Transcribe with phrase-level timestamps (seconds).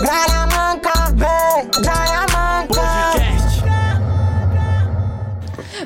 [0.00, 2.80] Gralha manca, vem, gralha manca.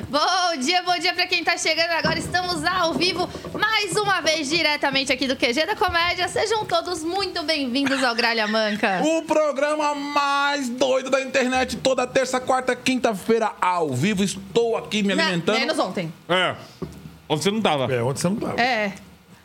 [0.09, 2.17] Bom dia, bom dia pra quem tá chegando agora.
[2.17, 6.27] Estamos ao vivo mais uma vez diretamente aqui do QG da Comédia.
[6.27, 9.01] Sejam todos muito bem-vindos ao Gralha Manca.
[9.03, 14.23] O programa mais doido da internet, toda terça, quarta, quinta-feira, ao vivo.
[14.23, 15.59] Estou aqui me Me- alimentando.
[15.59, 16.11] Menos ontem.
[16.29, 16.55] É.
[17.29, 17.93] Onde você não tava?
[17.93, 18.59] É, onde você não tava.
[18.61, 18.93] É.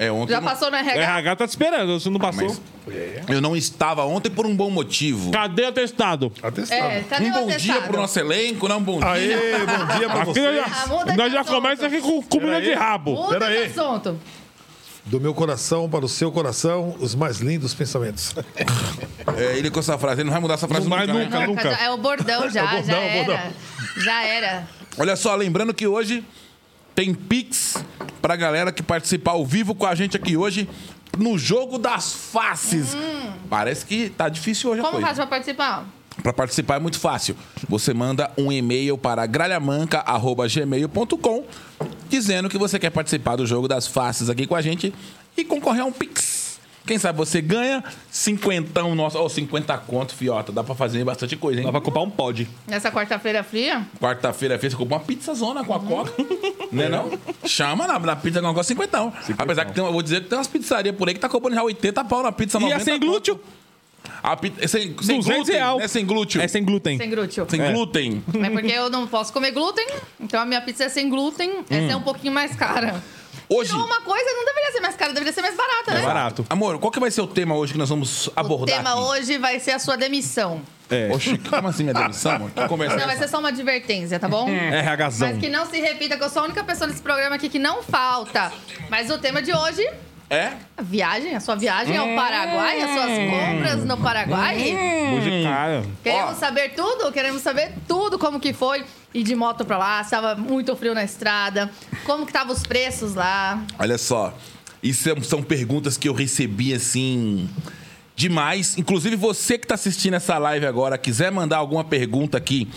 [0.03, 0.99] É, ontem Já não- passou no O RH?
[1.03, 2.57] RH tá te esperando, você não passou.
[2.87, 5.31] Mas eu não estava ontem por um bom motivo.
[5.31, 6.33] Cadê o atestado?
[6.43, 6.81] Atestado.
[6.83, 7.83] É, cadê Um o bom dia atestado?
[7.89, 9.37] pro nosso elenco, não um bom Aê, dia.
[9.59, 9.65] bom
[9.99, 10.65] dia pra Aqui nós vocês.
[10.65, 11.55] Ah, muda já, de nós já assunto.
[11.55, 13.13] começa aqui com comida de rabo.
[13.15, 13.67] Muda Pera de aí.
[13.67, 14.19] assunto.
[15.05, 18.35] Do meu coração para o seu coração, os mais lindos pensamentos.
[19.37, 21.25] É, ele com essa frase, ele não vai mudar essa frase Não vai nunca, né?
[21.25, 21.47] nunca.
[21.47, 23.25] Nunca, já- é o bordão já, É o bordão, já é o era.
[23.27, 23.53] bordão.
[23.99, 24.69] Já era.
[24.99, 26.25] Olha só, lembrando que hoje
[27.01, 27.83] tem Pix
[28.21, 30.69] pra galera que participar ao vivo com a gente aqui hoje
[31.19, 32.95] no jogo das faces.
[33.49, 35.07] Parece que tá difícil hoje a Como coisa.
[35.07, 35.87] faz pra participar?
[36.23, 37.35] Para participar é muito fácil.
[37.71, 41.45] Você manda um e-mail para gralhamanca.gmail.com
[42.11, 44.93] dizendo que você quer participar do jogo das faces aqui com a gente
[45.35, 46.30] e concorrer a um Pix.
[46.91, 50.51] Quem sabe você ganha cinquentão nosso, ou 50 conto, fiota.
[50.51, 51.65] Dá pra fazer bastante coisa, hein?
[51.67, 52.49] Dá pra comprar um pod.
[52.67, 53.87] Nessa quarta-feira fria?
[54.01, 56.13] Quarta-feira fez, você comprou uma pizza zona com a coca.
[56.73, 57.09] né não?
[57.47, 59.13] Chama na, na pizza com a coca cinquentão.
[59.39, 61.55] Apesar que tem, eu vou dizer que tem umas pizzarias por aí que tá cobrando
[61.55, 63.07] já 80 pau na pizza, E 90 é sem conto.
[63.09, 63.41] glúteo?
[64.21, 65.79] A pizza, é sem, sem 200 glúten, real.
[65.79, 65.87] né?
[65.87, 66.43] Sem glúten.
[66.43, 66.99] É sem glúten.
[66.99, 67.47] Sem glúten.
[67.49, 67.73] Sem É.
[67.73, 68.25] glúten.
[68.43, 69.87] É porque eu não posso comer glúten,
[70.19, 71.65] então a minha pizza é sem glúten.
[71.71, 73.01] Essa é um pouquinho mais cara.
[73.53, 73.73] Hoje...
[73.73, 76.01] Então uma coisa não deveria ser mais cara, deveria ser mais barata, né?
[76.01, 76.47] É barato.
[76.49, 79.01] Amor, qual que vai ser o tema hoje que nós vamos O abordar tema aqui?
[79.01, 80.63] hoje vai ser a sua demissão.
[80.89, 81.09] É.
[81.13, 82.51] Oxi, como assim minha demissão, amor?
[82.53, 84.47] Que conversa Não, é vai ser só uma advertência, tá bom?
[84.49, 85.29] RHzão.
[85.31, 87.59] Mas que não se repita, que eu sou a única pessoa nesse programa aqui que
[87.59, 88.53] não falta.
[88.89, 89.85] Mas o tema de hoje,
[90.29, 90.53] É?
[90.77, 94.77] a viagem, a sua viagem ao Paraguai, as suas compras no Paraguai.
[95.43, 95.83] Cara.
[96.05, 100.35] Queremos saber tudo, queremos saber tudo como que foi ir de moto pra lá, estava
[100.35, 101.71] muito frio na estrada,
[102.05, 103.65] como que estavam os preços lá.
[103.79, 104.37] Olha só,
[104.83, 107.49] isso são, são perguntas que eu recebi assim
[108.15, 108.79] demais.
[108.79, 112.69] Inclusive você que está assistindo essa live agora, quiser mandar alguma pergunta aqui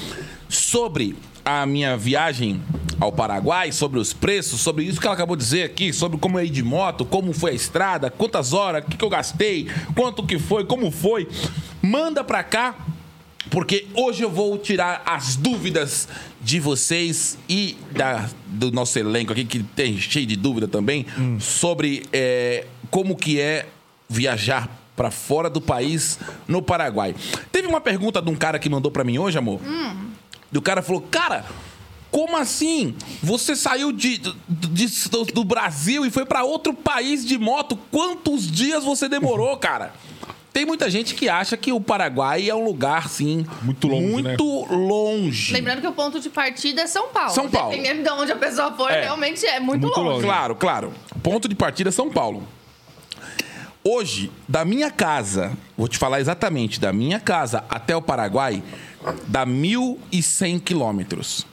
[0.49, 2.61] sobre a minha viagem
[2.99, 6.39] ao Paraguai, sobre os preços, sobre isso que ela acabou de dizer aqui, sobre como
[6.39, 9.67] eu ir de moto, como foi a estrada, quantas horas, o que, que eu gastei,
[9.93, 11.27] quanto que foi, como foi,
[11.81, 12.75] manda pra cá
[13.53, 16.07] porque hoje eu vou tirar as dúvidas
[16.41, 21.05] de vocês e da- do nosso elenco aqui, que tem cheio de dúvida também,
[21.39, 23.67] sobre é, como que é
[24.09, 27.15] viajar para fora do país no Paraguai.
[27.51, 29.59] Teve uma pergunta de um cara que mandou para mim hoje, amor.
[30.51, 31.45] E o cara falou, cara,
[32.11, 32.95] como assim?
[33.23, 37.75] Você saiu de, de- de- do, do Brasil e foi para outro país de moto?
[37.91, 39.93] Quantos dias você demorou, cara?
[40.53, 43.43] Tem muita gente que acha que o Paraguai é um lugar, assim...
[43.63, 45.51] Muito longe, Muito longe.
[45.51, 47.31] Lembrando que o ponto de partida é São Paulo.
[47.31, 47.71] São Paulo.
[47.71, 49.01] Dependendo de onde a pessoa for, É.
[49.01, 50.09] realmente é muito, Muito longe.
[50.17, 50.25] longe.
[50.27, 50.93] Claro, claro.
[51.23, 52.47] Ponto de partida é São Paulo.
[53.83, 58.63] Hoje, da minha casa, vou te falar exatamente, da minha casa até o Paraguai,
[59.27, 61.45] dá 1.100 quilômetros.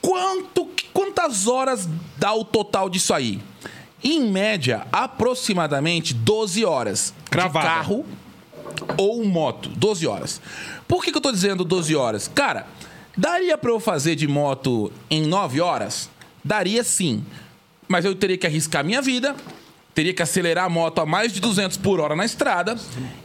[0.00, 3.40] Quanto, quantas horas dá o total disso aí?
[4.02, 7.14] Em média, aproximadamente 12 horas.
[7.30, 7.66] Cravada.
[7.66, 8.06] De carro
[8.96, 9.68] ou moto.
[9.70, 10.40] 12 horas.
[10.86, 12.30] Por que, que eu tô dizendo 12 horas?
[12.32, 12.66] Cara,
[13.16, 16.08] daria pra eu fazer de moto em 9 horas?
[16.44, 17.24] Daria sim.
[17.86, 19.34] Mas eu teria que arriscar minha vida,
[19.98, 22.76] teria que acelerar a moto a mais de 200 por hora na estrada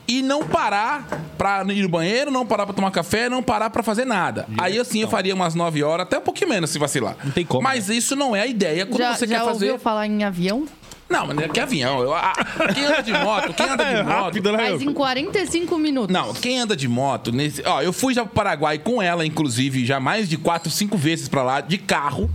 [0.07, 3.83] e não parar pra ir no banheiro, não parar pra tomar café, não parar pra
[3.83, 4.47] fazer nada.
[4.57, 7.15] Aí assim eu faria umas 9 horas, até um pouquinho menos se vacilar.
[7.23, 9.65] Não tem como, Mas isso não é a ideia quando Já, você já quer fazer.
[9.65, 10.65] ouviu falar em avião?
[11.07, 11.99] Não, mas é que avião.
[12.01, 12.33] Eu- ah,
[12.73, 14.23] quem anda de moto, quem anda de É moto.
[14.23, 14.71] rápido, né?
[14.71, 16.11] Mas em 45 minutos.
[16.11, 19.85] Não, quem anda de moto, nesse, ó, eu fui já pro Paraguai com ela, inclusive,
[19.85, 22.31] já mais de quatro, cinco vezes pra lá, de carro,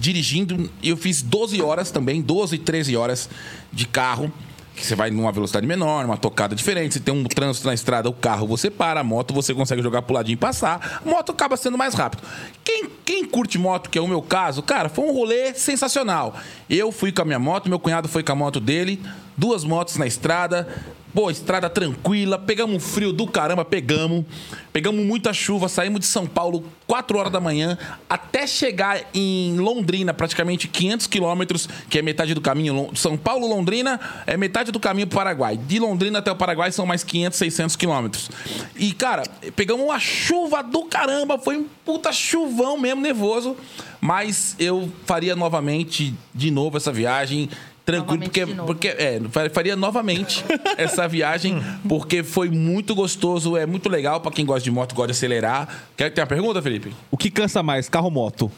[0.00, 0.70] dirigindo.
[0.82, 3.28] Eu fiz 12 horas também, 12, 13 horas
[3.72, 4.32] de carro.
[4.74, 6.94] Que você vai numa velocidade menor, numa tocada diferente.
[6.94, 10.00] Se tem um trânsito na estrada, o carro você para, a moto você consegue jogar
[10.00, 11.02] pro ladinho e passar.
[11.04, 12.22] A moto acaba sendo mais rápido.
[12.64, 16.34] Quem, quem curte moto, que é o meu caso, cara, foi um rolê sensacional.
[16.68, 18.98] Eu fui com a minha moto, meu cunhado foi com a moto dele,
[19.36, 20.66] duas motos na estrada.
[21.12, 24.24] Pô, estrada tranquila, pegamos um frio do caramba, pegamos.
[24.72, 27.76] Pegamos muita chuva, saímos de São Paulo 4 horas da manhã
[28.08, 32.90] até chegar em Londrina, praticamente 500 quilômetros, que é metade do caminho.
[32.94, 35.56] São Paulo, Londrina, é metade do caminho pro Paraguai.
[35.56, 38.30] De Londrina até o Paraguai são mais 500, 600 quilômetros.
[38.76, 39.24] E, cara,
[39.56, 43.56] pegamos uma chuva do caramba, foi um puta chuvão mesmo, nervoso.
[44.00, 47.50] Mas eu faria novamente, de novo, essa viagem
[47.98, 50.44] Tranquilo, porque, porque é, fa- faria novamente
[50.78, 55.08] essa viagem, porque foi muito gostoso, é muito legal pra quem gosta de moto, gosta
[55.12, 55.68] de acelerar.
[55.96, 56.94] Quer ter uma pergunta, Felipe?
[57.10, 58.50] O que cansa mais, carro ou moto?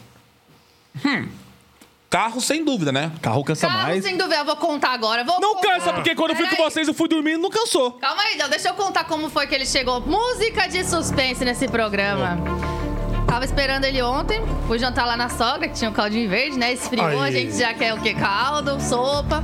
[2.09, 3.11] Carro, sem dúvida, né?
[3.23, 4.03] Carro cansa Carro, mais.
[4.03, 5.23] sem dúvida, eu vou contar agora.
[5.23, 5.73] Vou Não contar.
[5.79, 7.93] cansa, porque quando eu fui com vocês, eu fui dormindo não cansou.
[7.93, 9.99] Calma aí, então, deixa eu contar como foi que ele chegou.
[10.01, 12.37] Música de suspense nesse programa.
[13.33, 16.71] Tava esperando ele ontem, fui jantar lá na sogra, que tinha um caldinho verde, né?
[16.71, 17.33] Esfriou, a Aí.
[17.33, 18.13] gente já quer o quê?
[18.13, 19.43] Caldo, sopa.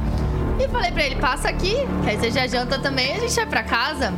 [0.63, 3.47] E falei pra ele, passa aqui, que aí você já janta também, a gente vai
[3.47, 4.13] pra casa.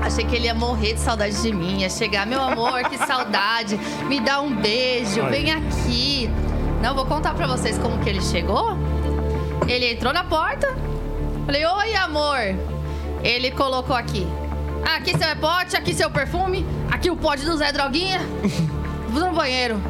[0.00, 3.78] Achei que ele ia morrer de saudade de mim, ia chegar, meu amor, que saudade,
[4.06, 5.32] me dá um beijo, Aí.
[5.32, 6.30] vem aqui.
[6.80, 8.70] Não, vou contar pra vocês como que ele chegou.
[9.68, 10.74] Ele entrou na porta,
[11.44, 12.38] falei, oi amor.
[13.22, 14.26] Ele colocou aqui.
[14.96, 18.20] Aqui seu pote, aqui seu perfume, aqui o pote do Zé Droguinha.
[19.08, 19.80] Vou no banheiro.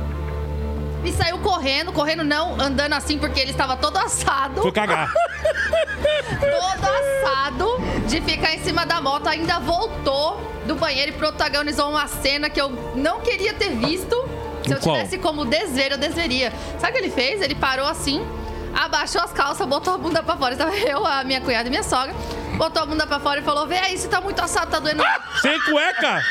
[1.05, 4.63] E saiu correndo, correndo não, andando assim porque ele estava todo assado.
[4.63, 5.13] Foi cagar.
[6.41, 7.77] todo assado
[8.09, 9.29] de ficar em cima da moto.
[9.29, 14.29] Ainda voltou do banheiro e protagonizou uma cena que eu não queria ter visto.
[14.67, 14.97] Se eu Qual?
[14.97, 16.53] tivesse como desver, eu desveria.
[16.79, 17.41] Sabe o que ele fez?
[17.41, 18.27] Ele parou assim,
[18.75, 20.53] abaixou as calças, botou a bunda pra fora.
[20.53, 22.15] Estava eu, a minha cunhada e minha sogra.
[22.59, 25.03] Botou a bunda pra fora e falou: Vê aí, você tá muito assado, tá doendo.
[25.41, 26.23] Sem cueca.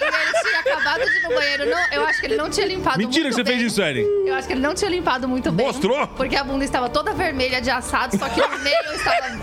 [0.00, 1.70] E ele tinha acabado de ir no banheiro.
[1.70, 3.58] Não, eu acho que ele não tinha limpado Mentira que muito você bem.
[3.58, 4.04] fez isso, Ellen.
[4.26, 5.66] Eu acho que ele não tinha limpado muito bem.
[5.66, 6.06] Mostrou?
[6.08, 9.38] Porque a bunda estava toda vermelha de assado, só que no meio estava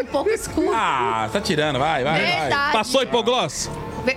[0.00, 0.72] um pouco escuro.
[0.74, 2.40] Ah, tá tirando, vai, vai, vai.
[2.40, 2.72] Verdade.
[2.72, 3.68] Passou hipogloss?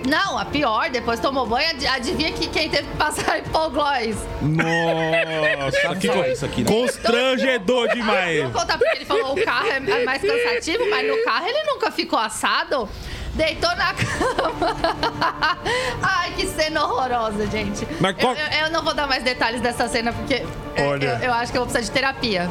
[0.09, 4.15] Não, a pior, depois tomou banho, ad- adivinha que quem teve que passar hipoglós.
[4.41, 6.27] Nossa, que coisa.
[6.29, 6.67] isso aqui, né?
[6.71, 8.41] Constrangedor demais.
[8.43, 11.63] Vou contar porque ele falou o carro é é mais cansativo, mas no carro ele
[11.71, 12.89] nunca ficou assado.
[13.35, 14.75] Deitou na cama.
[16.01, 17.85] Ai, que cena horrorosa, gente.
[17.99, 20.43] Mas qual- eu, eu- eu não vou dar mais detalhes dessa cena, porque
[20.77, 21.19] eu- Olha.
[21.21, 22.49] eu, eu acho que eu vou precisar de terapia.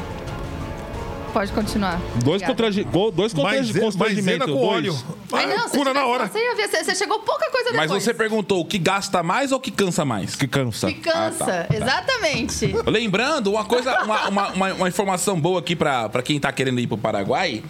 [1.32, 1.98] Pode continuar.
[2.22, 2.40] Dois,
[2.84, 4.46] go- dois Maisena, constrangi- constrangimentos.
[4.52, 4.96] com óleo.
[5.36, 6.26] Ai, não, Cura na hora.
[6.28, 7.90] Você ia ver, você, você chegou pouca coisa depois.
[7.90, 10.34] Mas você perguntou o que gasta mais ou o que cansa mais?
[10.34, 10.86] Que cansa.
[10.88, 11.74] Que cansa, Ah, tá.
[11.74, 12.74] exatamente.
[12.86, 16.80] Lembrando, uma coisa, uma, uma, uma- uma informação boa aqui pra, pra quem tá querendo
[16.80, 17.62] ir pro Paraguai.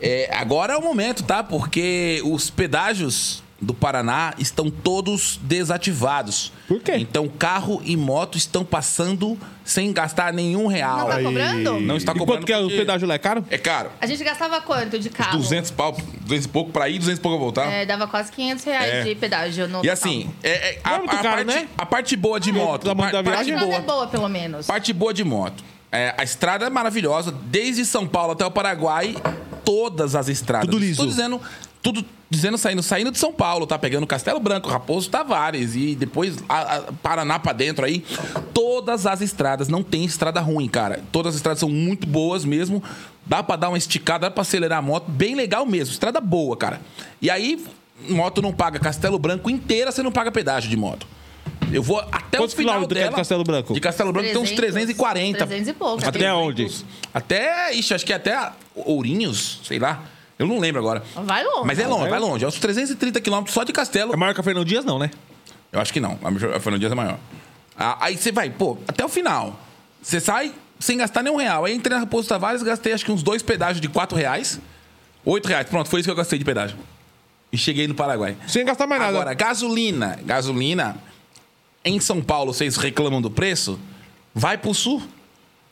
[0.00, 1.42] É, agora é o momento, tá?
[1.42, 6.52] Porque os pedágios do Paraná estão todos desativados.
[6.66, 6.96] Por quê?
[6.96, 10.98] Então carro e moto estão passando sem gastar nenhum real.
[11.00, 11.24] Não tá Aí.
[11.24, 11.80] cobrando?
[11.80, 13.14] Não está E cobrando quanto que é o pedágio lá?
[13.14, 13.44] É caro?
[13.50, 13.90] É caro.
[14.00, 15.38] A gente gastava quanto de carro?
[15.38, 15.92] 200 pau,
[16.22, 17.66] 200 e pouco pra ir, 200 e pouco pra voltar.
[17.72, 19.02] É, dava quase 500 reais É.
[19.04, 21.68] de pedágio no E assim, é, é, Não a, é a caro, parte, né?
[21.76, 22.84] a parte boa de moto.
[22.84, 23.28] da par- parte?
[23.28, 23.76] A estrada boa.
[23.76, 24.66] é boa, pelo menos.
[24.66, 25.62] Parte boa de moto.
[25.92, 29.16] É, a estrada é maravilhosa, desde São Paulo até o Paraguai,
[29.64, 30.66] todas as estradas.
[30.66, 30.92] Tudo liso.
[30.92, 31.40] Estou dizendo,
[31.82, 36.36] tudo dizendo saindo, saindo de São Paulo, tá pegando Castelo Branco, Raposo Tavares e depois
[36.48, 38.04] a, a Paraná pra dentro aí.
[38.54, 41.00] Todas as estradas, não tem estrada ruim, cara.
[41.10, 42.82] Todas as estradas são muito boas mesmo.
[43.26, 45.92] Dá pra dar uma esticada, dá pra acelerar a moto, bem legal mesmo.
[45.92, 46.80] Estrada boa, cara.
[47.20, 47.64] E aí,
[48.08, 51.06] moto não paga Castelo Branco inteira, você não paga pedágio de moto.
[51.72, 53.10] Eu vou até Quantos o final quilômetros é dela.
[53.10, 53.74] de Castelo Branco?
[53.74, 55.46] De Castelo Branco tem uns 340.
[55.46, 56.04] 300 e pouco.
[56.04, 56.68] Até Tem- onde?
[57.12, 60.02] Até, ixi, acho que até Ourinhos, sei lá.
[60.40, 61.02] Eu não lembro agora.
[61.14, 61.66] Vai longe.
[61.66, 62.42] Mas é longe, vai vai longe.
[62.46, 64.14] É uns 330 quilômetros só de Castelo.
[64.14, 65.10] É maior que a Fernão Dias, não, né?
[65.70, 66.18] Eu acho que não.
[66.56, 67.18] A Fernando Dias é maior.
[67.78, 69.60] Ah, Aí você vai, pô, até o final.
[70.00, 71.66] Você sai sem gastar nenhum real.
[71.66, 74.58] Aí entrei na Raposo Tavares, gastei acho que uns dois pedágios de 4 reais.
[75.26, 75.68] 8 reais.
[75.68, 76.78] Pronto, foi isso que eu gastei de pedágio.
[77.52, 78.34] E cheguei no Paraguai.
[78.48, 79.12] Sem gastar mais nada.
[79.14, 80.18] Agora, gasolina.
[80.24, 80.96] Gasolina.
[81.84, 83.78] Em São Paulo, vocês reclamam do preço?
[84.34, 85.02] Vai pro sul.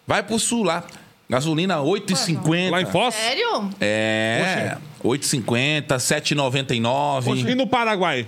[0.06, 0.84] Vai pro sul lá.
[1.28, 2.70] Gasolina 8,50.
[2.70, 3.14] Lá em Foz?
[3.14, 3.70] Sério?
[3.80, 4.78] É.
[5.04, 7.48] 8,50, 7,99.
[7.50, 8.26] E no Paraguai?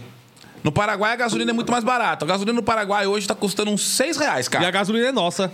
[0.62, 2.24] No Paraguai a gasolina é muito mais barata.
[2.24, 4.70] A gasolina no Paraguai hoje tá custando uns 6 reais, E a cara.
[4.70, 5.50] gasolina é nossa.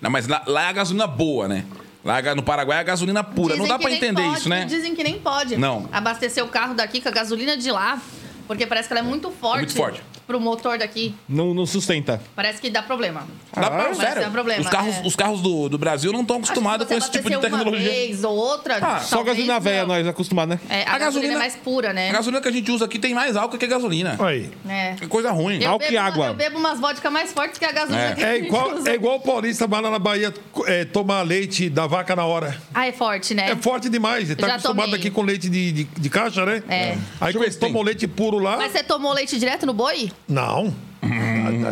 [0.00, 1.64] Não, mas lá, lá é a gasolina boa, né?
[2.04, 3.54] Lá no Paraguai é a gasolina pura.
[3.54, 4.64] Dizem Não dá nem entender pode, isso, né?
[4.64, 5.56] Dizem que nem pode.
[5.56, 5.88] Não.
[5.92, 8.00] Abastecer o carro daqui com a gasolina de lá,
[8.46, 9.58] porque parece que ela é muito forte.
[9.58, 10.02] muito forte.
[10.30, 11.12] Pro motor daqui.
[11.28, 12.22] Não, não sustenta.
[12.36, 13.26] Parece que dá problema.
[13.52, 14.22] Dá pra, Mas sério.
[14.22, 15.02] é problema, os carros, é.
[15.04, 17.80] os carros do, do Brasil não estão acostumados com esse que tipo de tecnologia.
[17.80, 20.60] Uma vez ou outra, Ah, Só gasolina velha, nós acostumados, né?
[20.68, 22.10] É, a, gasolina, é mais pura, né?
[22.10, 24.16] A gasolina que a gente usa aqui tem mais álcool que a gasolina.
[24.20, 24.48] Aí.
[24.68, 24.94] É.
[25.00, 25.60] É coisa ruim.
[25.60, 26.26] Eu Álcool e água.
[26.28, 28.14] Eu bebo umas vodka mais fortes que a gasolina É.
[28.14, 28.88] que a É gente igual, usa.
[28.88, 30.32] é igual o paulista vai lá na Bahia
[30.66, 32.56] é, tomar leite da vaca na hora.
[32.72, 33.50] Ah, é forte, né?
[33.50, 34.30] É forte demais.
[34.30, 35.00] Ele tá Já acostumado tomei.
[35.00, 36.62] aqui com leite de, de, de caixa, né?
[36.68, 36.96] É.
[37.20, 38.56] Aí toma o leite puro lá.
[38.56, 40.12] Mas você tomou leite direto no boi?
[40.28, 40.74] Não.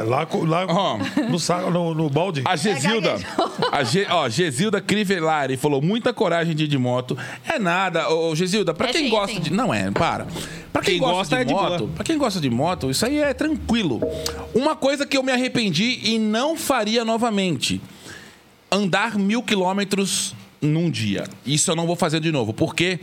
[0.07, 0.99] Lá, lá Ó.
[1.29, 2.43] no, saco, no, no balde.
[2.47, 3.17] A Gesilda,
[3.71, 7.17] a Ge, ó, Gesilda Crivellari falou muita coragem de ir de moto.
[7.47, 9.41] É nada, ô, Gesilda, pra É quem sim, gosta sim.
[9.43, 9.53] de.
[9.53, 10.27] Não é, para.
[10.73, 11.91] Pra quem, Quem gosta, gosta de é de moto, boa.
[11.95, 14.01] pra quem gosta de moto, isso aí é tranquilo.
[14.55, 17.81] Uma coisa que eu me arrependi e não faria novamente:
[18.73, 21.25] andar mil quilômetros num dia.
[21.45, 22.99] Isso eu não vou fazer de novo, porque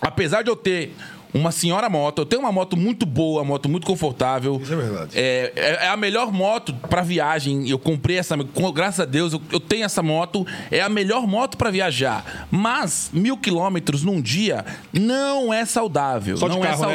[0.00, 0.94] apesar de eu ter
[1.34, 4.58] uma senhora moto, eu tenho uma moto muito boa, uma moto muito confortável.
[4.62, 5.10] Isso é verdade.
[5.14, 7.68] É, é- é a melhor moto para viagem.
[7.68, 8.36] Eu comprei essa,
[8.74, 10.46] graças a Deus, eu, eu tenho essa moto.
[10.70, 12.46] É a melhor moto para viajar.
[12.50, 16.36] Mas mil quilômetros num dia não é saudável.
[16.36, 16.92] Só de não é carro, né?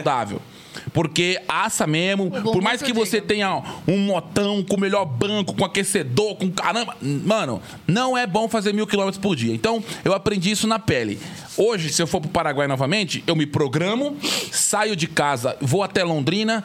[0.92, 3.27] Porque assa mesmo, por mais que você diga.
[3.27, 6.96] tenha um motão com o melhor banco, com aquecedor, com caramba.
[7.01, 9.53] Mano, não é bom fazer mil quilômetros por dia.
[9.53, 11.20] Então, eu aprendi isso na pele.
[11.58, 14.18] Hoje, se eu for pro Paraguai novamente, eu me programo,
[14.51, 16.63] saio de casa, vou até Londrina,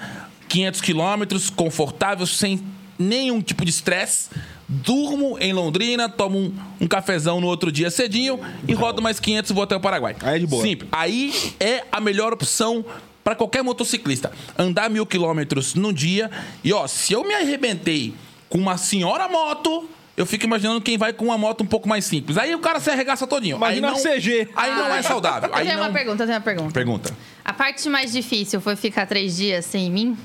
[0.48, 2.60] 500 quilômetros, confortável, sem
[2.98, 4.28] nenhum tipo de estresse.
[4.70, 9.50] Durmo em Londrina, tomo um, um cafezão no outro dia cedinho e rodo mais 500
[9.50, 10.14] e vou até o Paraguai.
[10.20, 10.62] Aí é de boa.
[10.62, 10.90] Simples.
[10.92, 12.84] Aí é a melhor opção
[13.28, 14.32] para qualquer motociclista.
[14.56, 16.30] Andar mil quilômetros num dia.
[16.64, 18.14] E ó, se eu me arrebentei
[18.48, 22.06] com uma senhora moto, eu fico imaginando quem vai com uma moto um pouco mais
[22.06, 22.38] simples.
[22.38, 23.56] Aí o cara se arregaça todinho.
[23.58, 24.48] Imagina aí não, a CG.
[24.56, 25.50] Aí não é saudável.
[25.50, 25.84] Eu Aí tenho não...
[25.84, 26.72] uma pergunta, eu tenho uma pergunta.
[26.72, 27.16] Pergunta.
[27.44, 30.16] A parte mais difícil foi ficar três dias sem mim?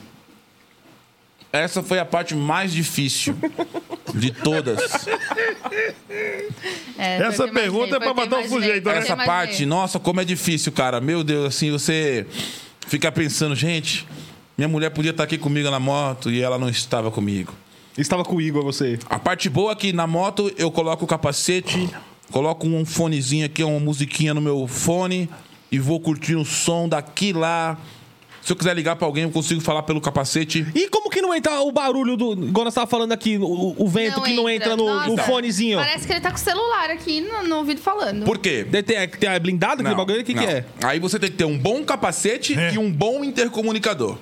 [1.51, 3.35] Essa foi a parte mais difícil
[4.15, 4.79] de todas.
[6.97, 8.95] É, Essa eu imaginei, pergunta é pra eu matar o sujeito, né?
[8.95, 11.01] eu Essa parte, nossa, como é difícil, cara.
[11.01, 12.25] Meu Deus, assim, você
[12.93, 14.07] fica pensando, gente,
[14.55, 17.51] minha mulher podia estar aqui comigo na moto e ela não estava comigo.
[17.97, 18.99] Estava com o Igor, você.
[19.09, 21.89] A parte boa é que na moto eu coloco o capacete,
[22.29, 25.27] coloco um fonezinho aqui, uma musiquinha no meu fone
[25.71, 27.79] e vou curtindo o som daqui lá.
[28.43, 30.67] Se eu quiser ligar pra alguém, eu consigo falar pelo capacete.
[30.75, 32.33] E como que não entra o barulho do.
[32.33, 35.77] Igual nós tava falando aqui, o, o vento que não entra no, no Nossa, fonezinho?
[35.79, 38.25] Parece que ele tá com o celular aqui no, no ouvido falando.
[38.25, 38.67] Por quê?
[38.69, 40.19] Tem, tem, tem a blindado aquele bagulho?
[40.19, 40.49] O que, que não.
[40.51, 40.65] é?
[40.83, 42.73] Aí você tem que ter um bom capacete É.
[42.73, 44.17] e um bom intercomunicador.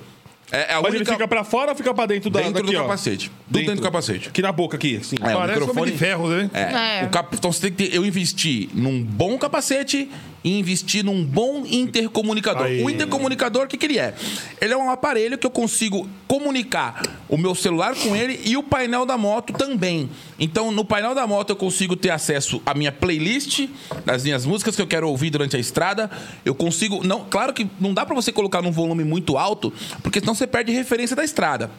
[0.52, 0.96] É, é a Mas única...
[0.98, 2.82] ele fica pra fora ou fica pra dentro da dentro daqui, do ó?
[2.82, 3.30] capacete.
[3.46, 4.28] Tudo dentro do capacete.
[4.28, 5.16] Aqui na boca, aqui, assim.
[5.20, 6.50] É, o Parece um homem microfone- de ferro, né?
[6.54, 7.00] É.
[7.00, 7.04] É.
[7.06, 7.34] O cap...
[7.34, 7.96] Então você tem que ter...
[7.96, 10.08] Eu investi num bom capacete
[10.44, 12.66] e investir num bom intercomunicador.
[12.66, 12.82] Aí.
[12.82, 14.14] O intercomunicador, o que, que ele é?
[14.60, 18.62] Ele é um aparelho que eu consigo comunicar o meu celular com ele e o
[18.62, 20.10] painel da moto também.
[20.38, 23.68] Então, no painel da moto, eu consigo ter acesso à minha playlist,
[24.04, 26.10] das minhas músicas que eu quero ouvir durante a estrada.
[26.44, 27.06] Eu consigo.
[27.06, 29.72] Não, claro que não dá pra você colocar num volume muito alto,
[30.02, 31.70] porque senão você perde referência da estrada.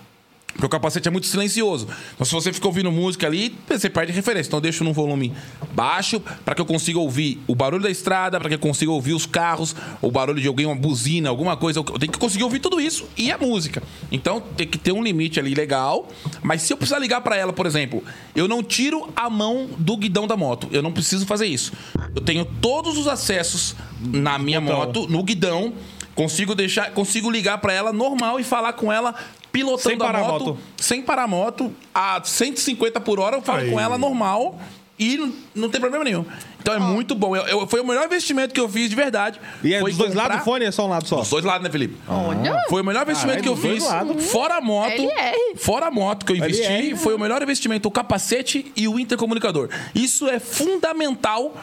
[0.54, 1.88] Porque o capacete é muito silencioso.
[2.14, 4.50] Então, se você fica ouvindo música ali, você perde referência.
[4.50, 5.34] Então, eu deixo num volume
[5.74, 9.14] baixo para que eu consiga ouvir o barulho da estrada, para que eu consiga ouvir
[9.14, 11.80] os carros, o barulho de alguém, uma buzina, alguma coisa.
[11.80, 13.82] Eu tenho que conseguir ouvir tudo isso e a música.
[14.12, 16.08] Então, tem que ter um limite ali legal.
[16.42, 18.04] Mas se eu precisar ligar para ela, por exemplo,
[18.36, 20.68] eu não tiro a mão do guidão da moto.
[20.72, 21.74] Eu não preciso fazer isso.
[22.16, 25.74] Eu tenho todos os acessos na minha moto, no guidão.
[26.14, 29.16] Consigo deixar, consigo ligar para ela normal e falar com ela
[29.54, 30.58] pilotando Sem parar a moto, moto.
[30.78, 33.72] sem parar a moto, a 150 por hora, eu falo Aí.
[33.72, 34.60] com ela normal
[35.00, 36.26] e não, não tem problema nenhum.
[36.60, 37.36] Então é muito bom.
[37.36, 39.40] Eu, eu- foi o melhor investimento que eu fiz de verdade.
[39.64, 41.18] E é foi dos dois lados do fone ou é só um lado só?
[41.18, 41.98] Dos dois lados, né, Felipe?
[42.08, 42.58] Olha.
[42.70, 43.84] Foi o melhor investimento Caralho, que eu fiz.
[43.84, 44.26] lados.
[44.32, 44.92] Fora a moto.
[44.92, 45.36] LR.
[45.58, 46.96] Fora a moto que eu investi, LR.
[46.96, 49.70] foi o melhor investimento, o capacete e o intercomunicador.
[49.94, 51.54] Isso é fundamental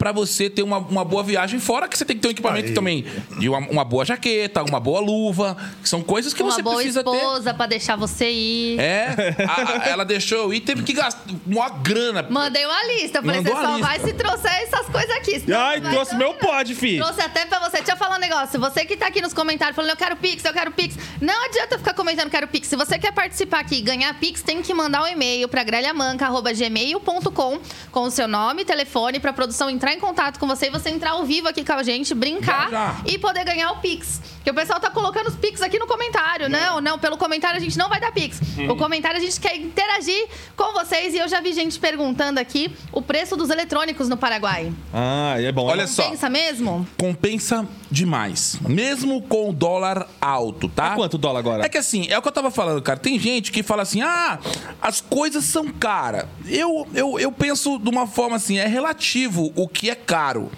[0.00, 1.60] pra você ter uma, uma boa viagem.
[1.60, 2.74] Fora que você tem que ter um equipamento Aí.
[2.74, 3.04] também
[3.38, 6.76] de uma, uma boa jaqueta, uma boa luva, que são coisas que Uma você boa
[6.76, 7.14] precisa ter.
[7.14, 8.80] esposa pra deixar você ir.
[8.80, 12.26] É, a- a- ela deixou eu ir, teve que gastar uma grana.
[12.30, 13.18] Mandei uma lista.
[13.18, 13.86] Eu falei, Mandou você só lista.
[13.86, 15.40] vai se trouxer essas coisas aqui.
[15.40, 16.40] senão Ai, trouxe meu nada.
[16.46, 16.96] pod, fi.
[16.96, 17.76] Trouxe até pra você.
[17.76, 18.58] Deixa eu falar um negócio.
[18.58, 20.96] Você que tá aqui nos comentários falando, eu quero Pix, eu quero Pix.
[21.20, 22.68] Não adianta ficar comentando, quero Pix.
[22.68, 27.60] Se você quer participar aqui e ganhar Pix, tem que mandar um e-mail pra grelhamanca.gmail.com
[27.90, 31.12] com o seu nome, telefone, pra produção entrar em contato com você e você entrar
[31.12, 32.96] ao vivo aqui com a gente, brincar Já, já.
[33.06, 34.20] e poder ganhar o Pix.
[34.36, 36.48] Porque o pessoal tá colocando os Pix aqui no comentário.
[36.48, 38.40] Não, não, pelo comentário a gente não vai dar Pix.
[38.56, 38.70] Uhum.
[38.70, 42.72] O comentário a gente quer interagir com vocês e eu já vi gente perguntando aqui
[42.90, 44.72] o preço dos eletrônicos no Paraguai.
[44.94, 45.66] Ah, é bom.
[45.66, 46.08] Olha só.
[46.08, 46.86] Pensa mesmo?
[46.98, 48.58] compensa demais.
[48.66, 50.92] Mesmo com o dólar alto, tá?
[50.92, 51.64] É quanto o dólar agora?
[51.66, 52.98] É que assim, é o que eu tava falando, cara.
[52.98, 54.38] Tem gente que fala assim: ah,
[54.80, 56.26] as coisas são caras.
[56.46, 60.50] Eu, eu, eu penso de uma forma assim: é relativo o que é caro.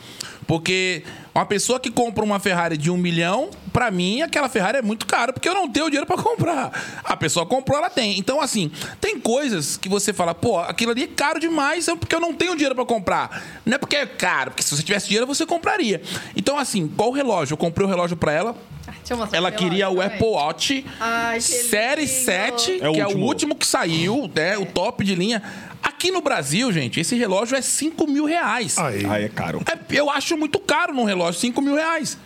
[0.46, 4.82] Porque uma pessoa que compra uma Ferrari de um milhão, pra mim, aquela Ferrari é
[4.82, 7.00] muito cara, porque eu não tenho dinheiro pra comprar.
[7.04, 8.18] A pessoa comprou, ela tem.
[8.18, 12.14] Então, assim, tem coisas que você fala, pô, aquilo ali é caro demais, é porque
[12.14, 13.42] eu não tenho dinheiro pra comprar.
[13.64, 16.02] Não é porque é caro, porque se você tivesse dinheiro, você compraria.
[16.36, 17.54] Então, assim, qual o relógio?
[17.54, 18.56] Eu comprei o relógio pra ela.
[19.02, 20.00] Deixa eu mostrar Ela queria o.
[20.00, 22.12] Apple Watch Ai, Série lindo.
[22.24, 23.54] 7, É o que é o último.
[23.56, 24.56] que saiu, né?
[24.56, 25.42] O top de linha.
[25.82, 28.78] Aqui no Brasil, gente, esse relógio é 5 mil reais.
[28.78, 29.04] Aí.
[29.04, 29.60] Aí é caro.
[29.66, 32.16] É, eu acho muito caro num relógio, 5 mil reais.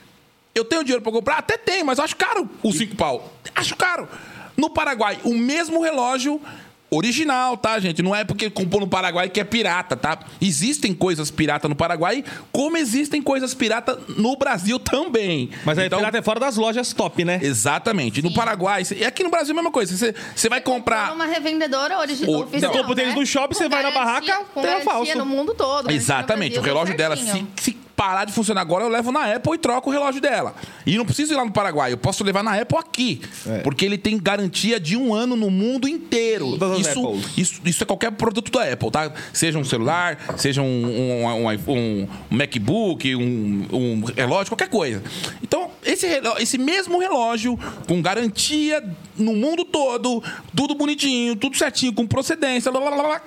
[0.55, 1.39] Eu tenho dinheiro pra comprar?
[1.39, 3.33] Até tenho, mas eu acho caro os 5 pau.
[3.55, 4.09] Acho caro.
[4.57, 6.41] No Paraguai, o mesmo relógio
[6.89, 8.01] Original, tá, gente?
[8.01, 10.19] Não é porque comprou no Paraguai que é pirata, tá?
[10.41, 15.51] Existem coisas pirata no Paraguai, como existem coisas pirata no Brasil também.
[15.65, 17.41] Mas aí então, pirata é fora das lojas top, né?
[17.43, 18.23] Exatamente.
[18.23, 19.97] No Paraguai, e aqui no Brasil é a mesma coisa.
[19.97, 21.13] Você, você vai comprar.
[21.13, 22.33] Uma revendedora original.
[22.35, 23.21] O- oficial, Você compra o tênis né?
[23.21, 25.19] no shopping, você Com vai na barraca, tem a garantia falso.
[25.19, 25.87] no mundo todo.
[25.87, 26.59] no Exatamente.
[26.59, 29.89] O relógio dela, se, se parar de funcionar agora, eu levo na Apple e troco
[29.89, 30.55] o relógio dela.
[30.85, 33.23] E não preciso ir lá no Paraguai, eu posso levar na Apple aqui.
[33.47, 33.59] É.
[33.61, 36.59] Porque ele tem garantia de um ano no mundo inteiro.
[36.79, 39.11] Isso, isso, isso é qualquer produto da Apple, tá?
[39.33, 45.03] Seja um celular, seja um, um, um, um MacBook, um, relógio, qualquer coisa.
[45.43, 48.85] Então, esse, reló- esse mesmo relógio, com garantia
[49.17, 50.23] no mundo todo,
[50.55, 53.23] tudo bonitinho, tudo certinho, com procedência, blá, blá, blá, blá,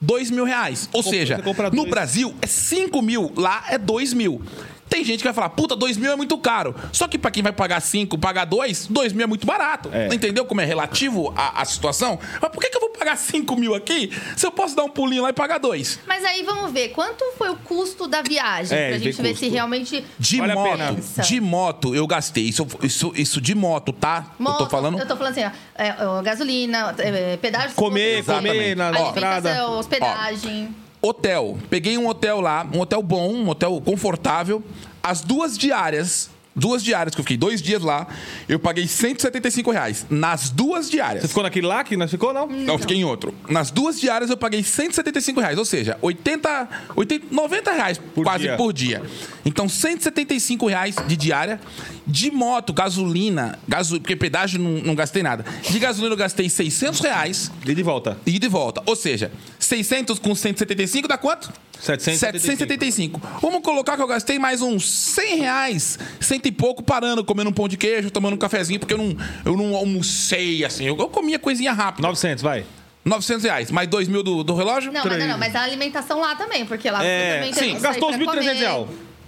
[0.00, 0.88] dois mil reais.
[0.92, 1.40] Ou seja,
[1.72, 1.86] no.
[1.86, 4.42] Brasil é 5 mil, lá é 2 mil.
[4.88, 6.74] Tem gente que vai falar, puta, 2 mil é muito caro.
[6.92, 9.90] Só que pra quem vai pagar 5, pagar 2, 2 mil é muito barato.
[9.92, 10.14] É.
[10.14, 12.18] Entendeu como é relativo a, a situação?
[12.40, 14.88] Mas por que, que eu vou pagar 5 mil aqui se eu posso dar um
[14.88, 16.00] pulinho lá e pagar 2?
[16.06, 18.76] Mas aí vamos ver, quanto foi o custo da viagem?
[18.78, 19.44] É, pra gente ver custo.
[19.44, 20.04] se realmente.
[20.18, 20.96] De Vale a moto, pena.
[21.26, 22.44] de moto eu gastei.
[22.44, 24.26] Isso, isso, isso de moto, tá?
[24.30, 24.98] eu tô Moto, falando.
[24.98, 25.50] Eu tô falando assim, ó,
[25.82, 27.74] é, ó, gasolina, é, pedágio.
[27.74, 28.92] Comer, comer na, Ó.
[28.92, 29.66] na estrada.
[29.68, 30.74] hospedagem.
[31.08, 31.58] Hotel.
[31.70, 34.62] Peguei um hotel lá, um hotel bom, um hotel confortável.
[35.02, 38.06] As duas diárias, duas diárias, que eu fiquei dois dias lá,
[38.48, 40.06] eu paguei 175 reais.
[40.10, 41.22] Nas duas diárias.
[41.22, 42.46] Você ficou naquele lá que nós ficou, não?
[42.48, 43.32] Não, eu fiquei em outro.
[43.48, 48.56] Nas duas diárias eu paguei 175 reais, ou seja, 80, 80 90 reais quase dia.
[48.56, 49.02] por dia.
[49.44, 51.60] Então, 175 reais de diária.
[52.08, 55.44] De moto, gasolina, gaso, porque pedágio não, não gastei nada.
[55.68, 58.16] De gasolina eu gastei 600 reais E de volta.
[58.24, 58.80] e de volta.
[58.86, 59.32] Ou seja,
[59.66, 61.52] 600 com 175 dá quanto?
[61.78, 62.40] 775.
[62.40, 63.20] 775.
[63.42, 67.52] Vamos colocar que eu gastei mais uns 100 reais, cento e pouco, parando, comendo um
[67.52, 70.84] pão de queijo, tomando um cafezinho, porque eu não, eu não almocei assim.
[70.86, 72.06] Eu, eu comia coisinha rápida.
[72.06, 72.64] 900, vai.
[73.04, 74.90] 900 reais, mais 2 mil do, do relógio?
[74.90, 77.74] Não, mas, não, não, mas a alimentação lá também, porque lá É, você também tem
[77.76, 78.52] sim, Gastou os pra 1.300 comer.
[78.54, 78.86] reais.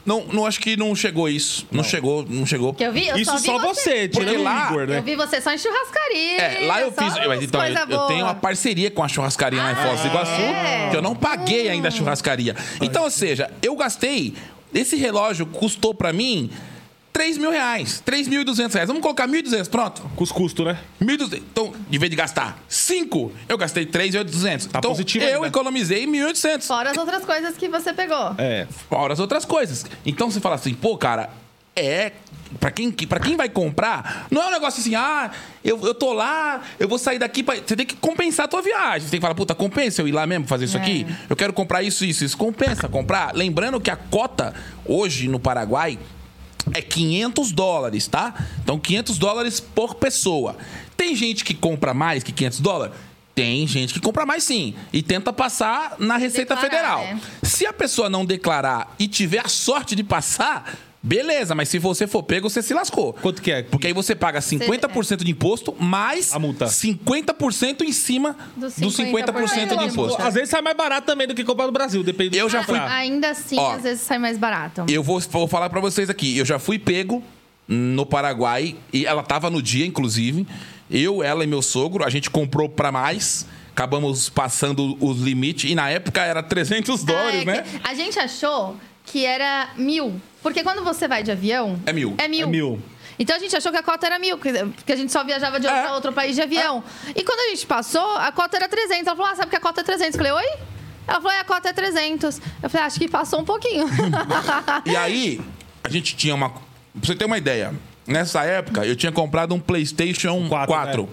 [0.08, 1.66] Não, não, acho que não chegou isso.
[1.70, 2.72] Não, chegou, não chegou.
[2.72, 3.06] Que eu vi?
[3.08, 4.98] Eu Isso só, vi só você, tirando o lá- Igor, né?
[4.98, 6.36] Eu vi você só em churrascaria.
[6.40, 7.14] É, lá eu fiz.
[7.14, 10.06] eu- umas então, eu, eu tenho uma parceria com a churrascaria lá em Foz do
[10.06, 10.88] Iguaçu, é?
[10.90, 12.56] que eu não paguei ainda a churrascaria.
[12.80, 14.32] Então, ou seja, eu gastei.
[14.72, 16.50] Esse relógio custou pra mim
[17.18, 18.00] 3 mil reais.
[18.06, 18.86] 3.200 reais.
[18.86, 20.02] Vamos colocar 1.200, pronto.
[20.14, 20.78] Com os custos, né?
[21.02, 21.42] 1.200.
[21.50, 24.68] Então, de vez de gastar 5, eu gastei 3.800.
[24.70, 25.48] Tá então, positivo eu ainda.
[25.48, 26.62] economizei 1.800.
[26.62, 28.36] Fora as outras coisas que você pegou.
[28.38, 28.68] É.
[28.88, 29.84] fora as outras coisas.
[30.06, 31.30] Então você fala assim, pô, cara,
[31.74, 32.12] é.
[32.60, 35.30] Pra quem, pra quem vai comprar, não é um negócio assim, ah,
[35.62, 37.42] eu, eu tô lá, eu vou sair daqui.
[37.42, 37.56] Pra...
[37.56, 39.00] Você tem que compensar a tua viagem.
[39.00, 41.04] Você tem que falar, puta, compensa eu ir lá mesmo fazer isso aqui?
[41.28, 42.38] Eu quero comprar isso, isso, isso.
[42.38, 43.34] Compensa comprar.
[43.34, 44.54] Lembrando que a cota
[44.86, 45.98] hoje no Paraguai
[46.74, 48.34] é 500 dólares, tá?
[48.62, 50.56] Então, 500 dólares por pessoa.
[50.96, 52.94] Tem gente que compra mais que 500 dólares?
[53.34, 54.74] Tem gente que compra mais sim.
[54.92, 57.14] E tenta passar na Receita Declarar, Federal.
[57.14, 57.20] né?
[57.42, 61.54] Se a pessoa não declarar e tiver a sorte de passar, beleza.
[61.54, 63.12] Mas se você for pego, você se lascou.
[63.12, 63.62] Quanto que é?
[63.62, 66.66] Porque aí você paga 50% de imposto, mais A multa.
[66.66, 70.20] 50% em cima Dos dos 50%, 50% de imposto.
[70.22, 72.52] Às vezes sai mais barato também do que comprar no Brasil, depende do Eu que
[72.52, 72.78] já fui-.
[72.78, 73.72] Ainda assim, Ó.
[73.72, 74.84] às vezes sai mais barato.
[74.88, 76.36] Eu vou, vou falar pra vocês aqui.
[76.36, 77.22] Eu já fui pego
[77.66, 80.46] no Paraguai e ela tava no dia, inclusive.
[80.90, 83.46] Eu, ela e meu sogro, a gente comprou pra mais.
[83.72, 87.64] Acabamos passando os limites e na época era 300 dólares, Ah, é né?
[87.84, 90.20] A gente achou que era mil.
[90.42, 91.80] Porque quando você vai de avião.
[91.86, 92.14] É mil.
[92.18, 92.46] É mil.
[92.46, 92.82] É mil.
[93.18, 95.66] Então a gente achou que a cota era mil, porque a gente só viajava de
[95.66, 95.84] outro, É.
[95.84, 96.84] pra outro país de avião.
[97.16, 99.06] E quando a gente passou, a cota era 300.
[99.08, 100.14] Ela falou: ah, sabe que a cota é 300?
[100.14, 100.58] Eu falei: oi?
[101.06, 102.40] Ela falou: é, a cota é 300.
[102.62, 103.86] Eu falei: acho que passou um pouquinho.
[104.86, 105.40] E aí,
[105.82, 106.50] a gente tinha uma.
[106.50, 106.60] Pra
[107.02, 107.74] você ter uma ideia,
[108.06, 110.66] nessa época eu tinha comprado um PlayStation 4.
[110.72, 111.08] Quatro, né?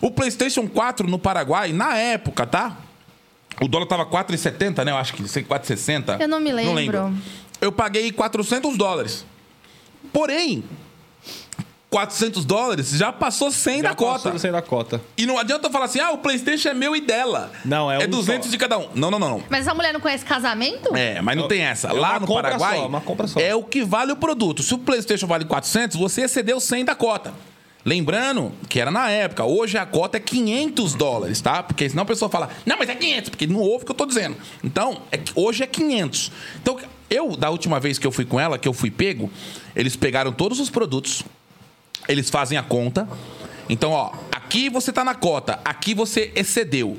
[0.00, 2.76] O PlayStation 4 no Paraguai, na época, tá?
[3.60, 4.90] O dólar tava 4,70, né?
[4.92, 6.20] Eu acho que 4,60.
[6.20, 7.12] Eu não me lembro.
[7.62, 9.24] Eu paguei 400 dólares.
[10.12, 10.64] Porém,
[11.88, 14.30] 400 dólares já passou 100 da Já passou cota.
[14.32, 15.00] do 100 da cota.
[15.16, 17.52] E não adianta eu falar assim, ah, o PlayStation é meu e dela.
[17.64, 18.50] Não, é É um 200 só.
[18.50, 18.88] de cada um.
[18.94, 19.42] Não, não, não.
[19.48, 20.96] Mas essa mulher não conhece casamento?
[20.96, 21.88] É, mas não tem essa.
[21.88, 23.38] é Lá uma no compra Paraguai, só, uma compra só.
[23.40, 24.62] é o que vale o produto.
[24.62, 27.32] Se o PlayStation vale 400, você excedeu 100 da cota.
[27.84, 29.44] Lembrando que era na época.
[29.44, 31.62] Hoje a cota é 500 dólares, tá?
[31.62, 33.96] Porque senão a pessoa fala, não, mas é 500, porque não ouve o que eu
[33.96, 34.36] tô dizendo.
[34.64, 36.30] Então, é que hoje é 500.
[36.62, 36.78] Então,
[37.12, 39.30] eu, da última vez que eu fui com ela, que eu fui pego,
[39.76, 41.22] eles pegaram todos os produtos,
[42.08, 43.08] eles fazem a conta.
[43.68, 46.98] Então, ó, aqui você tá na cota, aqui você excedeu.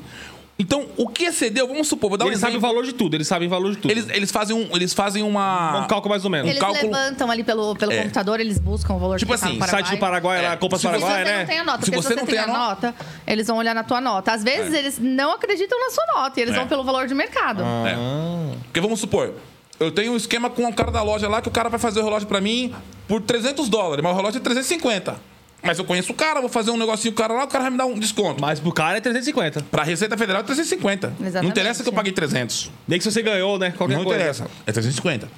[0.57, 3.15] Então, o que excedeu, vamos supor, vou dar um Eles sabem o valor de tudo,
[3.15, 3.89] eles sabem o valor de tudo.
[3.89, 6.47] Eles, eles fazem um, eles fazem uma Um cálculo mais ou menos.
[6.47, 8.03] Eles cálculo- levantam ali pelo, pelo É.
[8.03, 9.83] computador, eles buscam o valor Tipo que tá assim, no Paraguai.
[9.83, 10.49] Site do Paraguai, É.
[10.49, 11.45] lá, Compras Se você Se você Paraguai, não né?
[11.45, 12.95] tem a nota, Se porque você se você não tem tem a a nota,
[13.25, 14.31] eles vão olhar na tua nota.
[14.31, 14.77] Às vezes É.
[14.77, 16.57] eles não acreditam na sua nota e eles É.
[16.59, 17.63] vão pelo valor de mercado.
[17.63, 18.55] É.
[18.65, 19.33] Porque vamos supor,
[19.79, 21.99] eu tenho um esquema com o cara da loja lá que o cara vai fazer
[21.99, 22.73] o relógio pra mim
[23.07, 25.33] por 300 dólares, mas o relógio é 350.
[25.65, 27.63] Mas eu conheço o cara, vou fazer um negocinho com o cara lá, o cara
[27.63, 28.41] vai me dar um desconto.
[28.41, 29.61] Mas pro cara é 350.
[29.71, 31.15] Pra Receita Federal é 350.
[31.17, 31.51] Não Exatamente.
[31.51, 32.69] interessa que eu paguei 300.
[32.85, 33.71] Nem que se você ganhou, né?
[33.71, 34.19] Qualquer não coisa.
[34.19, 34.47] interessa.
[34.67, 35.29] É 350.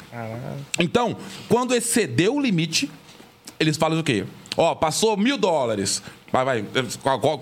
[0.79, 1.15] Então,
[1.47, 2.89] quando excedeu o limite,
[3.59, 4.25] eles falam o quê?
[4.57, 6.01] Ó, passou mil dólares.
[6.35, 6.65] Vai, vai.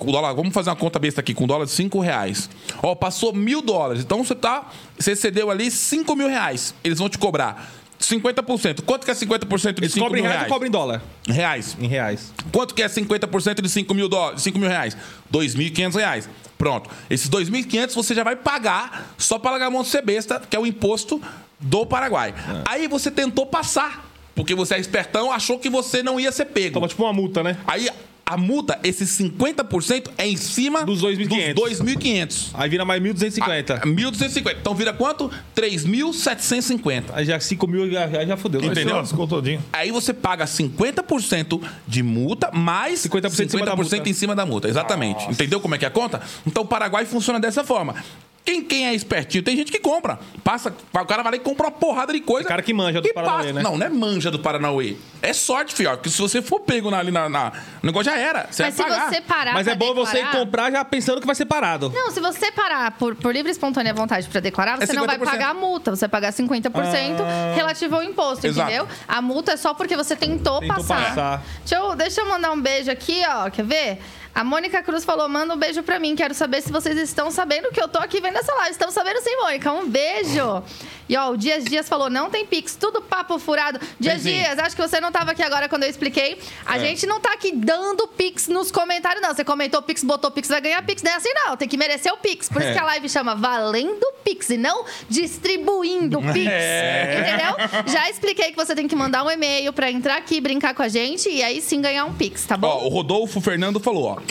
[0.02, 2.48] O dólar, vamos fazer uma conta besta aqui, com dólar de 5 reais.
[2.84, 4.04] Ó, passou mil dólares.
[4.04, 4.70] Então você tá.
[5.00, 6.76] Você excedeu ali 5 mil reais.
[6.84, 8.84] Eles vão te cobrar 50%.
[8.84, 10.44] Quanto que é 50% de Eles 5 cobram em mil reais reais?
[10.44, 11.02] ou cobram em dólar?
[11.28, 11.76] Reais.
[11.80, 12.32] Em reais.
[12.52, 14.96] Quanto que é 50% de 5 mil, dólares, 5 mil reais?
[15.34, 16.30] 2.500 reais.
[16.56, 16.88] Pronto.
[17.10, 20.56] Esses 2.500 você já vai pagar só para largar a mão de ser besta, que
[20.56, 21.20] é o imposto
[21.60, 22.36] do Paraguai.
[22.66, 26.76] Aí você tentou passar, porque você é espertão, achou que você não ia ser pego.
[26.76, 27.58] Toma tipo uma multa, né?
[27.66, 27.90] Aí
[28.26, 31.54] a multa, esses 50% é em cima Dos 2.500.
[31.54, 32.50] dos 2.500.
[32.54, 33.72] Aí vira mais 1.250.
[33.82, 34.56] Ah, 1.250.
[34.62, 35.30] Então vira quanto?
[35.56, 37.04] 3.750.
[37.14, 38.64] Aí já 5 mil, já, fodeu.
[38.64, 38.96] Entendeu?
[38.96, 39.62] Lascou todinho.
[39.74, 43.64] Aí você paga 50% de multa, mais 50% em cima
[44.08, 44.70] em cima da multa.
[44.70, 45.30] Exatamente.
[45.30, 46.22] Entendeu como é que é a conta?
[46.48, 47.96] Então o Paraguai funciona dessa forma.
[48.46, 50.20] Quem, quem é espertinho, tem gente que compra.
[50.44, 52.46] Passa, o cara vai lá e compra uma porrada de coisa.
[52.46, 53.54] O cara que manja do Paranauê, passa.
[53.54, 53.62] né?
[53.64, 54.98] Não, não é manja do Paranauê.
[55.22, 55.90] É sorte, fio.
[55.92, 58.48] Porque se você for pego na- ali na, na- O negócio já era.
[58.52, 59.10] Você Mas se vai pagar.
[59.10, 61.90] você parar Mas pra é bom você declarar- comprar já pensando que vai ser parado.
[61.96, 65.16] Não, se você parar por, por livre e espontânea vontade pra declarar, você não vai
[65.18, 65.32] 50%.
[65.32, 65.92] pagar a multa.
[65.96, 67.54] Você vai pagar 50% Ah.
[67.56, 68.70] relativo ao imposto, Exato.
[68.70, 68.88] entendeu?
[69.08, 71.06] A multa é só porque você tentou, Tentou passar.
[71.10, 71.44] passar.
[71.60, 73.50] Deixa, eu, deixa eu mandar um beijo aqui, ó.
[73.50, 74.00] Quer ver?
[74.36, 76.16] A Mônica Cruz falou: manda um beijo pra mim.
[76.16, 78.72] Quero saber se vocês estão sabendo que eu tô aqui vendo essa live.
[78.72, 79.72] Estão sabendo sim, Mônica.
[79.72, 80.64] Um beijo.
[81.08, 83.80] E ó, o Dias Dias falou: não tem Pix, tudo papo furado.
[84.00, 84.32] Dias sim.
[84.34, 86.40] Dias, acho que você não tava aqui agora quando eu expliquei.
[86.66, 86.80] A É.
[86.80, 89.34] gente não tá aqui dando Pix nos comentários, não.
[89.36, 91.04] Você comentou Pix, botou Pix, vai ganhar Pix.
[91.04, 91.56] Não é assim, não.
[91.56, 92.50] Tem que merecer o Pix.
[92.50, 92.74] Por isso É.
[92.74, 96.48] que a live chama Valendo Pix e não Distribuindo Pix.
[96.52, 97.20] É.
[97.20, 97.84] Entendeu?
[97.94, 100.88] Já expliquei que você tem que mandar um e-mail pra entrar aqui, brincar com a
[100.88, 102.68] gente e aí sim ganhar um Pix, tá bom?
[102.68, 104.23] Ó, o Rodolfo Fernando falou, ó.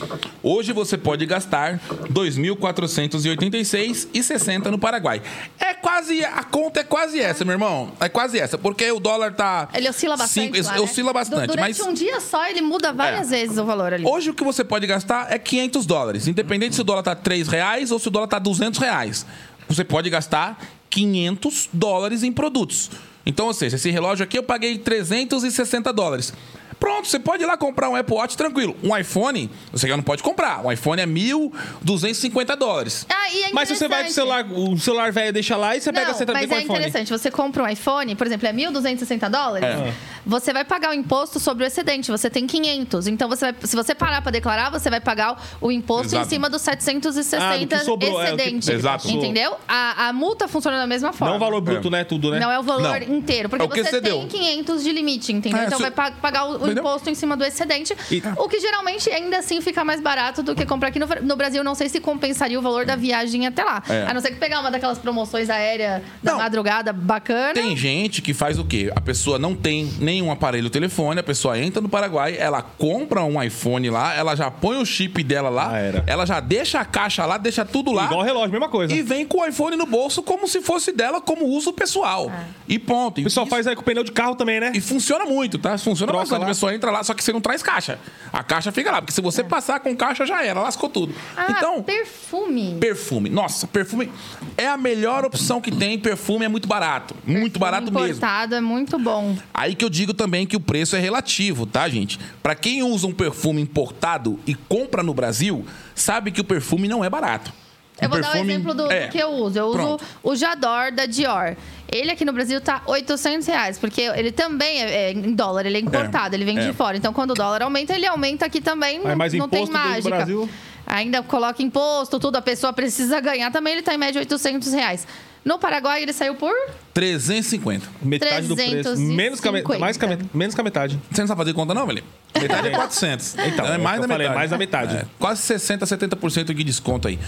[0.43, 1.79] Hoje você pode gastar
[2.11, 5.23] 2.486,60 no Paraguai.
[5.59, 7.93] É quase a conta é quase essa, meu irmão.
[8.01, 10.57] É quase essa, porque o dólar tá Ele oscila bastante.
[10.57, 10.81] cinco- lá, né?
[10.81, 13.41] oscila bastante, Du- Durante mas um dia só, ele muda várias É.
[13.43, 14.05] vezes o valor ali.
[14.07, 16.27] Hoje o que você pode gastar é 500 dólares.
[16.29, 19.27] Independente se o dólar tá 3 reais ou se o dólar tá 200 reais.
[19.69, 20.59] Você pode gastar
[20.91, 22.91] 500 dólares em produtos.
[23.25, 26.33] Então, ou seja, esse relógio aqui eu paguei 360 dólares.
[26.83, 28.75] Pronto, você pode ir lá comprar um Apple Watch tranquilo.
[28.83, 30.67] Um iPhone, você já não pode comprar.
[30.67, 33.07] Um iPhone é 1.250 dólares.
[33.09, 35.77] Ah, e é Mas se você vai com o celular, o celular velho deixa lá
[35.77, 36.79] e você pega Não, você também mas com o é iPhone.
[36.81, 37.11] interessante.
[37.17, 39.65] Você compra um iPhone, por exemplo, é 1.260 dólares.
[39.65, 39.95] É.
[40.25, 42.11] Você vai pagar o imposto sobre o excedente.
[42.11, 43.07] Você tem 500.
[43.07, 46.27] Então, você vai- se você parar pra declarar, você vai pagar o imposto Exato.
[46.27, 48.73] em cima dos 760 Ah, do sobrou, é, o que- excedente.
[48.73, 49.09] Exato.
[49.11, 49.55] Entendeu?
[49.67, 51.31] A, a multa funciona da mesma forma.
[51.31, 52.05] Não o valor bruto, né?
[52.05, 52.39] Tudo, né?
[52.41, 53.17] Não é o valor Não.
[53.17, 53.49] inteiro.
[53.49, 54.19] Porque É você excedeu.
[54.21, 55.61] tem 500 de limite, entendeu?
[55.63, 57.95] É, então se- vai pa- pagar o, o imposto em cima do excedente.
[58.11, 61.37] E- O que geralmente ainda assim fica mais barato do que comprar aqui no, no
[61.37, 61.63] Brasil.
[61.65, 63.83] Não sei se compensaria o valor da viagem até lá.
[63.89, 64.07] É.
[64.09, 66.39] A não ser que pegar uma daquelas promoções aéreas da Não.
[66.39, 67.55] madrugada bacana.
[67.55, 68.93] Tem gente que faz o quê?
[68.95, 73.43] A pessoa não tem nenhum aparelho telefone, a pessoa entra no Paraguai, ela compra um
[73.43, 76.05] iPhone lá, ela já põe o chip dela lá, Ah, era.
[76.07, 78.05] ela já deixa a caixa lá, deixa tudo lá.
[78.05, 78.93] Igual o relógio, mesma coisa.
[78.95, 82.31] E vem com o iPhone no bolso como se fosse dela, como uso pessoal.
[82.69, 83.21] E ponto.
[83.21, 84.73] O pessoal Isso- faz aí com pneu de carro também, né?
[84.75, 85.77] E funciona muito, tá?
[85.79, 86.39] Funciona Troca bastante.
[86.41, 86.45] lá.
[86.47, 87.99] A pessoa entra lá, só que você não traz caixa.
[88.33, 91.15] A caixa fica lá, porque se você passar com caixa, já era, lascou tudo.
[91.37, 92.77] Ah, então, perfume.
[92.81, 93.29] perfume.
[93.31, 94.11] Nossa, perfume
[94.57, 95.99] é a melhor opção que tem.
[95.99, 97.15] Perfume é muito barato.
[97.25, 98.07] Muito barato mesmo.
[98.09, 99.37] Importado é muito bom.
[99.55, 102.19] Aí que eu digo também que o preço é relativo, tá, gente?
[102.43, 107.05] Pra quem usa um perfume importado e compra no Brasil, sabe que o perfume não
[107.05, 107.53] é barato.
[108.01, 109.07] Eu O vou dar um perfume- exemplo do, é.
[109.09, 109.59] que eu uso.
[109.59, 110.05] Eu uso Pronto.
[110.23, 111.55] o Jador da Dior.
[111.91, 115.77] Ele aqui no Brasil tá 800 reais, porque ele também é, é em dólar, ele
[115.77, 116.67] é importado, É, ele vem é.
[116.67, 116.97] de fora.
[116.97, 118.99] Então, quando o dólar aumenta, ele aumenta aqui também.
[118.99, 120.09] Mas não, mais não tem mágica.
[120.17, 120.49] Brasil?
[120.87, 125.07] Ainda coloca imposto, tudo, a pessoa precisa ganhar também, ele tá em média 800 reais.
[125.45, 126.53] No Paraguai, ele saiu por
[126.95, 127.87] 350.
[128.03, 128.71] Metade do preço.
[128.71, 129.17] 350.
[129.17, 131.01] Menos que a, me- mais que a, me- menos que a metade.
[131.11, 132.05] Você não sabe fazer conta, não, velho?
[132.41, 133.35] Metade é 400.
[133.47, 134.39] Então, é mais eu da falei, metade.
[134.39, 134.97] mais da metade.
[134.99, 137.19] É, quase 60, 70% de desconto aí.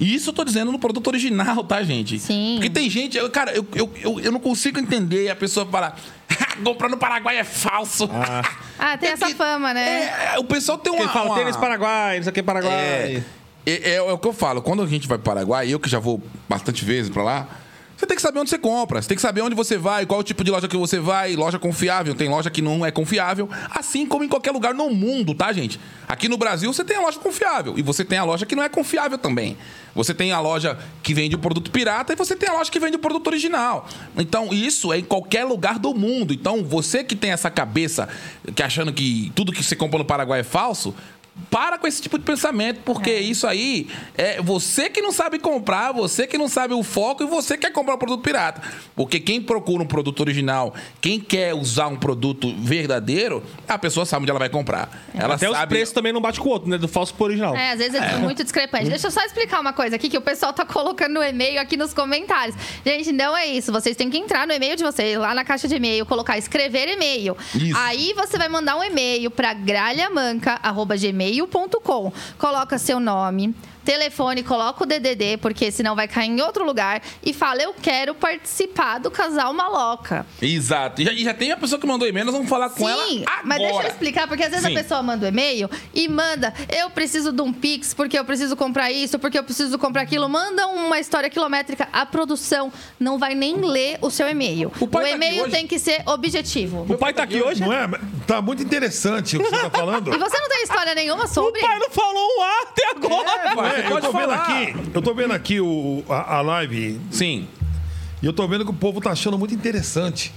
[0.00, 2.18] E isso eu tô dizendo no produto original, tá, gente?
[2.18, 2.54] Sim.
[2.56, 5.96] Porque tem gente, eu- cara, eu, eu, eu, eu não consigo entender a pessoa falar,
[6.64, 8.08] comprar no Paraguai é falso.
[8.78, 10.32] Ah, tem essa que- fama, né?
[10.34, 11.02] É, o pessoal tem uma.
[11.02, 12.72] Ele fala uma- tênis Paraguai, isso aqui é Paraguai.
[12.74, 13.22] É.
[13.66, 14.62] é, é o que eu falo.
[14.62, 17.48] Quando a gente vai para o Paraguai, eu que já vou bastante vezes para lá,
[18.00, 19.02] você tem que saber onde você compra.
[19.02, 21.36] Você tem que saber onde você vai, qual tipo de loja que você vai.
[21.36, 23.46] Loja confiável, tem loja que não é confiável.
[23.68, 25.78] Assim como em qualquer lugar no mundo, tá, gente?
[26.08, 27.74] Aqui no Brasil você tem a loja confiável.
[27.76, 29.54] E você tem a loja que não é confiável também.
[29.94, 32.80] Você tem a loja que vende o produto pirata e você tem a loja que
[32.80, 33.86] vende o produto original.
[34.16, 36.32] Então, isso é em qualquer lugar do mundo.
[36.32, 38.08] Então, você que tem essa cabeça
[38.54, 40.94] que achando que tudo que você compra no Paraguai é falso,
[41.50, 45.92] para com esse tipo de pensamento, porque isso aí é você que não sabe comprar,
[45.92, 48.62] você que não sabe o foco e você quer comprar um produto pirata.
[48.94, 54.22] Porque quem procura um produto original, quem quer usar um produto verdadeiro, a pessoa sabe
[54.22, 55.06] onde ela vai comprar.
[55.14, 55.74] Ela Até os sabe.
[55.74, 56.78] preços também não bate com o outro, né?
[56.78, 57.54] Do falso pro original.
[57.56, 58.88] É, às vezes é, muito discrepante.
[58.88, 61.76] Deixa eu só explicar uma coisa aqui que o pessoal tá colocando no e-mail aqui
[61.76, 62.56] nos comentários.
[62.84, 63.72] Gente, não é isso.
[63.72, 66.88] Vocês têm que entrar no e-mail de vocês, lá na caixa de e-mail, colocar escrever
[66.88, 67.36] e-mail.
[67.54, 67.76] Isso.
[67.76, 69.52] Aí você vai mandar um e-mail pra
[71.30, 72.12] gralhamanca.gmail.com.
[72.38, 73.54] Coloca seu nome.
[73.84, 77.02] Telefone, coloca o DDD, porque senão vai cair em outro lugar.
[77.22, 80.26] E fala, eu quero participar do Casal Maloca.
[80.40, 81.02] Exato.
[81.02, 83.04] E já, e já tem a pessoa que mandou e-mail, nós vamos falar com ela
[83.06, 84.72] Sim, mas deixa eu explicar, porque às vezes Sim.
[84.76, 88.56] a pessoa manda o e-mail e manda, eu preciso de um Pix, porque eu preciso
[88.56, 90.28] comprar isso, porque eu preciso comprar aquilo.
[90.28, 91.88] Manda uma história quilométrica.
[91.92, 94.72] A produção não vai nem ler o seu e-mail.
[94.80, 96.86] O O, pai tá e-mail tem que ser objetivo.
[96.88, 97.60] O pai tá aqui hoje?
[97.60, 97.88] Não é?
[98.26, 100.14] Tá muito interessante o que você tá falando.
[100.14, 101.60] E você não tem história nenhuma O sobre?
[101.60, 103.54] pai não falou um A até agora.
[103.54, 104.42] pai, você É, eu tô vendo falar.
[104.42, 107.46] aqui, eu tô vendo aqui o, a, a live Sim.
[108.22, 110.32] e eu tô vendo que o povo tá achando muito interessante.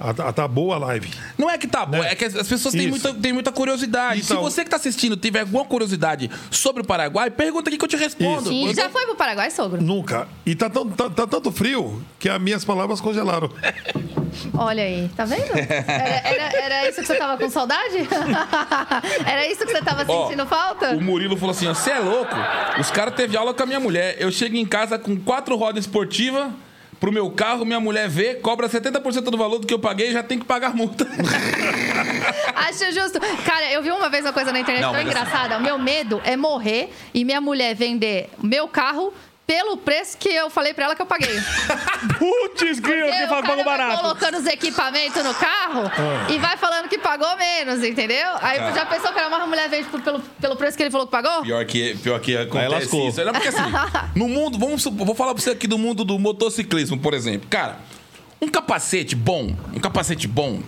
[0.00, 1.10] Ah, tá, tá boa a live.
[1.36, 2.12] Não é que tá bom, Né?
[2.12, 2.90] é que as as pessoas têm Isso.
[2.90, 4.20] muita, têm muita curiosidade.
[4.20, 7.84] Então- Se você que tá assistindo tiver alguma curiosidade sobre o Paraguai, pergunta aqui que
[7.84, 8.48] eu te respondo.
[8.48, 9.82] Sim, Eu já foi pro Paraguai, sogro?
[9.82, 10.28] Nunca.
[10.46, 13.50] E tá, tão- tá- tá tanto frio que as minhas palavras congelaram.
[14.54, 15.50] Olha aí, tá vendo?
[15.56, 17.96] Era, era- era isso que você tava com saudade?
[19.26, 20.92] era isso que você tava Ó, sentindo falta?
[20.96, 22.34] O Murilo falou assim: você é louco?
[22.78, 24.16] Os caras teve aula com a minha mulher.
[24.18, 26.50] Eu chego em casa com quatro rodas esportivas
[27.00, 30.12] pro meu carro, minha mulher vê, cobra 70% do valor do que eu paguei e
[30.12, 31.06] já tem que pagar multa.
[32.54, 33.18] Acho justo.
[33.44, 35.56] Cara, eu vi uma vez uma coisa na internet Não, tão assim- engraçada.
[35.58, 39.12] O meu medo é morrer e minha mulher vender meu carro
[39.48, 41.34] pelo preço que eu falei pra ela que eu paguei.
[42.18, 44.02] Putz, que Porque que pagou barato.
[44.02, 46.26] colocando os equipamentos no carro Ah.
[46.30, 48.28] e vai falando que pagou menos, entendeu?
[48.42, 48.72] Aí Tá.
[48.72, 51.12] já pensou que era uma mulher vende por- pelo, pelo preço que ele falou que
[51.12, 51.40] pagou?
[51.42, 53.08] Pior que, pior que acontece lascou.
[53.08, 53.24] isso.
[53.24, 53.62] Não, porque assim,
[54.14, 57.48] no mundo, vamos, vou falar pra você aqui do mundo do motociclismo, por exemplo.
[57.48, 57.78] Cara,
[58.42, 60.60] um capacete bom, um capacete bom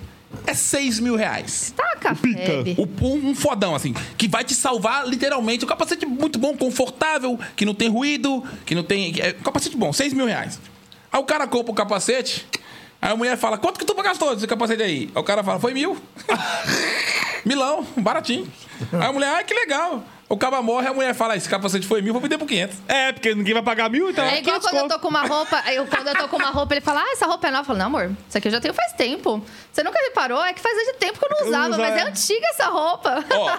[0.50, 1.72] é 6 mil reais.
[1.76, 2.40] Taca, Pica.
[2.64, 2.76] Feb.
[2.78, 5.64] O- um, um fodão, assim, que vai te salvar literalmente.
[5.64, 9.14] Um capacete muito bom, confortável, que não tem ruído, que não tem.
[9.20, 10.58] É, capacete bom, 6 mil reais.
[11.12, 12.46] Aí o cara compra o capacete,
[13.02, 15.10] aí a mulher fala: quanto que tu gastou esse capacete aí?
[15.14, 15.96] Aí o cara fala: foi mil.
[17.44, 18.46] Milão, baratinho.
[18.92, 20.04] Aí a mulher, ai, que legal.
[20.32, 22.76] O cara morre, a mulher fala: esse capacete foi mil, vou vender por 500.
[22.86, 25.26] É, porque ninguém vai pagar mil, então É igual 500 quando eu tô com uma
[25.26, 27.62] roupa, eu, quando eu tô com uma roupa, ele fala, ah, essa roupa é nova.
[27.62, 29.44] Eu falo, não, amor, isso aqui eu já tenho faz tempo.
[29.72, 30.40] Você nunca reparou?
[30.44, 32.02] É que faz de tempo que eu não usava, mas é é.
[32.02, 33.24] antiga essa roupa.
[33.28, 33.58] Ó,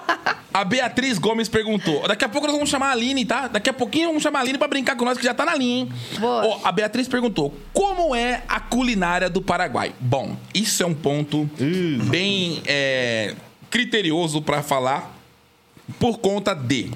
[0.54, 2.08] a Beatriz Gomes perguntou.
[2.08, 3.48] Daqui a pouco nós vamos chamar a Aline, tá?
[3.48, 5.54] Daqui a pouquinho vamos chamar a Aline pra brincar com nós, que já tá na
[5.54, 5.92] linha, hein?
[6.18, 6.46] Boa.
[6.46, 9.94] Ó, a Beatriz perguntou: como é a culinária do Paraguai?
[10.00, 11.50] Bom, isso é um ponto
[12.08, 13.34] bem é,
[13.68, 15.21] criterioso pra falar
[15.98, 16.90] por conta de.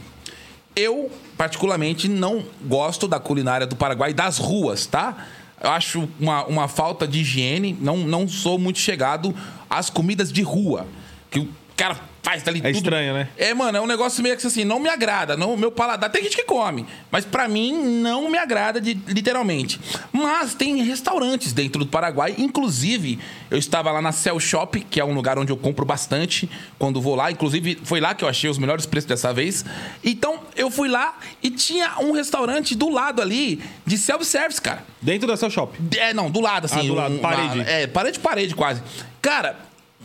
[0.75, 5.27] Eu, particularmente, não gosto da culinária do Paraguai das ruas, tá?
[5.62, 7.77] Eu acho uma, uma falta de higiene.
[7.81, 9.35] Não, não sou muito chegado
[9.70, 10.87] às comidas de rua.
[11.31, 12.74] Que o cara faz ali É tudo.
[12.78, 13.28] estranho, né?
[13.36, 15.36] É, mano, é um negócio meio que assim, não me agrada.
[15.36, 16.10] Não, meu paladar.
[16.10, 19.80] Tem gente que come, mas pra mim não me agrada de- literalmente.
[20.12, 22.34] Mas tem restaurantes dentro do Paraguai.
[22.36, 26.50] Inclusive, eu estava lá na Cell Shop, que é um lugar onde eu compro bastante
[26.80, 27.30] quando vou lá.
[27.30, 29.64] Inclusive, foi lá que eu achei os melhores preços dessa vez.
[30.02, 34.84] Então, eu fui lá e tinha um restaurante do lado ali de self-service, cara.
[35.00, 35.78] Dentro da seu shop.
[35.96, 36.80] É, não, do lado, assim.
[36.80, 37.60] Ah, do lado, parede.
[37.60, 38.82] é, parede, parede quase.
[39.22, 39.56] Cara,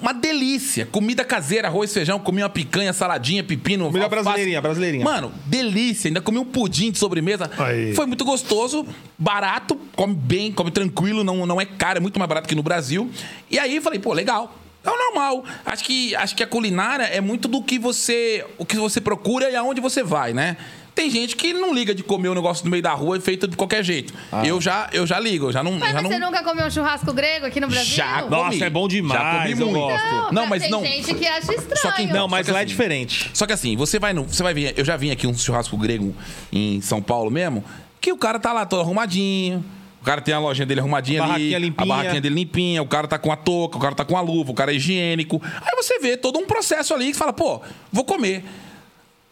[0.02, 0.86] uma delícia.
[0.86, 3.86] Comida caseira, arroz, feijão, comi uma picanha, saladinha, pepino.
[3.86, 4.24] Comida alface.
[4.24, 5.06] brasileirinha, brasileirinha.
[5.06, 6.08] Mano, delícia.
[6.08, 7.50] Ainda comi um pudim de sobremesa.
[7.58, 7.94] Aí.
[7.94, 8.86] Foi muito gostoso,
[9.18, 12.64] barato, come bem, come tranquilo, não, não é caro, é muito mais barato que no
[12.64, 13.10] Brasil.
[13.50, 14.58] E aí falei, pô, legal.
[14.84, 15.46] É o normal.
[15.64, 19.50] Acho que, acho que a culinária é muito do que você, o que você procura
[19.50, 20.58] e aonde você vai, né?
[20.93, 23.56] Tem gente que não liga de comer o negócio no meio da rua feito de
[23.56, 24.13] qualquer jeito.
[24.45, 25.73] Eu, já, eu já ligo, eu já não.
[25.80, 26.10] Mas já não...
[26.10, 27.95] você nunca comeu um churrasco grego aqui no Brasil?
[27.95, 28.63] Já Nossa, comi.
[28.63, 29.80] é bom demais, Já comi eu muito.
[29.80, 30.06] gosto.
[30.06, 30.84] Não, Não, mas tem não.
[30.84, 31.82] gente que acha estranho.
[31.82, 33.32] Só que Não, mas Só que lá é assim, diferente.
[33.34, 34.23] Só que assim, você vai no.
[34.25, 34.73] Você vai vir.
[34.77, 36.13] Eu já vim aqui um churrasco grego
[36.51, 37.63] em São Paulo mesmo,
[38.01, 39.63] que o cara tá lá todo arrumadinho.
[40.01, 41.32] O cara tem a lojinha dele arrumadinha A ali.
[41.32, 41.88] barraquinha A limpinha.
[41.88, 44.51] barraquinha dele limpinha, o cara tá com a touca, o cara tá com a luva,
[44.51, 45.39] o cara é higiênico.
[45.43, 48.43] Aí você vê todo um processo ali que fala, pô, vou comer.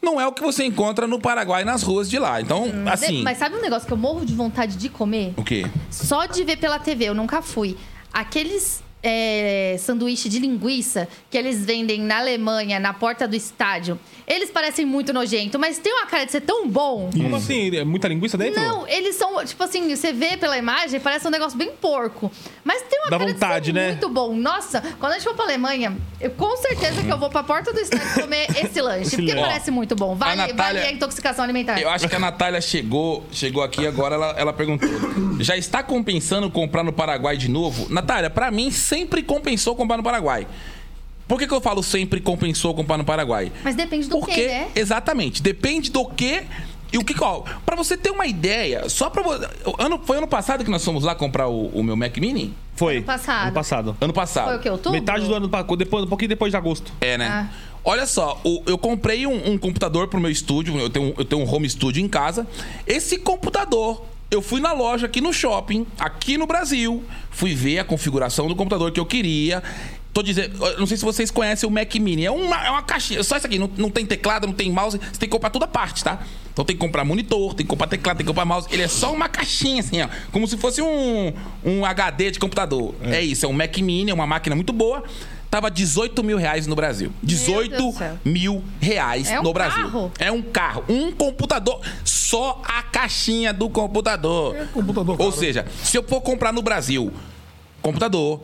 [0.02, 2.42] Não é o que você encontra no Paraguai nas ruas de lá.
[2.42, 3.24] Então, assim.
[3.24, 5.34] Mas sabe um negócio que eu morro de vontade de comer?
[5.38, 5.66] O quê?
[5.90, 7.78] Só de ver pela TV, eu nunca fui.
[8.12, 14.50] Aqueles é, sanduíche de linguiça que eles vendem na Alemanha, na porta do estádio, eles
[14.52, 17.10] parecem muito nojento, mas tem uma cara de ser tão bom.
[17.12, 17.76] Como assim?
[17.76, 18.62] É muita linguiça dentro?
[18.62, 22.32] Não, eles são, tipo assim, você vê pela imagem, parece um negócio bem porco.
[22.64, 23.88] Mas tem uma Dá cara vontade, de ser né?
[23.92, 24.36] muito bom.
[24.36, 27.74] Nossa, quando a gente for pra Alemanha, eu com certeza que eu vou pra porta
[27.74, 29.48] do estádio comer esse lanche, Esse porque lanche.
[29.48, 30.14] parece muito bom.
[30.16, 31.80] Vale, Natália- vale a intoxicação alimentar.
[31.82, 34.88] Eu acho que a Natália chegou, chegou aqui agora, ela, ela perguntou.
[35.40, 37.88] Já está compensando comprar no Paraguai de novo?
[37.92, 40.48] Natália, pra mim sempre compensou comprar no Paraguai.
[41.28, 43.52] Por que, que eu falo sempre compensou comprar no Paraguai?
[43.64, 44.68] Mas depende do Porque, que, né?
[44.76, 46.42] exatamente, depende do que
[46.92, 47.46] e o que qual.
[47.64, 49.48] Pra você ter uma ideia, só pra você.
[49.78, 52.52] Ano, foi ano passado que nós fomos lá comprar o, o meu Mac Mini?
[52.76, 52.98] Foi.
[52.98, 53.44] Ano passado.
[53.46, 53.98] Ano passado.
[54.02, 54.48] Ano passado.
[54.48, 54.70] Foi o quê?
[54.72, 54.92] Outubro?
[55.00, 55.48] Metade do ano,
[55.78, 56.92] depois, um pouquinho depois de agosto.
[57.00, 57.28] É, né?
[57.28, 57.48] Ah.
[57.86, 61.44] Olha só, o- eu comprei um, um computador pro meu estúdio, eu tenho, eu tenho
[61.44, 62.48] um home studio em casa.
[62.88, 67.84] Esse computador, eu fui na loja aqui no shopping, aqui no Brasil, fui ver a
[67.84, 69.64] configuração do computador que eu queria.
[70.14, 73.24] Tô dizendo, não sei se vocês conhecem o Mac Mini, é uma, é uma caixinha,
[73.24, 75.68] só isso aqui, não, não tem teclado, não tem mouse, você tem que comprar à
[75.68, 76.20] parte, tá?
[76.52, 78.68] Então tem que comprar monitor, tem que comprar teclado, tem que comprar mouse.
[78.72, 81.32] Ele é só uma caixinha assim, ó, como se fosse um,
[81.64, 82.96] um HD de computador.
[83.04, 83.22] É.
[83.22, 85.04] isso, é um Mac Mini, é uma máquina muito boa.
[85.50, 87.12] Tava 18 mil reais no Brasil.
[87.24, 88.18] 18 Deus do céu.
[88.24, 89.82] mil reais É um no Brasil.
[89.84, 90.12] carro?
[90.20, 90.86] É um carro.
[90.88, 91.82] Um computador.
[92.06, 94.56] Só a caixinha do computador.
[94.72, 95.32] computador Ou caro.
[95.32, 97.12] seja, se eu for comprar no Brasil
[97.82, 98.44] computador,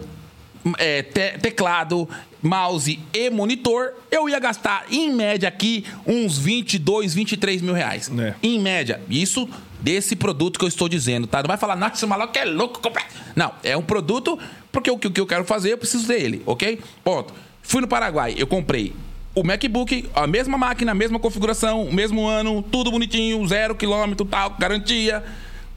[0.80, 2.10] é, te- teclado,
[2.42, 8.10] mouse e monitor, eu ia gastar, em média, aqui, uns 22, 23 mil reais.
[8.18, 8.34] É.
[8.42, 9.00] Em média.
[9.10, 9.48] Isso
[9.86, 11.44] desse produto que eu estou dizendo, tá?
[11.44, 12.82] Não vai falar, nossa, esse maluco é louco.
[12.82, 14.40] comprar." Não, é um produto,
[14.72, 16.82] porque o que o que eu quero fazer, eu preciso dele, ok?
[17.04, 17.32] Ponto.
[17.62, 18.94] Fui no Paraguai, eu comprei
[19.36, 24.26] o MacBook, a mesma máquina, a mesma configuração, o mesmo ano, tudo bonitinho, zero quilômetro,
[24.26, 25.24] tal, garantia.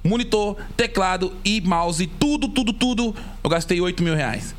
[0.03, 3.15] Monitor, teclado e mouse, tudo, tudo, tudo.
[3.43, 4.55] Eu gastei 8 mil reais.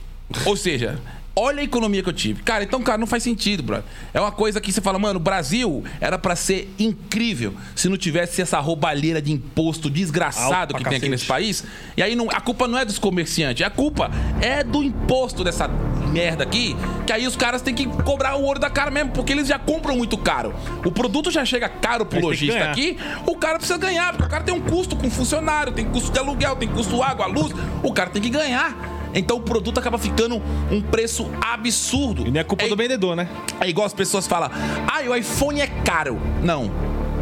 [0.46, 1.00] Ou seja,
[1.40, 2.44] olha a economia que eu tive.
[2.44, 3.86] Cara, então, cara, não faz sentido, brother.
[4.14, 7.98] É uma coisa que você fala, mano, o Brasil era pra ser incrível se não
[7.98, 11.10] tivesse essa roubalheira de imposto desgraçado Alto que tem aqui cacete.
[11.10, 11.64] nesse país.
[11.96, 15.68] E aí não, a culpa não é dos comerciantes, a culpa é do imposto dessa
[15.68, 16.76] merda aqui,
[17.06, 19.60] que aí os caras têm que cobrar o ouro da cara mesmo, porque eles já
[19.60, 20.54] compram muito caro.
[20.84, 24.44] O produto já chega caro pro lojista aqui, o cara precisa ganhar, porque o cara
[24.44, 28.10] tem um custo com funcionário, tem custo de aluguel, tem custo água, luz, o cara
[28.10, 28.89] tem que ganhar.
[29.14, 30.42] Então o produto acaba ficando
[30.72, 32.28] um preço absurdo.
[32.28, 33.28] E não é culpa do vendedor, né?
[33.60, 36.20] É igual as pessoas falam, ah, o iPhone é caro.
[36.44, 36.72] Não,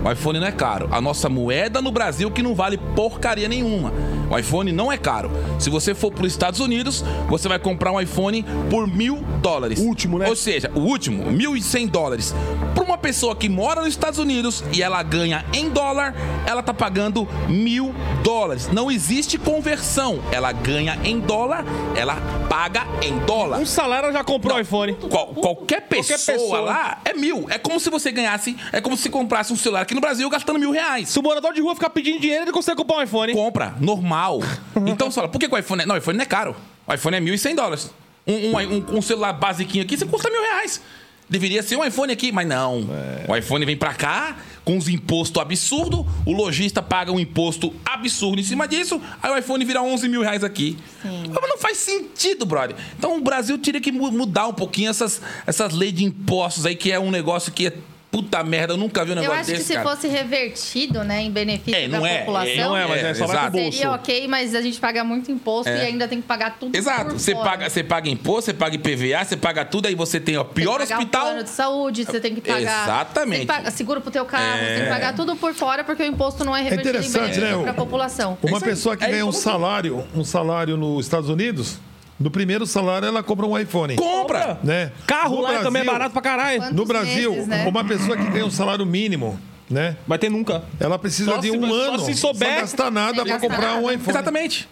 [0.04, 0.88] o iPhone não é caro.
[0.92, 3.92] A nossa moeda no Brasil que não vale porcaria nenhuma.
[4.30, 5.32] O iPhone não é caro.
[5.60, 9.80] Se você for para os Estados Unidos, você vai comprar um iPhone por mil dólares.
[9.80, 10.28] O último, né?
[10.28, 12.34] Ou seja, o último, mil e cem dólares.
[12.74, 16.14] Para pessoa que mora nos Estados Unidos e ela ganha em dólar,
[16.46, 18.68] ela tá pagando mil dólares.
[18.68, 20.20] Não existe conversão.
[20.30, 21.64] Ela ganha em dólar,
[21.96, 22.18] ela
[22.50, 23.60] paga em dólar.
[23.60, 24.94] Um salário já comprou o iPhone.
[25.10, 26.60] Qual- qualquer, pessoa pessoa.
[26.60, 27.46] lá é mil.
[27.50, 28.58] É como se você ganhasse.
[28.74, 31.08] É como se comprasse um celular aqui no Brasil gastando mil reais.
[31.08, 33.32] Se o morador de rua ficar pedindo dinheiro, ele consegue comprar um iPhone.
[33.34, 34.40] Compra, normal.
[34.86, 35.86] Então fala, por que, que o iPhone é.
[35.86, 36.54] Não, o iPhone não é caro.
[36.86, 37.90] O iPhone é 1.100 dólares.
[38.28, 40.82] Um, um, um- um celular basiquinho aqui, você custa mil reais.
[41.30, 42.88] Deveria ser um iPhone aqui, mas não.
[43.28, 48.40] O iPhone vem pra cá com os impostos absurdos, o lojista paga um imposto absurdo
[48.40, 50.78] em cima disso, aí o iPhone vira 11 mil reais aqui.
[51.04, 52.76] Mas não faz sentido, brother.
[52.98, 56.76] Então o Brasil teria que mu- mudar um pouquinho essas, essas leis de impostos aí,
[56.76, 57.74] que é um negócio que é
[58.10, 59.90] puta merda, eu nunca vi um Eu negócio acho que desse, se cara.
[59.90, 63.14] fosse revertido, né, em benefício É, não da é, população, é, Não é, mas é,
[63.14, 63.78] só vai pro bolso.
[63.78, 65.78] seria ok, mas a gente paga muito imposto É.
[65.78, 67.14] e ainda tem que pagar tudo Exato.
[67.20, 67.50] Você fora.
[67.50, 70.54] paga, você paga imposto, você paga IPVA, você paga tudo, aí você tem o Tem
[70.54, 71.26] que pior pagar hospital.
[71.26, 72.84] Plano de saúde, você tem que pagar.
[72.84, 73.32] Exatamente.
[73.40, 74.84] Tem que pagar seguro pro teu carro, você tem É.
[74.84, 77.64] que pagar tudo por fora porque o imposto não é revertido em interessante, benefício né,
[77.64, 78.38] pra o- população.
[78.42, 78.64] Uma aí.
[78.64, 81.78] pessoa que É ganha um salário, um salário nos Estados Unidos,
[82.20, 83.96] no primeiro salário ela compra um iPhone.
[83.96, 84.60] Compra!
[84.64, 84.92] Né?
[85.06, 86.60] Carro No lá Brasil- também é barato pra caralho.
[86.62, 87.66] Quantos No Brasil, meses, né?
[87.68, 89.40] uma pessoa que ganha um salário mínimo,
[89.70, 89.96] né?
[90.08, 90.64] Vai ter nunca.
[90.80, 92.48] Ela precisa Só de se- um só ano se souber.
[92.50, 93.94] sem gastar nada gastar comprar um nada.
[93.94, 94.10] iPhone.
[94.10, 94.68] Exatamente.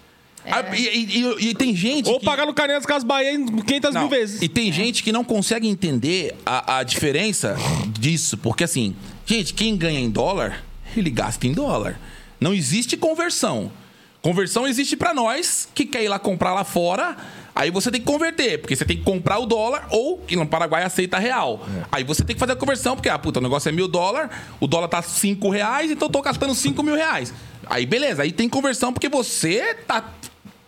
[0.48, 0.52] É.
[0.52, 2.08] Ah, E, e- e- e tem gente.
[2.10, 2.26] Ou que...
[2.26, 4.42] pagar no Caneta das Casas Bahia em 500 Não, mil vezes.
[4.44, 7.56] E tem gente que não consegue entender a, a diferença
[7.90, 8.38] disso.
[8.38, 10.64] Porque assim, gente, quem ganha em dólar,
[10.96, 12.00] ele gasta em dólar.
[12.40, 13.72] Não existe conversão.
[14.26, 17.16] Conversão existe pra nós que quer ir lá comprar lá fora.
[17.54, 20.48] Aí você tem que converter, porque você tem que comprar o dólar ou que no
[20.48, 21.64] Paraguai aceita real.
[21.92, 24.36] Aí você tem que fazer a conversão, porque, ah, puta, o negócio é mil dólares,
[24.60, 27.32] o dólar tá cinco reais, então eu tô gastando cinco mil reais.
[27.68, 30.12] Aí beleza, aí tem conversão porque você tá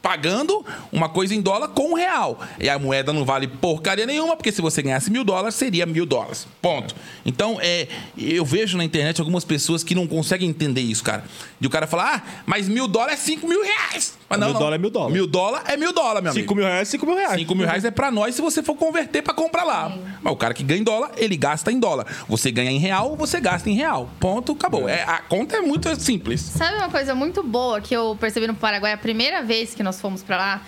[0.07, 2.39] pagando uma coisa em dólar com um real.
[2.61, 6.05] E a moeda não vale porcaria nenhuma, porque se você ganhasse mil dólares, seria mil
[6.05, 6.47] dólares.
[6.61, 6.95] Ponto.
[7.25, 11.25] Então, é, eu vejo na internet algumas pessoas que não conseguem entender isso, cara.
[11.59, 14.17] De o cara falar, ah, mas mil dólares é cinco mil reais.
[14.29, 15.11] Mas Mil dólar é mil dólar.
[15.11, 16.43] Mil dólar é mil dólar, meu amigo.
[16.43, 17.39] 5 mil reais, 5 mil reais.
[17.39, 19.97] 5 mil reais é pra nós se você for converter pra comprar lá.
[20.21, 22.05] Mas o cara que ganha em dólar, ele gasta em dólar.
[22.27, 24.09] Você ganha em real, você gasta em real.
[24.19, 24.89] Ponto, acabou.
[24.89, 26.41] É, a conta é muito simples.
[26.41, 29.96] Sabe uma coisa muito boa que eu percebi no Paraguai a primeira vez que nós
[30.01, 30.61] fomos pra lá?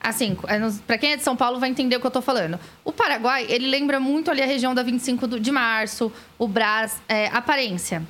[0.00, 2.60] Assim, é pra quem é de São Paulo vai entender o que eu tô falando.
[2.84, 6.96] O Paraguai, ele lembra muito ali a região da 25 do- de março, o Brás,
[7.08, 8.02] é, aparência.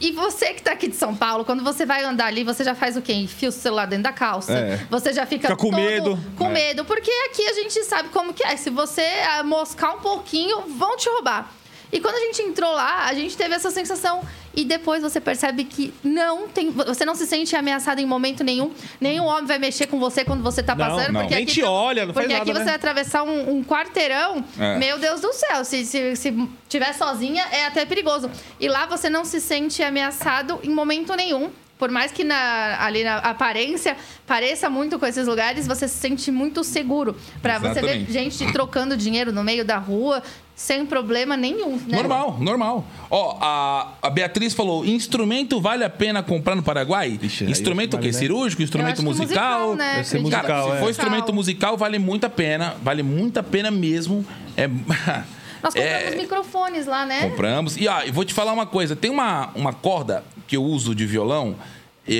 [0.00, 2.74] E você que tá aqui de São Paulo, quando você vai andar ali, você já
[2.74, 3.12] faz o quê?
[3.12, 4.52] Enfia o celular dentro da calça.
[4.52, 4.76] É.
[4.88, 6.18] Você já fica, Fica com medo.
[6.36, 6.52] Com É.
[6.52, 8.56] medo, porque aqui a gente sabe como que é.
[8.56, 9.02] Se você
[9.38, 11.52] ah, moscar um pouquinho, vão te roubar.
[11.92, 14.22] E quando a gente entrou lá, a gente teve essa sensação
[14.60, 18.72] e depois você percebe que não tem, você não se sente ameaçado em momento nenhum.
[19.00, 21.20] Nenhum homem vai mexer com você quando você tá Não, passando, não.
[21.20, 22.70] porque Nem aqui te olha, não faz Porque aqui nada, você né?
[22.70, 24.76] vai atravessar um, um quarteirão, É.
[24.76, 28.28] meu Deus do céu, se, se, se tiver sozinha é até perigoso.
[28.58, 31.50] E lá você não se sente ameaçado em momento nenhum.
[31.78, 33.96] Por mais que na, ali na aparência
[34.26, 37.16] pareça muito com esses lugares, você se sente muito seguro.
[37.40, 40.20] Pra você ver gente trocando dinheiro no meio da rua
[40.58, 41.96] sem problema nenhum, né?
[41.98, 42.84] Normal, normal.
[43.08, 47.16] Ó, a, a Beatriz falou: instrumento vale a pena comprar no Paraguai?
[47.22, 48.12] Ixi, instrumento o vale, quê?
[48.12, 48.18] né?
[48.18, 48.60] Cirúrgico?
[48.60, 49.76] Instrumento que musical?
[49.76, 49.92] né?
[49.94, 50.80] Deve ser Acredito Cara, musical, que se é.
[50.80, 52.74] for instrumento musical, vale muito a pena.
[52.82, 54.26] Vale muito a pena mesmo.
[54.56, 54.66] É.
[55.62, 57.28] Nós compramos é- microfones lá, né?
[57.30, 57.76] Compramos.
[57.76, 60.92] E ó, eu vou te falar uma coisa: tem uma, uma corda que eu uso
[60.92, 61.54] de violão,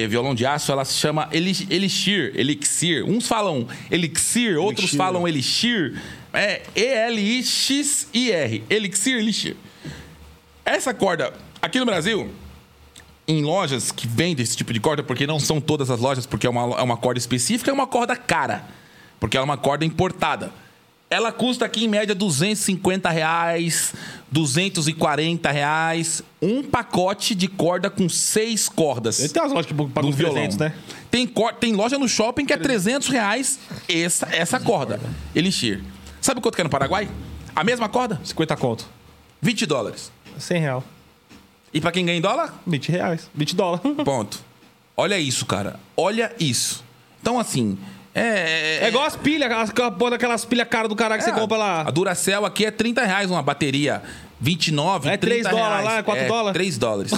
[0.09, 3.05] violão de aço, ela se chama eli- Elixir, Elixir.
[3.05, 4.97] Uns falam Elixir, outros Elixir.
[4.97, 6.01] falam Elixir.
[6.39, 8.63] É E-L-I-X-I-R.
[8.71, 9.57] Elixir, Elixir.
[10.65, 12.31] Essa corda, aqui no Brasil,
[13.27, 16.47] em lojas que vendem esse tipo de corda, porque não são todas as lojas, porque
[16.47, 18.65] é uma, é uma corda específica, é uma corda cara.
[19.19, 20.53] Porque ela é uma corda importada.
[21.11, 23.93] Ela custa aqui em média 250 reais,
[24.31, 26.23] 240 reais.
[26.41, 29.17] Um pacote de corda com seis cordas.
[29.17, 30.35] Tem umas lojas que pagam do uns violão.
[30.35, 30.73] 300, né?
[31.11, 31.29] Tem,
[31.59, 33.59] tem loja no shopping que é 300 reais
[33.89, 35.01] essa, essa corda.
[35.35, 35.83] Elixir.
[36.29, 37.09] Sabe quanto que é no Paraguai?
[37.57, 38.21] A mesma corda?
[38.23, 38.85] 50 conto.
[39.41, 40.13] 20 dólares.
[40.39, 40.85] 100 real.
[41.73, 42.53] E pra quem ganha em dólar?
[42.67, 43.31] 20 reais.
[43.35, 43.81] 20 dólares.
[44.05, 44.39] Ponto.
[44.95, 45.81] Olha isso, cara.
[45.97, 46.85] Olha isso.
[47.23, 47.79] Então, assim.
[48.15, 48.81] É.
[48.83, 49.71] É igual as pilhas, aquelas,
[50.13, 51.83] aquelas- pilhas caras do caralho que é, você compra A lá.
[51.85, 54.03] Duracell aqui é 30 reais uma bateria.
[54.39, 55.85] 29, É 30 3 dólares reais.
[55.87, 56.53] lá, é 4 dólares.
[56.53, 57.13] 3 dólares.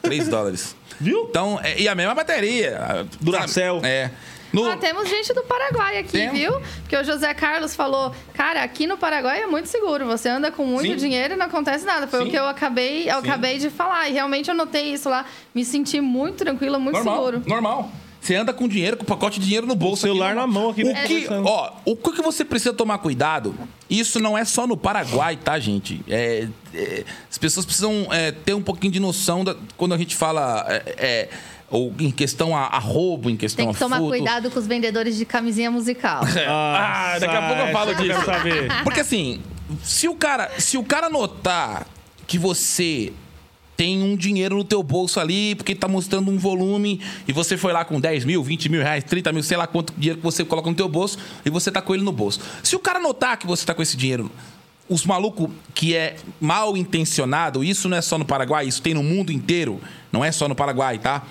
[0.00, 0.76] 3 dólares.
[1.00, 1.26] Viu?
[1.28, 2.78] Então, é- e a mesma bateria.
[2.78, 3.80] a- Duracell.
[3.82, 4.12] É.
[4.54, 6.38] No, Ah, temos gente do Paraguai aqui, Temos.
[6.38, 6.52] viu?
[6.82, 10.06] Porque o José Carlos falou, cara, aqui no Paraguai é muito seguro.
[10.06, 10.96] Você anda com muito Sim.
[10.96, 12.06] dinheiro e não acontece nada.
[12.06, 12.28] Foi Sim.
[12.28, 13.28] o que eu acabei, eu Sim.
[13.28, 14.08] acabei de falar.
[14.08, 15.24] E realmente eu notei isso lá.
[15.54, 17.42] Me senti muito tranquila, muito normal, seguro.
[17.46, 17.90] normal.
[18.20, 20.00] Você anda com dinheiro, com o pacote de dinheiro no bolso.
[20.00, 21.04] celular aqui, na mão aqui, O né?
[21.06, 23.54] que, ó, o que você precisa tomar cuidado,
[23.90, 26.00] isso não é só no Paraguai, tá, gente?
[26.08, 30.16] É, é, as pessoas precisam é, ter um pouquinho de noção da, quando a gente
[30.16, 31.28] fala é, é,
[31.74, 34.10] ou em questão a, a roubo, em questão Tem que a tomar furto.
[34.16, 36.22] cuidado com os vendedores de camisinha musical.
[36.46, 38.08] Ah, daqui a pouco eu falo eu disso.
[38.08, 38.82] quero saber.
[38.84, 39.40] Porque assim,
[39.82, 41.86] se o cara, se o cara notar
[42.28, 43.12] que você
[43.76, 47.72] tem um dinheiro no teu bolso ali, porque tá mostrando um volume, e você foi
[47.72, 50.44] lá com 10 mil, 20 mil reais, 30 mil, sei lá quanto dinheiro que você
[50.44, 52.38] coloca no teu bolso, e você tá com ele no bolso.
[52.62, 54.30] Se o cara notar que você tá com esse dinheiro,
[54.88, 59.02] os malucos que é mal intencionado, isso não é só no Paraguai, isso tem no
[59.02, 59.80] mundo inteiro,
[60.12, 61.24] não é só no Paraguai, tá?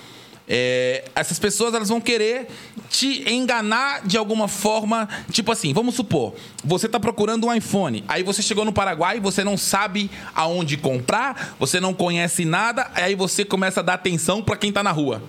[0.48, 2.48] É, essas pessoas elas vão querer
[2.89, 5.08] te enganar de alguma forma.
[5.32, 9.44] Tipo assim, vamos supor, você tá procurando um iPhone, aí você chegou no Paraguai, você
[9.44, 14.58] não sabe aonde comprar, você não conhece nada, aí você começa a dar atenção pra
[14.58, 15.22] quem tá na rua.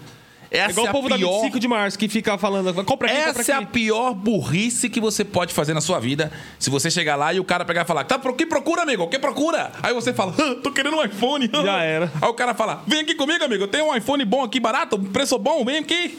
[0.56, 2.72] Essa É igual é o a povo da pior 25 de março que fica falando,
[2.84, 3.72] compra aqui, compra essa é a aqui.
[3.72, 6.30] pior burrice que você pode fazer na sua vida.
[6.58, 9.02] Se você chegar lá e o cara pegar e falar, tá, o que procura, amigo?
[9.02, 9.72] O que procura?
[9.82, 11.50] Aí você fala, "Ah, tô querendo um iPhone.
[11.52, 12.12] Já era.
[12.22, 13.64] Aí o cara fala, vem aqui comigo, amigo.
[13.64, 16.18] Eu tenho um iPhone bom aqui, barato, preço bom, vem aqui.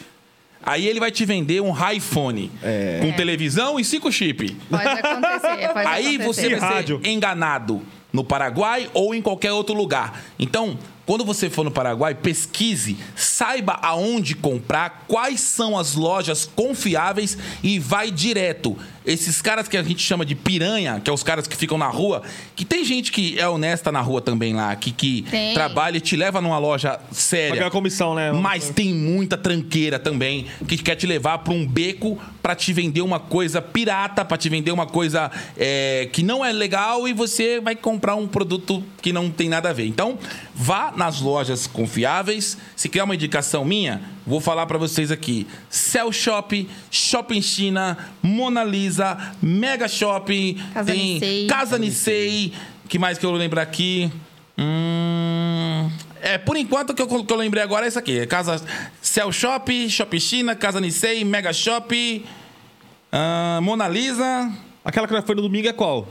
[0.67, 2.99] Aí ele vai te vender um iPhone É.
[3.01, 4.49] com televisão e cinco chip.
[4.69, 6.23] Pode acontecer, pode Aí acontecer.
[6.49, 6.99] você vai rádio.
[7.03, 7.81] ser enganado
[8.11, 10.21] no Paraguai ou em qualquer outro lugar.
[10.39, 17.37] Então, quando você for no Paraguai, pesquise, saiba aonde comprar, quais são as lojas confiáveis
[17.61, 18.75] e vai direto.
[19.05, 21.87] Esses caras que a gente chama de piranha, que é os caras que ficam na
[21.87, 22.21] rua,
[22.55, 25.53] que tem gente que é honesta na rua também lá, que, que Tem.
[25.53, 27.55] trabalha e te leva numa loja séria.
[27.55, 28.31] Pagar a comissão, né?
[28.31, 33.01] Mas tem muita tranqueira também que quer te levar para um beco para te vender
[33.01, 37.59] uma coisa pirata, para te vender uma coisa é, que não é legal e você
[37.59, 39.87] vai comprar um produto que não tem nada a ver.
[39.87, 40.17] Então,
[40.57, 42.57] Vá nas lojas confiáveis.
[42.77, 45.47] Se quer uma indicação minha, vou falar pra vocês aqui.
[45.69, 51.47] Cell Shop, Shopping China, Mona Lisa, Mega Shopping, Casa tem Nissei.
[51.47, 52.53] Casa Nissei.
[52.87, 54.11] que mais que eu lembro aqui?
[54.57, 55.89] Hum,
[56.21, 58.25] é, por enquanto, o que eu, que eu lembrei agora é isso aqui.
[58.25, 58.61] Casa
[59.01, 62.25] Cell Shop, Shopping China, Casa Nissei, Mega Shop,
[63.11, 64.51] ah, Mona Lisa,
[64.85, 66.07] Aquela que foi no domingo é qual?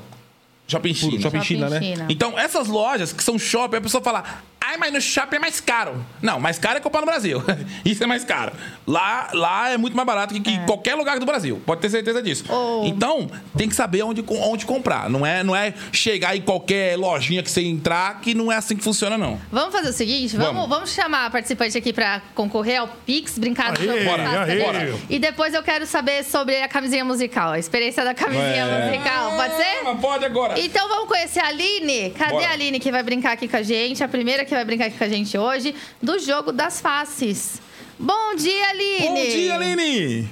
[0.67, 1.21] Shopping China.
[1.21, 2.07] Shopping China, né?
[2.09, 4.25] Então, essas lojas que são shopping, a pessoa fala,
[4.69, 6.05] ai, mas no shopping é mais caro.
[6.23, 7.43] Não, mais caro é comprar no Brasil.
[7.85, 8.53] Isso é mais caro.
[8.87, 11.61] Lá, lá é muito mais barato que, que qualquer lugar do Brasil.
[11.65, 12.45] Pode ter certeza disso.
[12.49, 12.83] Oh.
[12.87, 15.09] Então, tem que saber onde, onde comprar.
[15.09, 18.77] Não é, não é chegar em qualquer lojinha que você entrar, que não é assim
[18.77, 19.41] que funciona, não.
[19.51, 20.37] Vamos fazer o seguinte?
[20.37, 20.69] Vamos, Vamos.
[20.69, 24.95] vamos chamar a participante aqui pra concorrer ao Pix, brincar Aê, jogo do bora, aê.
[25.09, 28.87] E depois eu quero saber sobre a camisinha musical, a experiência da camisinha É.
[28.91, 29.33] musical.
[29.37, 29.87] Pode ser?
[29.87, 30.59] Ah, pode agora.
[30.61, 32.11] Então vamos conhecer a Aline.
[32.11, 32.47] Cadê Bora.
[32.47, 34.03] a Aline que vai brincar aqui com a gente?
[34.03, 37.61] A primeira que vai brincar aqui com a gente hoje, do jogo das faces.
[37.99, 39.09] Bom dia, Aline!
[39.09, 40.31] Bom dia, Aline!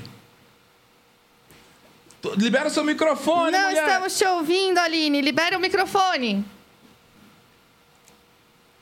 [2.36, 3.82] Libera o seu microfone, Não mulher.
[3.84, 5.20] estamos te ouvindo, Aline.
[5.20, 6.44] Libera o microfone.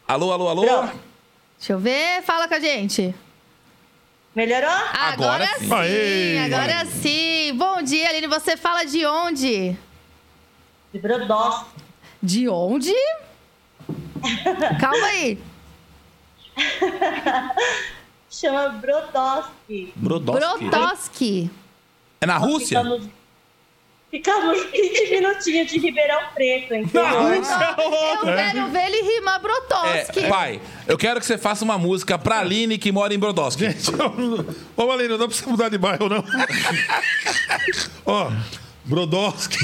[0.06, 0.62] Alô, alô, alô?
[0.62, 0.98] Pronto.
[1.58, 2.22] Deixa eu ver.
[2.22, 3.14] Fala com a gente.
[4.34, 4.68] Melhorou?
[4.68, 5.72] Agora Agora, sim.
[5.72, 6.38] Aê.
[6.44, 7.52] Agora sim.
[7.54, 8.26] Bom dia, Aline.
[8.26, 9.76] Você fala de onde?
[10.92, 11.64] De Brodós.
[12.22, 12.94] De onde?
[14.80, 15.38] Calma aí.
[18.30, 19.92] Chama Brodowski.
[19.96, 20.64] Brodowski.
[20.68, 21.50] Brotoski.
[22.20, 22.78] É na Rússia?
[22.80, 23.08] Ficamos,
[24.10, 27.02] ficamos 20 minutinhos de Ribeirão Preto, entendeu?
[27.04, 27.42] Eu
[28.24, 30.20] quero ver ele rimar Brotoski.
[30.20, 33.64] É, pai, eu quero que você faça uma música pra Aline que mora em Brodowski.
[33.64, 34.46] Gente, eu-
[34.76, 36.24] Ô, Valene, não dá pra você mudar de bairro, não.
[38.06, 38.30] Ó,
[38.84, 39.58] Brodowski.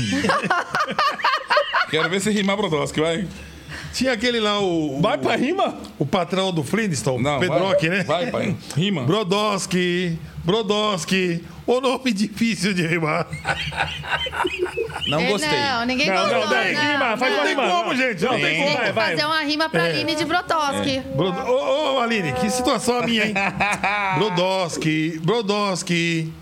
[1.91, 3.29] Quero ver você rimar Brodowski, vai.
[3.97, 5.75] Tinha aquele lá, o, Vai pra rima?
[5.99, 8.05] o patrão do Flintstone, Não, Pedrock, vai, né?
[8.05, 8.57] Vai, pai.
[8.77, 9.05] Rima.
[9.05, 11.43] Brodowski, Brodowski.
[11.67, 13.27] O nome difícil de rimar.
[15.09, 15.49] Não É, gostei.
[15.59, 16.41] Não, ninguém Não, gostou.
[16.41, 16.83] não, tem não.
[16.93, 17.39] rima, faz Não.
[17.39, 17.69] Não tem rima.
[17.71, 18.25] como, gente.
[18.25, 18.71] Não tem Tem como.
[18.71, 19.11] que Vai, vai.
[19.13, 21.01] fazer uma rima pra Aline de Brotoski.
[21.17, 21.41] Brodo...
[21.51, 23.35] Ô, ô, Aline, que situação a minha, hein?
[24.19, 26.33] Brodowski, Brodowski.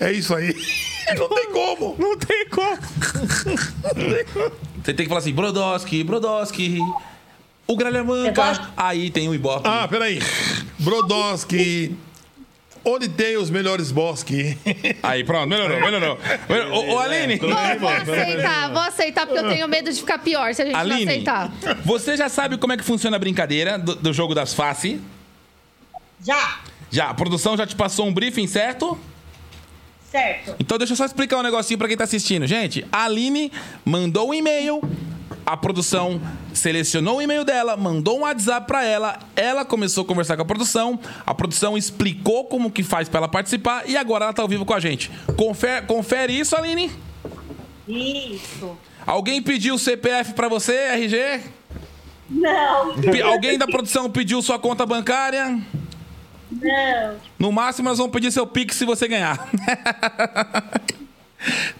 [0.00, 0.52] É isso aí.
[1.16, 1.94] Não tem como.
[1.98, 2.78] Não tem como.
[4.82, 6.78] Você tem que falar assim, Brodowski, Brodowski.
[7.66, 8.32] O Gralhamanca.
[8.32, 8.66] Brodowski.
[8.76, 9.68] Aí tem o Ibope.
[9.68, 10.20] Ah, peraí.
[10.78, 11.96] Brodowski.
[12.84, 14.56] Onde tem os melhores bosques?
[15.04, 16.18] Aí, pronto, melhorou, melhorou.
[16.48, 16.84] Melhorou.
[16.90, 17.36] Ô, ô, Aline.
[17.36, 20.74] Vou, vou aceitar, vou aceitar, porque eu tenho medo de ficar pior se a gente
[20.74, 21.52] não Aline, aceitar.
[21.84, 24.98] você já sabe como é que funciona a brincadeira do, do jogo das faces?
[26.24, 26.58] Já,
[26.90, 28.98] Já, a produção já te passou um briefing, certo?
[30.12, 30.54] Certo.
[30.60, 32.46] Então deixa eu só explicar um negocinho pra quem tá assistindo.
[32.46, 33.50] Gente, a Aline
[33.84, 34.80] mandou um e-mail,
[35.44, 36.20] a produção
[36.52, 40.44] selecionou o e-mail dela, mandou um WhatsApp pra ela, ela começou a conversar com a
[40.44, 44.48] produção, a produção explicou como que faz pra ela participar e agora ela tá ao
[44.48, 45.10] vivo com a gente.
[45.36, 46.90] Confere, confere isso, Aline?
[47.88, 48.76] Isso.
[49.06, 51.40] Alguém pediu o CPF pra você, RG?
[52.30, 52.94] Não,
[53.24, 55.48] alguém da produção pediu sua conta bancária?
[55.48, 55.81] não.
[57.38, 59.48] No máximo, nós vamos pedir seu Pix se você ganhar.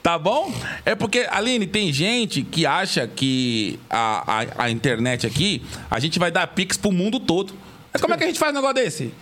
[0.02, 0.52] tá bom?
[0.84, 6.18] É porque, Aline, tem gente que acha que a, a, a internet aqui, a gente
[6.18, 7.54] vai dar Pix pro mundo todo.
[7.92, 9.14] Mas como é que a gente faz um negócio desse?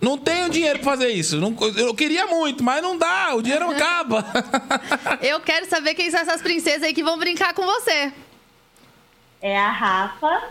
[0.00, 1.40] Não tenho dinheiro pra fazer isso.
[1.40, 3.34] Não- eu queria muito, mas não dá.
[3.34, 4.24] O dinheiro acaba.
[5.20, 8.12] Eu quero saber quem são essas princesas aí que vão brincar com você.
[9.42, 10.42] É a Rafa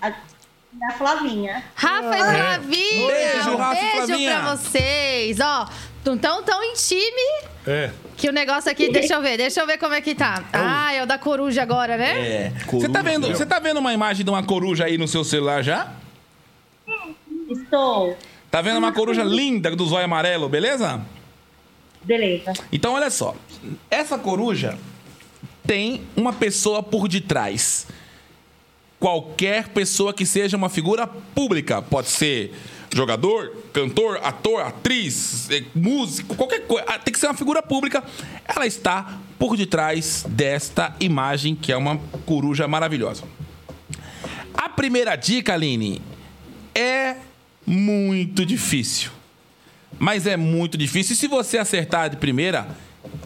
[0.00, 0.12] a,
[0.80, 1.62] e a Flavinha.
[1.74, 3.06] Rafa e Flavinha.
[3.06, 4.40] Beijo, Rafa Beijo Flavinha.
[4.40, 5.40] pra vocês.
[5.40, 5.68] Ó,
[6.02, 7.90] tão tão em time É.
[8.16, 10.44] que o negócio aqui, deixa eu ver, deixa eu ver como é que tá.
[10.52, 12.28] Ah, é o da coruja agora, né?
[12.46, 12.52] É.
[12.70, 15.62] Você tá, vendo, você tá vendo uma imagem de uma coruja aí no seu celular
[15.62, 15.92] já?
[17.50, 18.16] Estou.
[18.50, 21.00] Tá vendo uma coruja linda do zóio amarelo, beleza?
[22.02, 22.52] Beleza.
[22.70, 23.34] Então, olha só.
[23.90, 24.78] Essa coruja
[25.66, 27.86] tem uma pessoa por detrás.
[28.98, 31.82] Qualquer pessoa que seja uma figura pública.
[31.82, 32.54] Pode ser
[32.94, 36.86] jogador, cantor, ator, atriz, eh, músico, qualquer coisa.
[36.88, 38.02] Ah, Tem que ser uma figura pública.
[38.46, 43.24] Ela está por detrás desta imagem, que é uma coruja maravilhosa.
[44.54, 46.00] A primeira dica, Aline,
[46.74, 47.16] é
[47.66, 49.10] muito difícil.
[49.98, 51.14] Mas é muito difícil.
[51.14, 52.68] E se você acertar de primeira,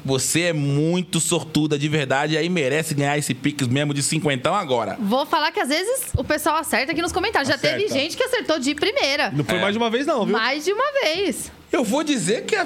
[0.05, 2.35] você é muito sortuda de verdade.
[2.35, 4.97] E aí merece ganhar esse Pix mesmo de cinquentão agora.
[5.01, 7.49] Vou falar que às vezes o pessoal acerta aqui nos comentários.
[7.49, 7.77] Já Acerta.
[7.79, 9.31] teve gente que acertou de primeira.
[9.31, 9.61] Não foi É.
[9.61, 10.33] mais de uma vez, não, viu?
[10.37, 11.51] Mais de uma vez.
[11.73, 12.57] Eu vou dizer que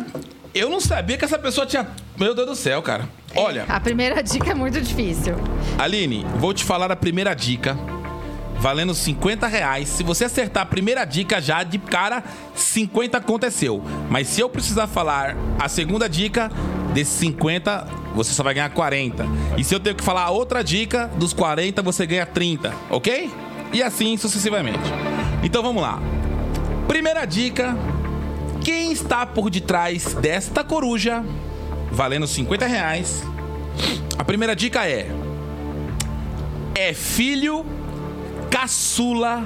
[0.55, 1.89] eu não sabia que essa pessoa tinha.
[2.19, 3.09] Meu Deus do céu, cara.
[3.35, 5.35] Olha, A primeira dica é muito difícil.
[5.79, 7.77] Aline, vou te falar a primeira dica.
[8.63, 9.89] Valendo 50 reais.
[9.89, 12.23] Se você acertar a primeira dica já de cara,
[12.55, 13.83] 50 conto é seu.
[14.09, 16.49] Mas se eu precisar falar a segunda dica,
[16.95, 19.27] desses 50, você só vai ganhar 40.
[19.59, 23.29] E se eu tenho que falar outra dica, dos 40 você ganha 30, ok?
[23.73, 24.79] E assim sucessivamente.
[25.43, 26.01] Então vamos lá.
[26.87, 27.77] Primeira dica:
[28.63, 31.25] quem está por detrás desta coruja,
[31.91, 33.25] valendo 50 reais?
[34.17, 35.11] A primeira dica é:
[36.77, 37.82] é filho
[38.53, 39.43] caçula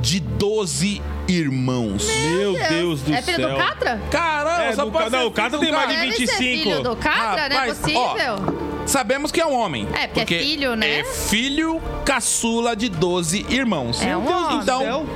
[0.00, 2.06] de 12 irmãos.
[2.30, 3.50] Meu Deus do é filho céu.
[3.50, 4.02] do Catra?
[4.10, 5.96] Caramba, É, só do pode Ca- ser não, o filho Catra do tem mais de.
[5.96, 6.62] Deve ser 25.
[6.62, 8.64] filho do Catra, não é Rapaz, possível?
[8.86, 9.86] Sabemos que é um homem.
[9.94, 11.00] É, porque é filho, né?
[11.00, 14.02] É filho caçula de 12 irmãos.
[14.02, 14.58] É um homem.
[14.58, 15.06] Então, Céu.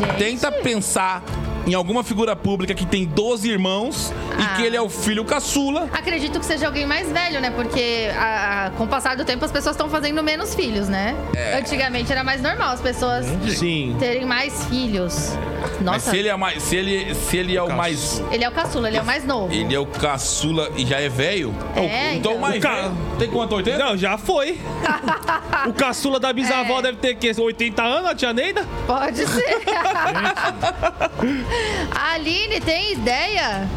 [0.00, 0.16] Gente.
[0.18, 1.22] tenta pensar
[1.68, 4.42] em alguma figura pública que tem 12 irmãos Ah.
[4.42, 5.88] e que ele é o filho caçula.
[5.92, 7.50] Acredito que seja alguém mais velho, né?
[7.50, 11.14] Porque a- com o passar do tempo as pessoas estão fazendo menos filhos, né?
[11.36, 11.58] É.
[11.58, 13.94] Antigamente era mais normal as pessoas Sim.
[13.98, 15.36] terem mais filhos.
[15.60, 18.48] Mas Nossa, se ele é mais, se ele, se ele é o mais ele é
[18.48, 19.52] o caçula, ele é o mais novo.
[19.52, 21.54] ele é o caçula e já é velho.
[21.76, 22.38] É, então o então.
[22.38, 23.78] mais O ca- velho tem quanto 80?
[23.84, 24.58] Não, já foi.
[25.66, 26.82] o caçula da bisavó É.
[26.82, 28.64] deve ter que 80 anos, a tia Neida?
[28.86, 29.58] Pode ser.
[32.12, 33.68] Aline, tem ideia?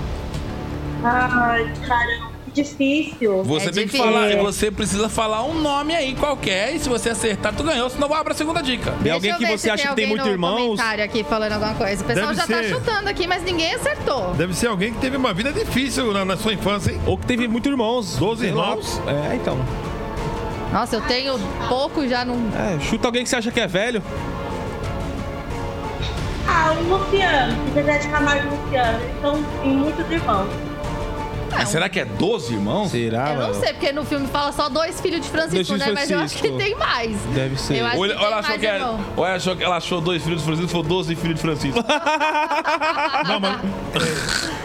[1.04, 3.44] Ai, caramba, que difícil.
[3.44, 4.06] Você É tem que difícil.
[4.06, 8.08] falar, você precisa falar um nome aí qualquer e se você acertar tu ganhou, senão
[8.08, 8.94] eu abro a segunda dica.
[9.02, 10.58] Tem alguém que você se acha que tem muito no irmãos?
[10.58, 12.04] comentário aqui falando alguma coisa.
[12.04, 12.70] O pessoal Deve já tá ser.
[12.70, 14.34] chutando aqui, mas ninguém acertou.
[14.36, 17.02] Deve ser alguém que teve uma vida difícil na, na sua infância, hein?
[17.08, 18.16] Ou que teve muito irmãos.
[18.18, 18.70] 12 Sei lá.
[18.70, 19.02] irmãos?
[19.32, 19.58] É, então.
[20.72, 22.36] Nossa, eu tenho pouco já não.
[22.58, 24.02] É, chuta alguém que você acha que é velho.
[26.48, 29.00] Ah, o Luciano, que Zezé de Camargo e Luciano.
[29.04, 30.48] Eles são tem muitos irmãos.
[31.54, 32.92] Mas será que é 12 irmãos?
[32.92, 33.60] Será, eu não mano?
[33.60, 35.88] sei, porque no filme fala só dois filhos de Francisco, Dois filhos né?
[35.88, 36.70] de Mas eu acho que Francisco.
[36.70, 37.18] tem mais.
[37.36, 37.76] Deve ser.
[37.76, 39.00] Eu acho Ou, que ele- tem ou ela achou mais que era, irmão.
[39.18, 41.42] ou ela achou que ela achou dois filhos de Francisco e falou 12 filhos de
[41.42, 41.84] Francisco.
[43.28, 43.62] Não, mas.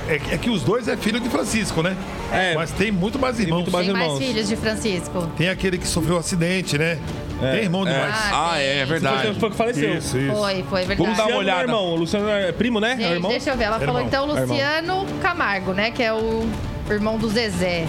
[0.08, 1.96] É, é que os dois é filho de Francisco, né?
[2.32, 2.54] É.
[2.54, 3.56] Mas tem muito mais irmãos.
[3.62, 4.18] muito mais Tem mais irmãos.
[4.24, 5.26] filhos de Francisco.
[5.36, 6.98] Tem aquele que sofreu um acidente, né?
[7.40, 8.14] Tem irmão demais.
[8.32, 8.62] Ah, tem.
[8.62, 9.34] é, é verdade.
[9.38, 9.94] Foi o que faleceu.
[9.96, 10.34] Isso, isso.
[10.34, 11.02] Foi, foi verdade.
[11.02, 11.60] Vamos dar uma Luciano olhada.
[11.60, 11.84] é irmão.
[11.92, 12.92] O Luciano é primo, né?
[12.92, 13.30] é Gente, irmão?
[13.30, 13.64] deixa eu ver.
[13.64, 14.46] Ela Irmão, falou então irmão.
[14.46, 15.90] Luciano Camargo, né?
[15.90, 16.48] Que é o
[16.90, 17.86] irmão do Zezé.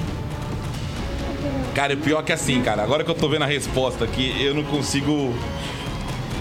[1.73, 4.53] Cara, o pior que assim, cara, agora que eu tô vendo a resposta aqui, eu
[4.53, 5.33] não consigo.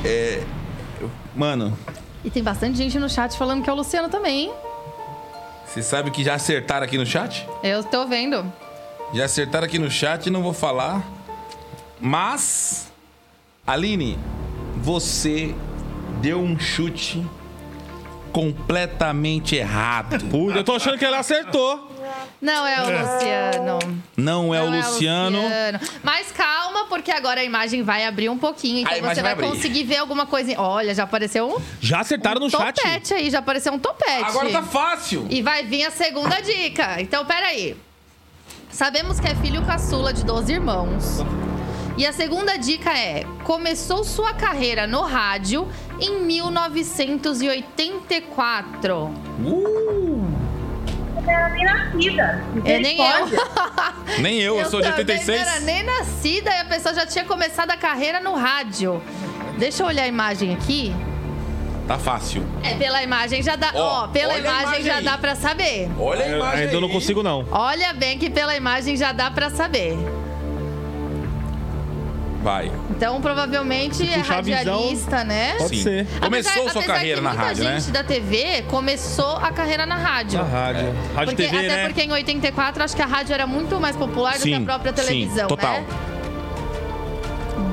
[0.05, 0.43] É.
[1.01, 1.77] eu- Mano,
[2.25, 4.53] E tem bastante gente no chat falando que é o Luciano também, hein?
[5.67, 7.47] você sabe que já acertaram aqui no chat?
[7.63, 8.51] Eu tô vendo.
[9.13, 11.03] Já acertaram aqui no chat, não vou falar.
[12.01, 12.91] Mas,
[13.67, 14.17] Aline,
[14.77, 15.53] você
[16.21, 17.25] deu um chute
[18.33, 20.23] completamente errado.
[20.31, 21.91] Puta, eu tô achando que ela acertou.
[22.41, 23.79] Não é o Luciano.
[24.17, 25.39] Não é o Não Luciano.
[26.03, 28.81] Mas calma, porque agora a imagem vai abrir um pouquinho.
[28.81, 30.55] Então você vai, vai conseguir ver alguma coisa.
[30.61, 32.77] Olha, já apareceu um Já acertaram no chat.
[32.77, 34.25] topete aí, já apareceu um topete.
[34.25, 35.27] Agora tá fácil.
[35.29, 37.01] E vai vir a segunda dica.
[37.01, 37.77] Então, peraí.
[38.71, 41.25] Sabemos que é filho caçula de 12 irmãos.
[41.97, 45.67] E a segunda dica é: começou sua carreira no rádio
[46.01, 49.11] em 1984.
[51.17, 52.45] Eu não era nem nascida.
[52.65, 53.27] É nem eu.
[54.21, 55.43] Nem eu, eu, sou de também 86.
[55.43, 59.03] Não era nem nascida e a pessoa já tinha começado a carreira no rádio.
[59.59, 60.95] Deixa eu olhar a imagem aqui.
[61.89, 62.43] Tá fácil.
[62.63, 63.73] É, pela imagem já dá.
[63.75, 65.05] Ó, Ó, pela imagem, imagem já aí.
[65.05, 65.91] dá pra saber.
[65.99, 66.61] Olha a Eu imagem.
[66.67, 66.95] ainda não aí.
[66.95, 67.45] consigo, não.
[67.51, 69.97] Olha bem que pela imagem já dá pra saber.
[72.43, 72.71] Vai.
[72.91, 75.55] Então, provavelmente é puxar a visão, radialista, né?
[75.59, 75.83] Pode Sim.
[75.83, 76.07] ser.
[76.21, 77.81] Começou Apesar- sua apesar carreira na muita rádio, né?
[77.81, 80.39] gente da TV começou a carreira na rádio.
[80.39, 80.95] Na rádio.
[81.15, 81.87] Rádio Porque, TV, até né?
[81.87, 84.65] porque em 84 acho que a rádio era muito mais popular do que a Sim,
[84.65, 85.73] própria sim, televisão, total.
[85.81, 85.87] né?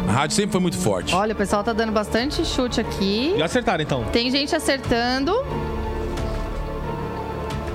[0.07, 1.13] A rádio sempre foi muito forte.
[1.13, 3.35] Olha, o pessoal tá dando bastante chute aqui.
[3.37, 4.03] Já acertaram, então.
[4.05, 5.33] Tem gente acertando.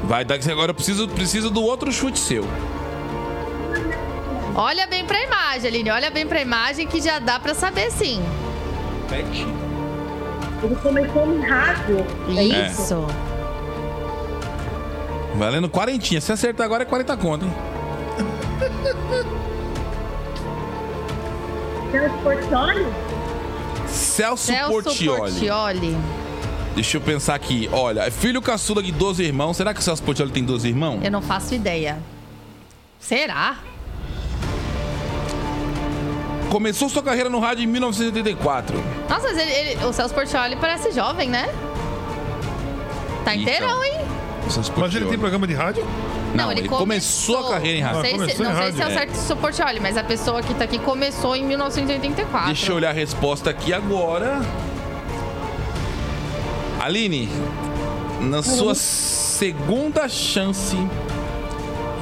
[0.05, 2.45] Vai dar agora eu preciso, preciso do outro chute seu.
[4.61, 5.89] Olha bem pra imagem, Aline.
[5.89, 8.21] Olha bem pra imagem que já dá pra saber sim.
[9.09, 12.05] Ele começou no rádio.
[12.29, 13.07] Isso.
[15.37, 16.21] Valendo quarentinha.
[16.21, 17.55] Se acertar agora é 40 conto, hein?
[21.93, 22.87] Celso Portioli?
[23.87, 25.31] Celso, Celso Portioli.
[25.31, 25.97] Portioli.
[26.75, 27.71] Deixa eu pensar aqui.
[27.73, 29.57] Olha, é filho caçula de 12 irmãos.
[29.57, 31.01] Será que o Celso Portioli tem 12 irmãos?
[31.05, 31.97] Eu não faço ideia.
[32.99, 33.57] Será?
[36.51, 38.83] Começou sua carreira no rádio em 1984.
[39.09, 41.49] Nossa, mas ele, ele- o Celso Portioli parece jovem, né?
[43.25, 43.99] Tá inteirão, hein?
[44.49, 45.07] Celso Mas ele Portioli.
[45.11, 45.87] tem programa de rádio?
[46.35, 47.97] Não, ele começou a carreira em rádio.
[47.97, 50.55] Não sei, se, começou não sei se é o certo Soportioli, mas a pessoa que
[50.55, 52.47] tá aqui começou em 1984.
[52.47, 54.41] Deixa eu olhar a resposta aqui agora.
[56.81, 57.29] Aline,
[58.21, 60.77] na sua segunda chance,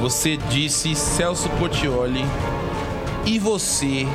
[0.01, 2.25] você disse Celso Portioli
[3.27, 4.07] e você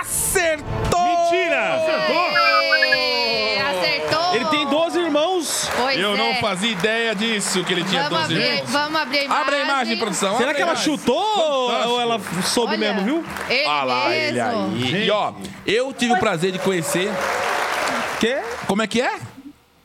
[0.00, 1.00] acertou!
[1.00, 1.80] Mentira!
[2.96, 4.34] Ê, Acertou!
[4.34, 5.70] Ele tem 12 irmãos.
[5.76, 6.16] Pois Eu é.
[6.16, 8.70] não fazia ideia disso, que ele tinha Vamos 12 abrir, anos.
[8.70, 9.42] vamos abrir a imagem.
[9.42, 10.36] Abre a imagem, produção.
[10.36, 10.92] Será que ela imagem.
[10.96, 11.16] chutou
[11.86, 13.24] ou ela soube Olha, mesmo, viu?
[13.48, 14.16] Ele Olha lá, mesmo.
[14.26, 15.06] ele aí.
[15.06, 15.32] E ó,
[15.66, 17.10] eu tive o prazer de conhecer.
[18.20, 18.38] Quê?
[18.66, 19.12] Como é que é?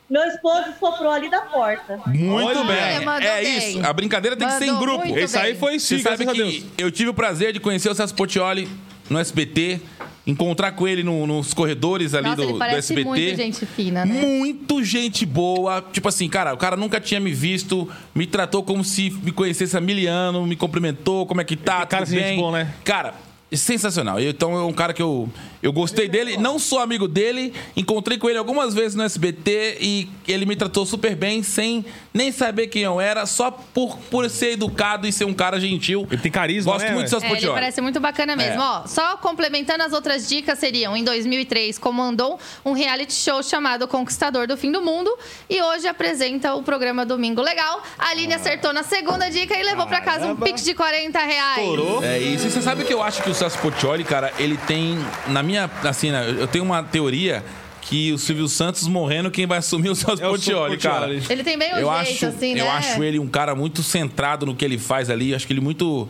[0.10, 2.00] Meu esposo soprou ali da porta.
[2.08, 3.06] Muito Olha, bem.
[3.06, 3.58] mandou É bem.
[3.58, 3.86] isso.
[3.86, 5.18] A brincadeira tem que ser em Mandou grupo.
[5.18, 6.66] Esse aí foi Você sim, sabe graças a que Deus.
[6.78, 8.68] eu tive o prazer de conhecer o Celso Portioli
[9.10, 9.80] no SBT,
[10.26, 13.08] encontrar com ele no- nos corredores ali Nossa, do, ele do SBT.
[13.08, 14.14] muito gente fina, né?
[14.22, 15.84] Muito gente boa.
[15.92, 19.76] Tipo assim, cara, o cara nunca tinha me visto, me tratou como se me conhecesse
[19.78, 22.38] há mil anos, me cumprimentou, como é que tá, Cara, tudo gente bem.
[22.40, 22.74] boa, né?
[22.84, 23.14] Cara,
[23.58, 24.20] sensacional.
[24.20, 25.28] Eu- Então é um cara que eu,
[25.62, 30.08] eu gostei dele, não sou amigo dele, encontrei com ele algumas vezes no SBT e
[30.28, 31.84] ele me tratou super bem, sem
[32.14, 36.08] nem saber quem eu era, só por, por ser educado e ser um cara gentil.
[36.10, 37.10] Ele tem carisma, Gosto né, muito de?
[37.10, 38.62] Celso É, ele parece muito bacana mesmo.
[38.62, 38.66] É.
[38.66, 44.48] Ó, só complementando as outras dicas seriam, em 2003 comandou um reality show chamado Conquistador
[44.48, 45.12] do Fim do Mundo
[45.50, 47.82] e hoje apresenta o programa Domingo Legal.
[47.98, 51.58] A Aline acertou na segunda dica e levou pra casa um pix de 40 reais.
[51.60, 52.04] Estourou.
[52.04, 52.48] É isso.
[52.48, 54.98] E você sabe que eu acho que o Celso Portioli, cara, ele tem.
[55.28, 55.70] Na minha.
[55.84, 57.44] Assim, né, eu tenho uma teoria
[57.82, 61.12] que o Silvio Santos morrendo, quem vai assumir o Celso É o Portioli, cara.
[61.14, 62.62] Ele tem bem o Eu jeito, acho, assim, né?
[62.62, 65.34] eu acho ele um cara muito centrado no que ele faz ali.
[65.34, 66.08] Acho que ele muito,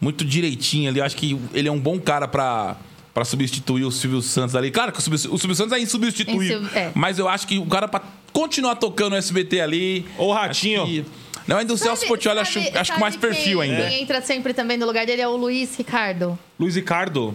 [0.00, 1.00] muito direitinho ali.
[1.00, 2.76] Eu acho que ele é um bom cara pra.
[3.14, 4.70] Pra substituir o Silvio Santos ali.
[4.70, 6.62] Claro que o Silvio, o Silvio Santos é insubstituível.
[6.62, 6.92] Insu- é.
[6.94, 8.00] Mas eu acho que o cara pra
[8.32, 10.06] continuar tocando o SBT ali.
[10.16, 11.04] Ou o Ratinho.
[11.48, 13.88] Não, ainda o Celso Portioli acho, sabe- acho que sabe mais perfil quem- ainda.
[13.88, 16.38] Quem entra sempre também no lugar dele é o Luiz Ricardo.
[16.60, 17.34] Luiz Ricardo.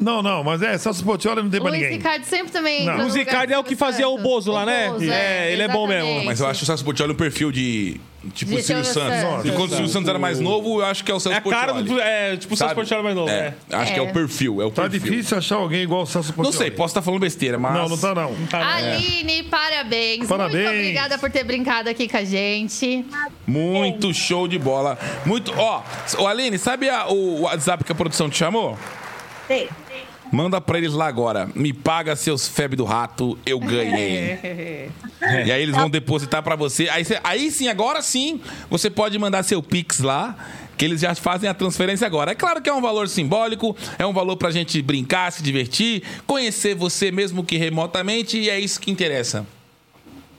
[0.00, 1.98] Não, não, mas é, Celso Portioli não tem pra Luiz ninguém.
[1.98, 2.92] Ricardo sempre também Não.
[2.92, 4.16] entra no Luiz lugar Ricardo do é o que fazia o.
[4.18, 4.88] Bozo lá, O né?
[4.88, 6.02] Bozo, É, ele é bom mesmo.
[6.04, 6.26] exatamente.
[6.26, 8.00] Mas eu acho o Celso Portioli um perfil de.
[8.34, 9.20] Tipo De o Silvio Silvio Santos.
[9.20, 9.46] Santos.
[9.46, 11.38] E quando o Silvio Santos era mais novo, eu acho que é o É Celso
[11.38, 11.98] a cara do.
[12.00, 12.74] É, tipo o Celso Sabe?
[12.74, 13.30] Portioli mais novo.
[13.30, 13.76] É, É.
[13.76, 14.12] acho que é o É.
[14.12, 14.60] perfil.
[14.60, 15.00] É o Tá perfil.
[15.10, 16.56] difícil achar alguém igual o Celso Não Portioli.
[16.58, 17.72] sei, posso estar falando besteira, mas.
[17.74, 18.34] Não, não tá não.
[18.52, 20.26] Aline, parabéns.
[20.26, 20.64] Parabéns.
[20.64, 23.04] Muito obrigada por ter brincado aqui com a gente.
[23.46, 24.98] Muito show de bola.
[25.24, 25.52] Muito.
[25.56, 25.82] Ó,
[26.18, 28.78] ô Aline, sabe a- o WhatsApp que a produção te chamou?
[29.46, 29.68] Sei.
[30.32, 31.48] Manda pra eles lá agora.
[31.54, 34.38] Me paga seus febre do rato, eu ganhei.
[35.46, 36.88] e aí eles vão depositar pra você.
[36.88, 40.36] Aí, você- aí sim, agora sim, você pode mandar seu Pix lá.
[40.78, 42.30] Que eles já fazem a transferência agora.
[42.30, 46.02] É claro que é um valor simbólico, é um valor pra gente brincar, se divertir,
[46.26, 49.44] conhecer você mesmo que remotamente, e é isso que interessa.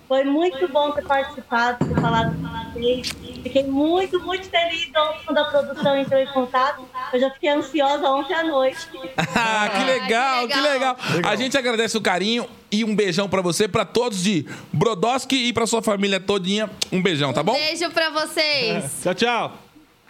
[0.08, 3.14] Foi muito bom ter participado, ter falado com vocês.
[3.44, 6.84] Fiquei muito, muito feliz ontem quando a produção entrou em contato.
[7.12, 8.88] Eu já fiquei ansiosa ontem à noite.
[9.34, 11.32] Ah, que legal, que que legal, legal.
[11.32, 15.54] A gente agradece o carinho e um beijão pra você, pra todos de Brodowski e
[15.54, 16.70] pra sua família todinha.
[16.92, 17.54] Um beijão, tá bom?
[17.54, 18.92] Beijo pra vocês.
[19.04, 19.54] Tchau, tchau.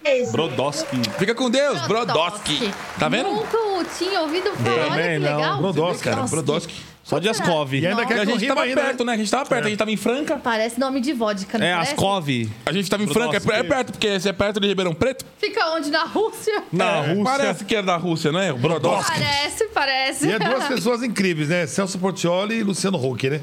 [0.04, 0.32] Beijo.
[0.32, 0.98] Brodowski.
[1.20, 2.74] Fica com Deus, Brodowski.
[3.00, 3.30] Tá vendo?
[3.30, 3.58] Nunca
[3.98, 4.76] tinha ouvido falar.
[4.76, 5.38] Olha Também que não.
[5.38, 5.58] legal.
[5.58, 6.74] Brodowski, cara, Brodowski.
[7.12, 7.74] Só de Ascov.
[7.74, 8.08] E ainda Não.
[8.08, 9.14] quer a gente tava ainda, perto, né?
[9.14, 10.38] A gente tava perto, a gente tava em Franca.
[10.42, 11.92] Parece nome de vodka, não É, parece?
[11.92, 12.30] Ascov.
[12.66, 15.26] A gente tava em Franca, é é perto, porque você é perto de Ribeirão Preto.
[15.38, 15.92] Fica onde?
[15.92, 16.64] Na Rússia?
[16.72, 17.24] Na Rússia.
[17.26, 18.54] Parece que é da Rússia, não é?
[18.54, 19.12] O Brodowski.
[19.12, 20.28] Parece, parece.
[20.28, 21.68] E é duas pessoas incríveis, né?
[21.68, 23.42] Celso Portioli e Luciano Huck, né?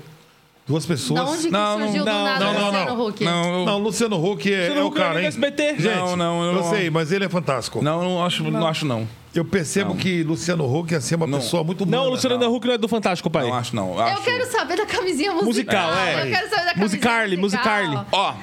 [0.66, 1.20] Duas Da pessoas.
[1.30, 3.06] onde que Não, surgiu não, do nada não, não, Luciano não.
[3.06, 3.24] Huck?
[3.24, 5.26] Não, eu, Não, Luciano Huck é, Luciano é o Huck é cara, hein?
[5.26, 5.74] SBT.
[5.78, 7.82] Gente, Não, não, eu eu não- sei, mas ele é fantástico.
[7.82, 9.08] não, não acho, não acho não.
[9.39, 11.39] Eu percebo que Luciano Huck é ser uma Não.
[11.39, 11.86] pessoa muito.
[11.86, 13.45] Não, o Luciano Huck não é do Fantástico, pai.
[13.47, 13.95] Não acho não.
[13.95, 15.47] Eu acho- quero saber da camisinha musical.
[15.89, 16.22] Musical, é.
[16.26, 17.82] Eu quero saber da camisinha musical.
[17.84, 18.07] Musicarly.
[18.11, 18.34] Ó,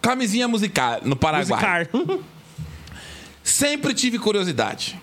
[0.00, 1.86] camisinha musical no Paraguai.
[1.92, 2.18] Musicar.
[3.42, 4.98] Sempre tive curiosidade.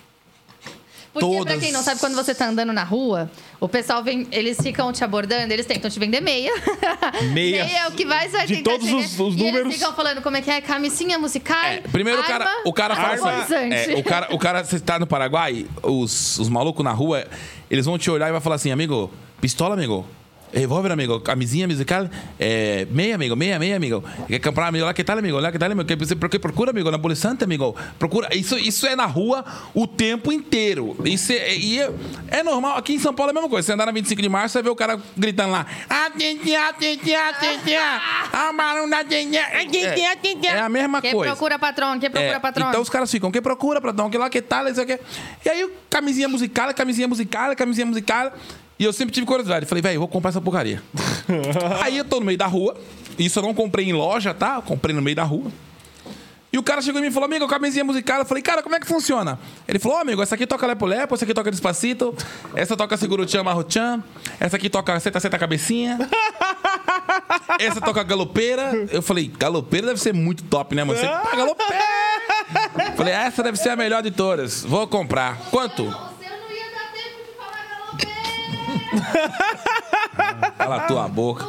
[1.20, 1.60] Porque, pra Todas.
[1.62, 5.02] quem não sabe, quando você tá andando na rua, o pessoal vem, eles ficam te
[5.02, 6.52] abordando, eles tentam te vender meia.
[7.32, 7.64] Meia.
[7.64, 9.60] meia é o que mais vai De todos os- os números.
[9.66, 11.56] eles ficam falando como é que é, camisinha musical.
[11.64, 13.90] É, primeiro o cara, arma, o cara fala assim, aterrorizante.
[13.92, 17.26] é, o cara, o cara, você tá no Paraguai, os, os malucos na rua,
[17.70, 19.10] eles vão te olhar e vai falar assim, amigo,
[19.40, 20.06] pistola, amigo.
[20.52, 24.02] Revólver, amigo, camisinha musical, é, meia, amigo, meia, meia, amigo.
[24.26, 25.86] Quer comprar, amigo, lá que tal, amigo, lá que tal, amigo.
[25.86, 27.76] Que você porque procura, amigo, na Polissante, amigo.
[27.98, 28.34] Procura.
[28.34, 29.44] Isso, isso é na rua
[29.74, 30.96] o tempo inteiro.
[31.04, 31.90] Isso é, e é,
[32.28, 32.76] é normal.
[32.78, 33.66] Aqui em São Paulo é a mesma coisa.
[33.66, 35.66] Você andar na 25 de março, você vê o cara gritando lá.
[35.88, 38.00] "Atenção, atenção, atenção,
[38.32, 41.32] a barulho da atenção." É, é a mesma Quem coisa.
[41.32, 42.68] procura patrão, quem procura É, patrão.
[42.68, 44.98] Então os caras ficam, quem procura, patrão, que lá, que tal, isso aqui.
[45.44, 48.32] E aí, camisinha musical, camisinha musical, camisinha musical.
[48.78, 49.66] E eu sempre tive curiosidade.
[49.66, 50.82] Falei, velho, vou comprar essa porcaria.
[51.82, 52.76] Aí eu tô no meio da rua.
[53.18, 54.56] Isso eu não comprei em loja, tá?
[54.56, 55.50] Eu comprei no meio da rua.
[56.52, 58.20] E o cara chegou em mim e falou, amigo, camisinha musical.
[58.20, 59.38] Eu falei, cara, como é que funciona?
[59.68, 62.14] Ele falou, ó, amigo, essa aqui toca Lepo Lepo, essa aqui toca Despacito,
[62.54, 64.02] essa toca Seguruchan Marruchan,
[64.40, 65.98] essa aqui toca Seta Seta Cabecinha,
[67.60, 68.86] essa toca Galopeira.
[68.90, 70.98] Eu falei, Galopeira deve ser muito top, né, mano?
[70.98, 71.06] Você
[71.36, 71.84] Galopeira!
[72.96, 74.64] falei, essa deve ser a melhor de todas.
[74.64, 75.38] Vou comprar.
[75.50, 75.84] Quanto?
[75.84, 75.90] Você
[76.30, 78.85] não ia dar tempo de falar galopeira.
[80.56, 81.44] Cala a tua boca.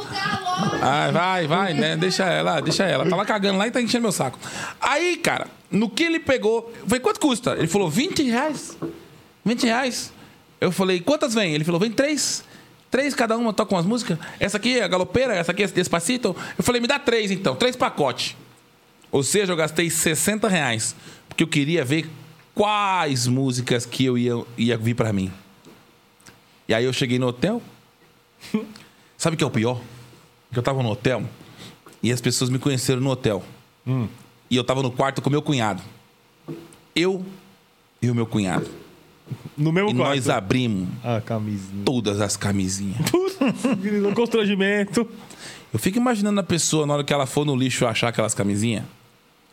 [0.82, 1.96] Ai, vai, vai, né?
[1.96, 3.08] Deixa ela, deixa ela.
[3.08, 4.38] Tá lá cagando lá e tá enchendo meu saco.
[4.80, 6.72] Aí, cara, no que ele pegou.
[6.80, 7.52] Eu falei, quanto custa?
[7.52, 8.76] Ele falou, 20 reais.
[9.44, 10.12] 20 reais.
[10.60, 11.54] Eu falei, quantas vem?
[11.54, 12.44] Ele falou, vem três.
[12.90, 14.18] Três cada uma, toca umas músicas.
[14.40, 16.34] Essa aqui é a galopeira, essa aqui é Despacito.
[16.56, 18.34] Eu falei, me dá três então, três pacotes.
[19.10, 20.94] Ou seja, eu gastei 60 reais.
[21.28, 22.08] Porque eu queria ver
[22.54, 25.30] quais músicas que eu ia, ia vir pra mim.
[26.68, 27.62] E aí eu cheguei no hotel.
[29.16, 29.80] Sabe o que é o pior?
[30.52, 31.24] Que eu tava no hotel
[32.02, 33.42] e as pessoas me conheceram no hotel.
[34.50, 35.82] E eu tava no quarto com meu cunhado.
[36.94, 37.24] Eu
[38.02, 38.68] e o meu cunhado.
[39.56, 40.08] No mesmo E quarto.
[40.14, 41.84] nós abrimos Ah, camisinha.
[41.84, 42.98] todas as camisinhas.
[44.14, 45.08] Constrangimento.
[45.72, 48.84] Eu fico imaginando a pessoa, na hora que ela for no lixo achar aquelas camisinhas,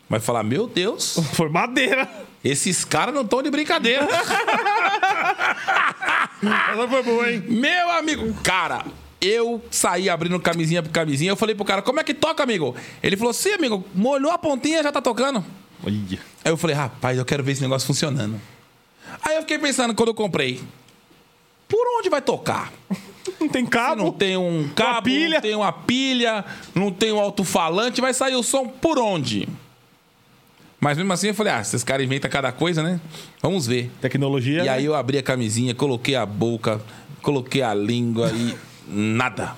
[0.10, 2.08] vai falar: Meu Deus, Foi madeira.
[2.44, 4.08] esses caras não estão de brincadeira.
[6.72, 7.44] Essa foi boa, hein?
[7.48, 8.86] Meu amigo, cara,
[9.22, 11.32] eu saí abrindo camisinha por camisinha.
[11.32, 12.76] Eu falei pro cara, como é que toca, amigo?
[13.02, 15.44] Ele falou, sim, amigo, molhou a pontinha já tá tocando.
[15.84, 16.20] Olha.
[16.44, 18.40] Aí eu falei, rapaz, eu quero ver esse negócio funcionando.
[19.24, 20.62] Aí eu fiquei pensando quando eu comprei,
[21.68, 22.72] por onde vai tocar?
[23.40, 24.04] Não tem Se cabo.
[24.04, 28.44] não tem um cabo, não tem uma pilha, não tem um alto-falante, vai sair o
[28.44, 29.50] som por onde?
[30.80, 33.00] Mas mesmo assim eu falei, ah, esses caras inventam cada coisa, né?
[33.42, 33.92] Vamos ver.
[34.02, 34.64] Tecnologia.
[34.64, 36.80] E aí eu abri a camisinha, coloquei a boca,
[37.22, 38.56] coloquei a língua e
[38.88, 39.56] nada.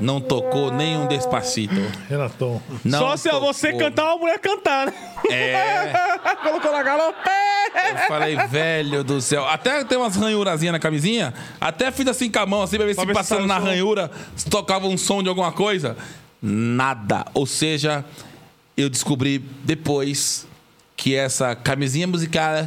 [0.00, 1.74] Não tocou nem um despacito.
[2.08, 2.62] Renatão.
[2.84, 3.52] Não Só se tocou.
[3.52, 4.92] você cantar, uma mulher cantar, né?
[5.30, 5.92] É.
[6.42, 7.18] Colocou na galope.
[7.74, 9.46] Eu falei, velho do céu.
[9.46, 11.32] Até tem umas ranhurazinhas na camisinha.
[11.60, 13.44] Até fiz assim com a mão, assim, pra ver Pra se ver se passando sai
[13.44, 13.66] o na som.
[13.66, 15.96] ranhura se tocava um som de alguma coisa.
[16.40, 17.24] Nada.
[17.34, 18.04] Ou seja,
[18.76, 20.46] eu descobri depois
[20.96, 22.66] que essa camisinha musical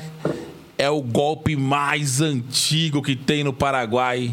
[0.77, 4.31] é o golpe mais antigo que tem no Paraguai.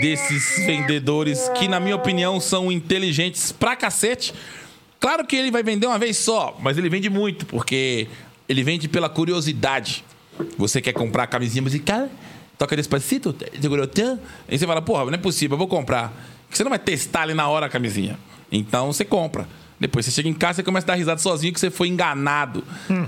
[0.00, 4.32] Desses vendedores que, na minha opinião, são inteligentes pra cacete.
[4.98, 8.06] Claro que ele vai vender uma vez só, mas ele vende muito, porque
[8.48, 10.04] ele vende pela curiosidade.
[10.56, 12.08] Você quer comprar a camisinha musical?
[12.56, 13.34] Toca despacito?
[13.60, 14.18] Segurotã?
[14.48, 16.12] Aí você fala, porra, não é possível, eu vou comprar.
[16.44, 18.18] Porque você não vai testar ali na hora a camisinha.
[18.50, 19.48] Então você compra.
[19.82, 22.62] Depois você chega em casa e começa a dar risada sozinho que você foi enganado.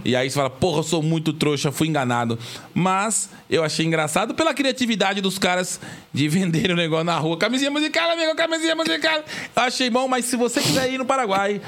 [0.05, 2.37] E aí você fala, porra, eu sou muito trouxa, fui enganado.
[2.75, 5.81] Mas eu achei engraçado pela criatividade dos caras
[6.13, 7.39] de vender o negócio na rua.
[7.39, 9.23] Camisinha musical, amigo, camisinha musical.
[9.55, 11.61] Eu achei bom, mas se você quiser ir no Paraguai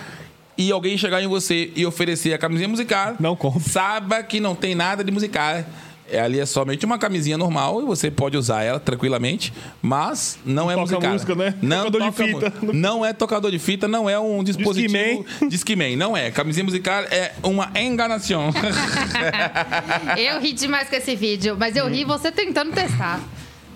[0.59, 3.63] e alguém chegar em você e oferecer a camisinha musical, Não compre.
[3.63, 5.65] saiba que não tem nada de musical.
[6.09, 9.53] É, ali é somente uma camisinha normal e você pode usar ela tranquilamente,
[9.83, 11.13] mas não é toca musical.
[11.13, 11.55] música, né?
[11.61, 12.67] Não Tocador de toca fita.
[12.67, 16.31] mu- Não é tocador de fita, não é um dispositivo Discman, não é.
[16.31, 18.51] Camisinha musical é uma enganação.
[20.17, 23.21] Eu ri demais com esse vídeo, mas eu ri você tentando testar.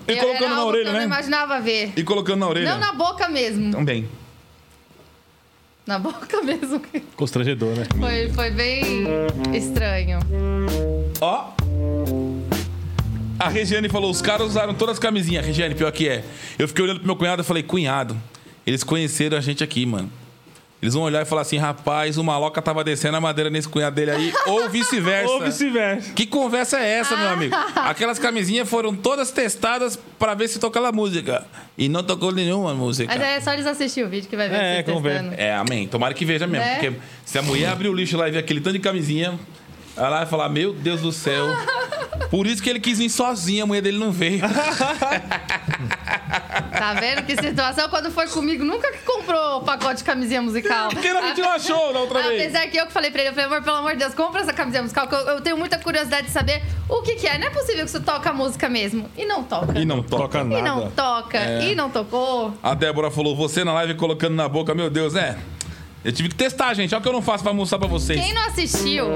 [0.06, 0.98] E Eu- colocando na orelha, que eu né?
[1.00, 1.92] não imaginava ver.
[1.96, 2.70] e colocando na orelha.
[2.70, 3.70] Não na boca mesmo.
[3.72, 4.08] Também.
[5.86, 6.80] Na boca mesmo.
[7.16, 7.84] Constrangedor, né?
[7.98, 9.06] Foi, foi bem
[9.54, 10.18] estranho.
[11.20, 11.50] Ó.
[13.40, 15.46] A Regiane falou: os caras usaram todas as camisinhas.
[15.46, 16.22] Regiane, pior que é.
[16.58, 18.14] Eu fiquei olhando pro meu cunhado e falei: cunhado,
[18.66, 20.12] eles conheceram a gente aqui, mano.
[20.82, 23.96] Eles vão olhar e falar assim: rapaz, o maloca tava descendo a madeira nesse cunhado
[23.96, 25.32] dele aí, ou vice-versa.
[25.32, 26.12] Ou vice-versa.
[26.12, 27.56] Que conversa é essa, meu amigo?
[27.76, 31.46] Aquelas camisinhas foram todas testadas pra ver se tocava a música.
[31.78, 33.10] E não tocou nenhuma música.
[33.10, 35.32] Mas é só eles assistirem o vídeo que vai ver É, vamos ver.
[35.38, 35.88] É, amém.
[35.88, 36.66] Tomara que veja mesmo.
[36.66, 36.74] Né?
[36.74, 36.92] Porque
[37.24, 39.38] se a mulher abrir o lixo lá e ver aquele tanto de camisinha,
[40.06, 41.46] ela vai falar: Meu Deus do céu.
[42.30, 44.40] Por isso que ele quis vir sozinho, a mulher dele não veio.
[46.80, 47.88] Tá vendo que situação?
[47.88, 50.88] Quando foi comigo, nunca que comprou o pacote de camisinha musical.
[50.88, 52.40] Porque a gente não achou na outra vez.
[52.42, 54.40] Apesar que eu que falei pra ele, eu falei, amor, pelo amor de Deus, compra
[54.40, 57.38] essa camisinha musical, que eu, eu tenho muita curiosidade de saber o que que é.
[57.38, 59.10] Não é possível que você toca a música mesmo.
[59.16, 59.78] E não toca.
[59.78, 60.22] E não toca.
[60.22, 60.92] Toca E não nada.
[60.96, 61.38] toca.
[61.38, 61.64] É.
[61.70, 62.54] E não tocou.
[62.62, 65.36] A Débora falou: Você na live colocando na boca, meu Deus, é.
[66.02, 66.94] Eu tive que testar, gente.
[66.94, 68.18] Olha o que eu não faço pra mostrar pra vocês.
[68.18, 69.06] Quem não assistiu,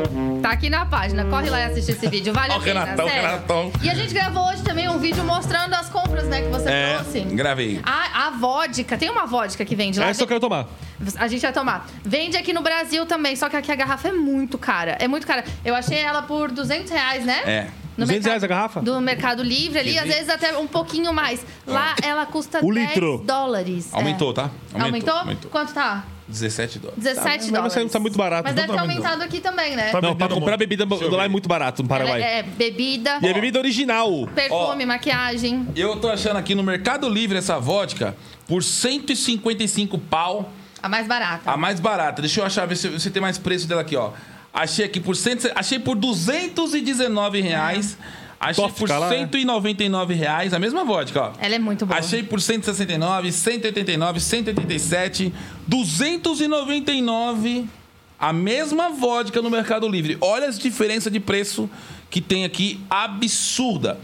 [0.42, 1.24] tá aqui na página.
[1.24, 2.30] Corre lá e assiste esse vídeo.
[2.34, 3.22] Vale Ó a o pena, Renatão, sério.
[3.26, 3.72] Renatão.
[3.82, 6.94] E a gente gravou hoje também um vídeo mostrando as compras, né, que você É,
[6.96, 7.20] trouxe.
[7.20, 7.80] gravei.
[7.82, 10.08] A, a vodka, tem uma vodka que vende lá.
[10.08, 10.66] Essa eu quero tomar.
[11.16, 11.86] A gente vai tomar.
[12.04, 14.98] Vende aqui no Brasil também, só que aqui a garrafa é muito cara.
[15.00, 15.42] É muito cara.
[15.64, 17.40] Eu achei ela por 200 reais, né?
[17.46, 17.66] É.
[17.96, 18.80] No 200 reais a garrafa?
[18.82, 21.46] Do Mercado Livre ali, às vezes até um pouquinho mais.
[21.66, 23.22] Lá ela custa O 10 litro.
[23.24, 23.90] dólares.
[23.92, 23.96] é.
[23.96, 24.50] Aumentou, tá?
[24.74, 25.14] Aumentou?
[25.14, 25.50] Aumentou.
[25.50, 26.04] Quanto tá?
[26.26, 27.02] 17 dólares.
[27.04, 27.72] 17 Mas dólares.
[27.74, 28.44] você tá muito barato.
[28.44, 29.90] Mas Não deve ter tá aumentado aqui também, né?
[29.90, 32.20] Tá Não, pra comprar bebida lá é muito barato no Paraguai.
[32.22, 34.26] Ela é bebida, E é bebida original.
[34.34, 35.66] perfume, maquiagem.
[35.76, 38.16] Eu tô achando aqui no Mercado Livre essa vodka
[38.48, 40.50] por 155 pau.
[40.82, 41.50] A mais barata.
[41.50, 42.22] A mais barata.
[42.22, 44.10] Deixa eu achar, ver se você tem mais preço dela aqui, ó.
[44.52, 47.98] Achei aqui por 100, achei por 219 reais.
[48.44, 49.18] Achei Tófica por lá, né?
[49.18, 50.52] 199 reais.
[50.52, 51.32] A mesma vodka, ó.
[51.40, 51.98] Ela é muito boa.
[51.98, 55.32] Achei por 169, 189, 187,
[55.66, 57.66] 299
[58.18, 60.16] a mesma vodka no Mercado Livre.
[60.20, 61.68] Olha as diferenças de preço
[62.08, 63.98] que tem aqui absurda.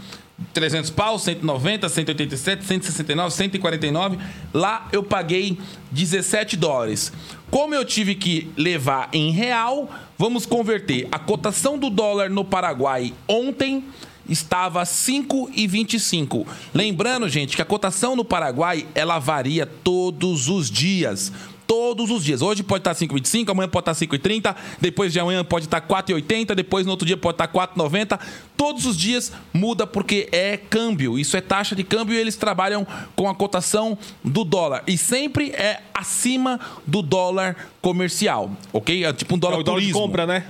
[0.53, 4.17] 300 pau, 190, 187, 169, 149.
[4.53, 5.57] Lá eu paguei
[5.91, 7.13] 17 dólares.
[7.49, 11.07] Como eu tive que levar em real, vamos converter.
[11.11, 13.85] A cotação do dólar no Paraguai ontem
[14.31, 16.45] estava 5,25.
[16.73, 21.31] Lembrando, gente, que a cotação no Paraguai ela varia todos os dias.
[21.67, 22.41] Todos os dias.
[22.41, 26.85] Hoje pode estar 5,25, amanhã pode estar 5,30, depois de amanhã pode estar 4,80, depois
[26.85, 28.19] no outro dia pode estar 4,90.
[28.57, 31.17] Todos os dias muda porque é câmbio.
[31.17, 34.83] Isso é taxa de câmbio e eles trabalham com a cotação do dólar.
[34.85, 39.05] E sempre é acima do dólar comercial, ok?
[39.05, 40.01] É tipo um É dólar o dólar de turismo.
[40.07, 40.45] compra, né?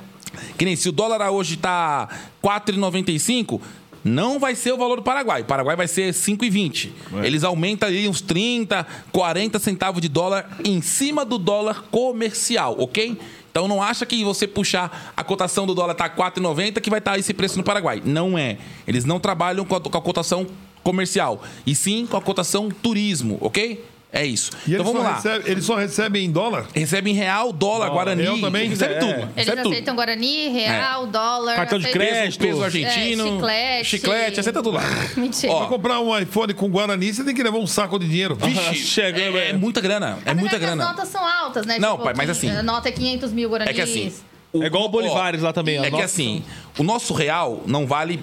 [0.58, 2.08] Que nem se o dólar hoje tá
[2.44, 3.60] 4,95,
[4.04, 5.42] não vai ser o valor do Paraguai.
[5.42, 6.90] O Paraguai vai ser 5,20.
[7.24, 13.18] Eles aumentam aí uns 30, 40 centavos de dólar em cima do dólar comercial, ok?
[13.52, 17.20] Então não acha que você puxar a cotação do dólar tá 4,90 que vai estar
[17.20, 18.02] esse preço no Paraguai.
[18.04, 18.58] Não é.
[18.88, 20.48] Eles não trabalham com a, com a cotação
[20.84, 23.84] comercial, e sim com a cotação turismo, ok?
[24.14, 24.52] É isso.
[24.68, 25.16] E então vamos lá.
[25.16, 26.68] recebem, eles só recebem em dólar?
[26.76, 28.24] Recebe em real, dólar, Guarani.
[28.24, 28.68] real também?
[28.68, 29.00] Recebe É.
[29.00, 29.12] tudo.
[29.14, 29.72] Eles recebe tudo.
[29.72, 31.56] aceitam Guarani, Real, dólar.
[31.56, 32.40] Cartão de aceitam- crédito.
[32.42, 33.24] Peso, argentino.
[33.24, 33.86] É, chiclete.
[33.86, 34.84] Chiclete, aceita tudo lá.
[35.16, 35.54] Mentira.
[35.54, 38.36] Ó, Pra comprar um iPhone com Guarani, você tem que levar um saco de dinheiro.
[38.36, 39.50] Vixe, Chega, é, né?
[39.52, 40.20] é muita grana.
[40.26, 40.84] É muita que As grana.
[40.90, 41.80] notas são altas, né?
[41.80, 43.72] Não, Tipo, pai, mas assim- A nota é 500 mil Guaranis.
[43.72, 44.14] É que assim.
[44.54, 45.86] É igual o Bolivares lá também, ó.
[45.86, 46.44] É que assim,
[46.78, 48.22] o nosso real não vale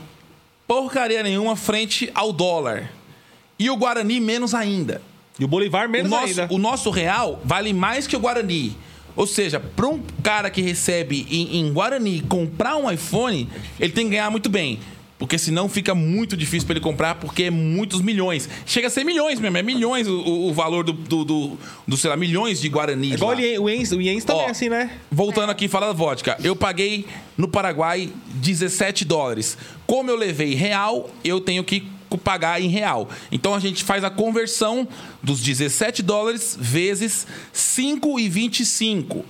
[0.67, 2.91] porcaria nenhuma frente ao dólar.
[3.59, 5.01] E o Guarani menos ainda.
[5.39, 6.49] E o Bolivar O menos nosso, ainda.
[6.51, 8.77] o nosso real vale mais que o Guarani.
[9.17, 13.49] Ou seja, para um cara que recebe em, em Guarani comprar um iPhone,
[13.81, 14.79] ele tem que ganhar muito bem.
[15.19, 18.49] Porque senão fica muito difícil para ele comprar, porque é muitos milhões.
[18.65, 21.59] Chega a ser milhões mesmo, é milhões o, o- o valor do, do, do,
[21.89, 23.11] do, sei lá, milhões de Guarani.
[23.11, 24.93] É igual o Ien- o Iens, o Iens também Ó, é assim, né?
[25.11, 26.39] Voltando aqui, falar da vodka.
[26.45, 27.05] Eu paguei
[27.37, 29.59] no Paraguai 17 dólares.
[29.89, 31.83] Como eu levei real, eu tenho que
[32.17, 33.09] pagar em real.
[33.31, 34.89] Então a gente faz a conversão
[35.23, 39.25] dos 17 dólares vezes 5,25.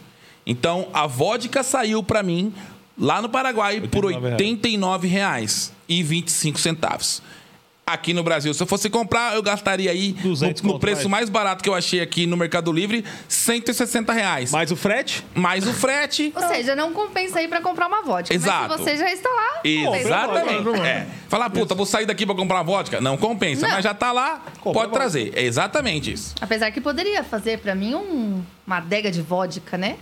[0.47, 2.53] Então a vodka saiu para mim
[2.99, 4.41] lá no Paraguai por 89 reais.
[4.41, 7.23] 89 reais e 25 centavos.
[7.89, 11.23] Aqui no Brasil, se eu fosse comprar, eu gastaria aí 200 no, no preço mais.
[11.23, 15.25] mais barato que eu achei aqui no Mercado Livre, 160 reais Mas o frete?
[15.35, 16.31] mais o frete.
[16.37, 18.35] Ou seja, não compensa ir pra comprar uma vodka.
[18.35, 18.69] Exato.
[18.69, 20.81] Mas se você já está lá, Exatamente.
[20.81, 21.07] É.
[21.29, 23.01] Falar, puta, vou sair daqui pra comprar uma vodka.
[23.01, 23.75] Não compensa, Não.
[23.75, 25.33] mas já tá lá, pode trazer.
[25.35, 26.35] É exatamente isso.
[26.41, 29.97] Apesar que poderia fazer pra mim um- uma adega de vodka, né?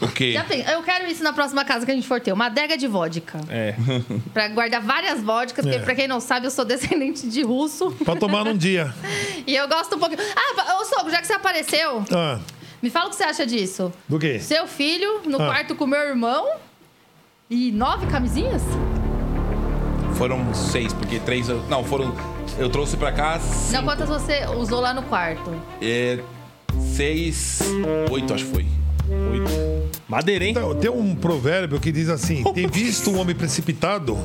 [0.00, 0.62] Porque Já tem.
[0.62, 2.32] Eu quero isso na próxima casa que a gente for ter.
[2.32, 3.38] Uma adega de vodka.
[3.48, 3.74] É.
[4.34, 5.82] Pra guardar várias vodkas, porque É.
[5.82, 7.92] pra quem não sabe, eu sou descendente de russo.
[8.04, 8.92] Pra tomar num dia.
[9.46, 10.20] E eu gosto um pouquinho.
[10.34, 12.40] Ah, ô Sogro, já que você apareceu, Ah,
[12.82, 13.92] me fala o que você acha disso.
[14.08, 14.40] do quê?
[14.40, 15.46] Seu filho no Ah.
[15.46, 16.48] quarto com meu irmão
[17.48, 18.62] e nove camisinhas?
[20.16, 21.48] foram seis, porque três.
[21.48, 22.12] eu- Não, foram.
[22.58, 23.34] Eu trouxe pra cá.
[23.38, 25.52] Não, Cinco, quantas você usou lá no quarto?
[25.80, 26.18] é,
[26.94, 27.60] seis.
[28.10, 28.66] Oito, acho que foi.
[30.08, 30.50] Madeira, hein?
[30.52, 34.16] Então, tem um provérbio que diz assim: tem visto um homem precipitado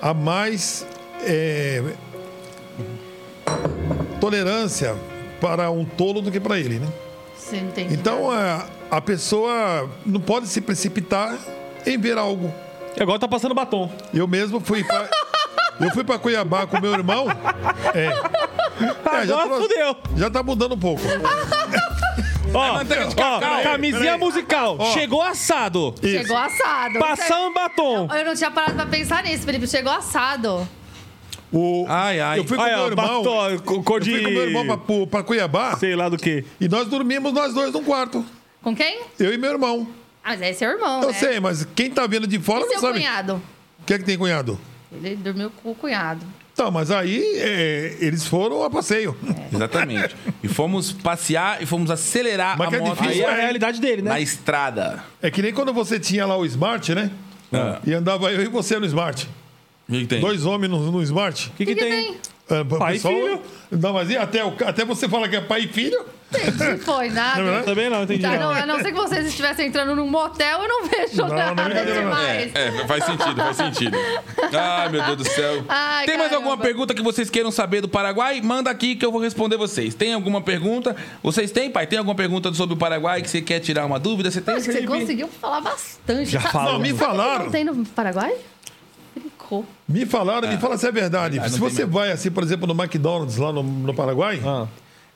[0.00, 0.86] a mais
[1.24, 1.82] é,
[4.20, 4.94] tolerância
[5.40, 6.88] para um tolo do que para ele, né?
[7.36, 7.94] Você entende?
[7.94, 11.36] Então a, a pessoa não pode se precipitar
[11.86, 12.52] em ver algo.
[12.96, 13.90] E agora tá passando batom.
[14.12, 15.08] Eu mesmo fui para
[15.80, 17.26] eu fui para Cuiabá com meu irmão.
[17.94, 19.96] É, É, já, Agora trouxe- fudeu.
[20.16, 21.02] já tá mudando um pouco.
[22.52, 24.76] Ó, de ó, camisinha musical.
[24.78, 24.92] Ó.
[24.92, 25.94] Chegou assado.
[26.02, 26.98] Chegou assado.
[26.98, 28.08] Passando batom.
[28.12, 29.66] Eu não tinha parado pra pensar nisso, Felipe.
[29.68, 30.66] Chegou assado.
[31.52, 32.38] O, Ai, ai.
[32.38, 33.22] Eu fui com Olha, meu ó, irmão.
[33.22, 36.16] batom, cor Eu fui de- com meu irmão pra- pro- pra Cuiabá Sei lá do
[36.16, 36.44] que.
[36.60, 38.24] e nós dormimos nós dois num quarto.
[38.62, 39.00] Com quem?
[39.18, 39.88] Eu e meu irmão.
[40.22, 41.14] Ah, mas é seu irmão, Eu né?
[41.14, 42.98] sei, mas quem tá vendo de fora E não seu sabe.
[43.00, 43.42] cunhado?
[43.80, 44.60] O que é que tem cunhado?
[44.92, 46.24] Ele dormiu com o cunhado.
[46.60, 49.16] Tá, mas aí é, eles foram a passeio.
[49.50, 50.14] Exatamente.
[50.44, 53.38] e fomos passear e fomos acelerar Mas a que é moto difícil, Aí é a
[53.38, 53.40] é.
[53.40, 54.10] realidade dele, né?
[54.10, 55.02] na estrada.
[55.22, 57.10] É que nem quando você tinha lá o Smart, né?
[57.50, 57.78] Ah.
[57.86, 59.26] E andava eu e você no Smart.
[59.88, 60.20] O que que tem?
[60.20, 61.48] Dois homens no, no Smart.
[61.48, 61.90] O que, que, que tem?
[61.90, 62.16] tem?
[62.50, 63.40] É, o Pai e filho.
[63.70, 66.04] Não, mas e até, até você fala que é pai e filho?
[66.32, 67.42] Não foi nada.
[67.42, 67.62] Não é?
[67.62, 68.22] Também não, entendi.
[68.22, 68.38] Tá, não.
[68.38, 71.38] não, a não ser que vocês estivessem entrando num motel, eu não vejo Não, não
[71.38, 71.92] é nada não.
[71.92, 72.54] demais.
[72.54, 73.96] É, é, faz sentido, faz sentido.
[74.52, 75.64] Ai, meu Deus do céu.
[75.68, 76.48] Ai, Tem mais caramba.
[76.50, 78.40] alguma pergunta que vocês queiram saber do Paraguai?
[78.40, 79.94] Manda aqui que eu vou responder vocês.
[79.94, 80.94] Tem alguma pergunta?
[81.22, 81.86] Vocês têm, pai?
[81.86, 84.30] Tem alguma pergunta sobre o Paraguai que você quer tirar uma dúvida?
[84.30, 86.30] Você tem, Acho que você conseguiu falar bastante.
[86.30, 86.72] Já Sabe- falou.
[86.74, 87.50] Não, me Não falaram.
[87.50, 88.34] tem no Paraguai?
[89.14, 89.66] Ficou.
[89.88, 91.32] Me falaram, me fala se é verdade.
[91.34, 94.66] Verdade, se não você vai, assim, por exemplo, no McDonald's lá no, no Paraguai, Ah.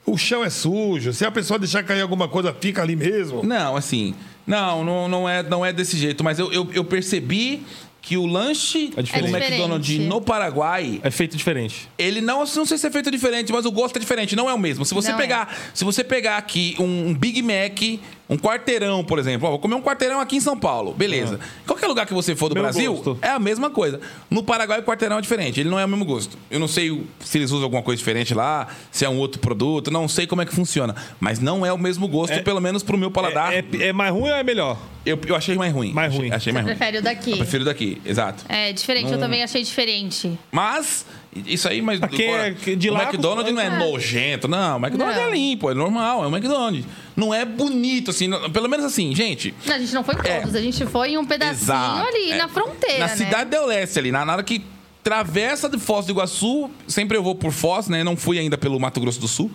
[0.06, 1.12] O chão é sujo.
[1.12, 3.42] Se a pessoa deixar cair alguma coisa, fica ali mesmo.
[3.42, 4.14] Não, assim.
[4.46, 6.22] Não, não, não, é, não é desse jeito.
[6.22, 7.62] Mas eu, eu, eu percebi
[8.02, 9.34] que o lanche É do diferente.
[9.34, 10.08] É McDonald's diferente.
[10.10, 11.88] no Paraguai É feito diferente.
[11.96, 14.52] Ele não, não sei se é feito diferente, mas o gosto é diferente, não é
[14.52, 14.84] o mesmo.
[14.84, 17.80] Se você Não pegar, se você pegar aqui um Big Mac,
[18.28, 21.38] um quarteirão, por exemplo, ó, vou comer um quarteirão aqui em São Paulo, beleza.
[21.66, 23.18] Qualquer lugar que você for do Mesmo Brasil, gosto.
[23.20, 24.00] é a mesma coisa.
[24.30, 26.38] No Paraguai o quarteirão é diferente, ele não é o mesmo gosto.
[26.50, 29.90] Eu não sei se eles usam alguma coisa diferente lá, se é um outro produto,
[29.90, 32.96] não sei como é que funciona, mas não é o mesmo gosto, pelo menos pro
[32.96, 33.52] meu paladar.
[33.52, 34.78] É, é- é mais ruim ou é melhor?
[35.04, 35.92] Eu, eu achei mais ruim.
[35.92, 36.28] Mais Achei- ruim.
[36.32, 36.74] Achei, Você mais ruim.
[36.76, 37.30] prefere o daqui?
[37.32, 38.42] Eu prefiro daqui, exato.
[38.48, 40.32] É diferente, eu também achei diferente.
[40.50, 41.04] Mas,
[41.46, 42.00] isso aí, mas.
[42.10, 44.76] Quem é de o lá, McDonald's não é costuma- nojento, não.
[44.76, 45.28] O McDonald's Não.
[45.28, 46.84] é limpo, é normal, é um McDonald's.
[47.16, 49.54] Não é bonito, assim, não- pelo menos assim, gente.
[49.66, 52.08] Não, a gente não foi em todos, a gente foi em um pedacinho Exato.
[52.08, 52.36] ali É.
[52.36, 53.16] na fronteira, Na né?
[53.16, 54.62] cidade del Leste, ali, na, na hora que
[55.02, 58.02] travessa de Foz do Iguaçu, sempre eu vou por Foz, né?
[58.02, 59.50] Não fui ainda pelo Mato Grosso do Sul.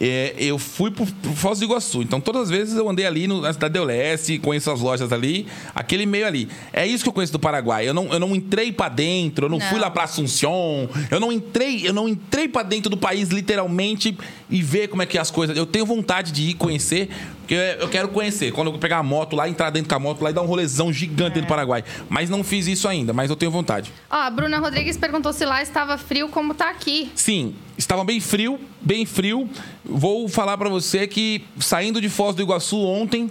[0.00, 2.02] É, eu fui por, por Foz do Iguaçu.
[2.02, 5.12] Então, todas as vezes eu andei ali no- na cidade del Leste, conheço as lojas
[5.12, 6.48] ali, aquele meio ali.
[6.72, 7.88] É isso que eu conheço do Paraguai.
[7.88, 9.66] Eu não, eu não entrei pra dentro, eu não, Não.
[9.68, 14.16] fui lá pra Assunção, eu não entrei, eu não entrei para dentro do país literalmente
[14.50, 15.56] e ver como é que é as coisas.
[15.56, 17.08] Eu tenho vontade de ir conhecer,
[17.44, 18.52] porque eu, quero conhecer.
[18.52, 20.46] Quando eu pegar a moto lá, entrar dentro com a moto lá e dar um
[20.46, 21.84] rolezão gigante dentro do Paraguai.
[22.08, 23.92] Mas não fiz isso ainda, mas eu tenho vontade.
[24.10, 27.10] Ó, a Bruna Rodrigues perguntou se lá estava frio como tá aqui.
[27.14, 29.48] Sim, estava bem frio, bem frio.
[29.84, 33.30] Vou falar pra você que saindo de Foz do Iguaçu ontem,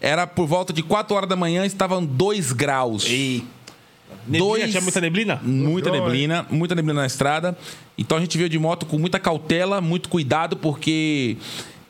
[0.00, 3.04] era por volta de 4 horas da manhã, estavam 2 graus.
[3.04, 3.44] Neblina,
[4.44, 5.40] Dois- Tinha muita neblina?
[5.42, 7.56] Muita neblina, muita neblina na estrada.
[7.98, 11.36] Então a gente veio de moto com muita cautela, muito cuidado, porque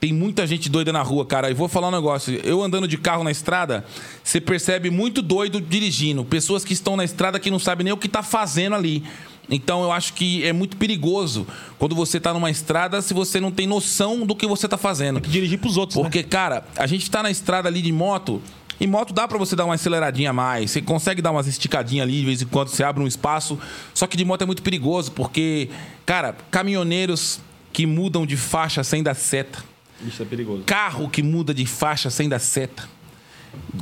[0.03, 1.49] tem muita gente doida na rua, cara.
[1.49, 3.85] E vou falar um negócio: eu andando de carro na estrada,
[4.25, 6.25] você percebe muito doido dirigindo.
[6.25, 9.05] Pessoas que estão na estrada que não sabem nem o que tá fazendo ali.
[9.49, 11.47] Então eu acho que é muito perigoso
[11.79, 15.21] quando você tá numa estrada se você não tem noção do que você tá fazendo.
[15.21, 16.03] Dirigir pros outros, né?
[16.03, 18.43] Porque, cara, a gente tá na estrada ali de moto.
[18.81, 20.73] E moto dá pra você dar uma aceleradinha a mais.
[20.73, 23.57] Você consegue dar umas esticadinhas ali de vez em quando, você abre um espaço.
[23.95, 25.71] Só que de moto é muito perigoso, porque,
[26.05, 27.39] cara, caminhoneiros
[27.73, 29.71] que mudam de faixa sem dar seta.
[30.07, 30.65] Isso é perigoso.
[30.65, 32.89] Carro que muda de faixa sem dar seta.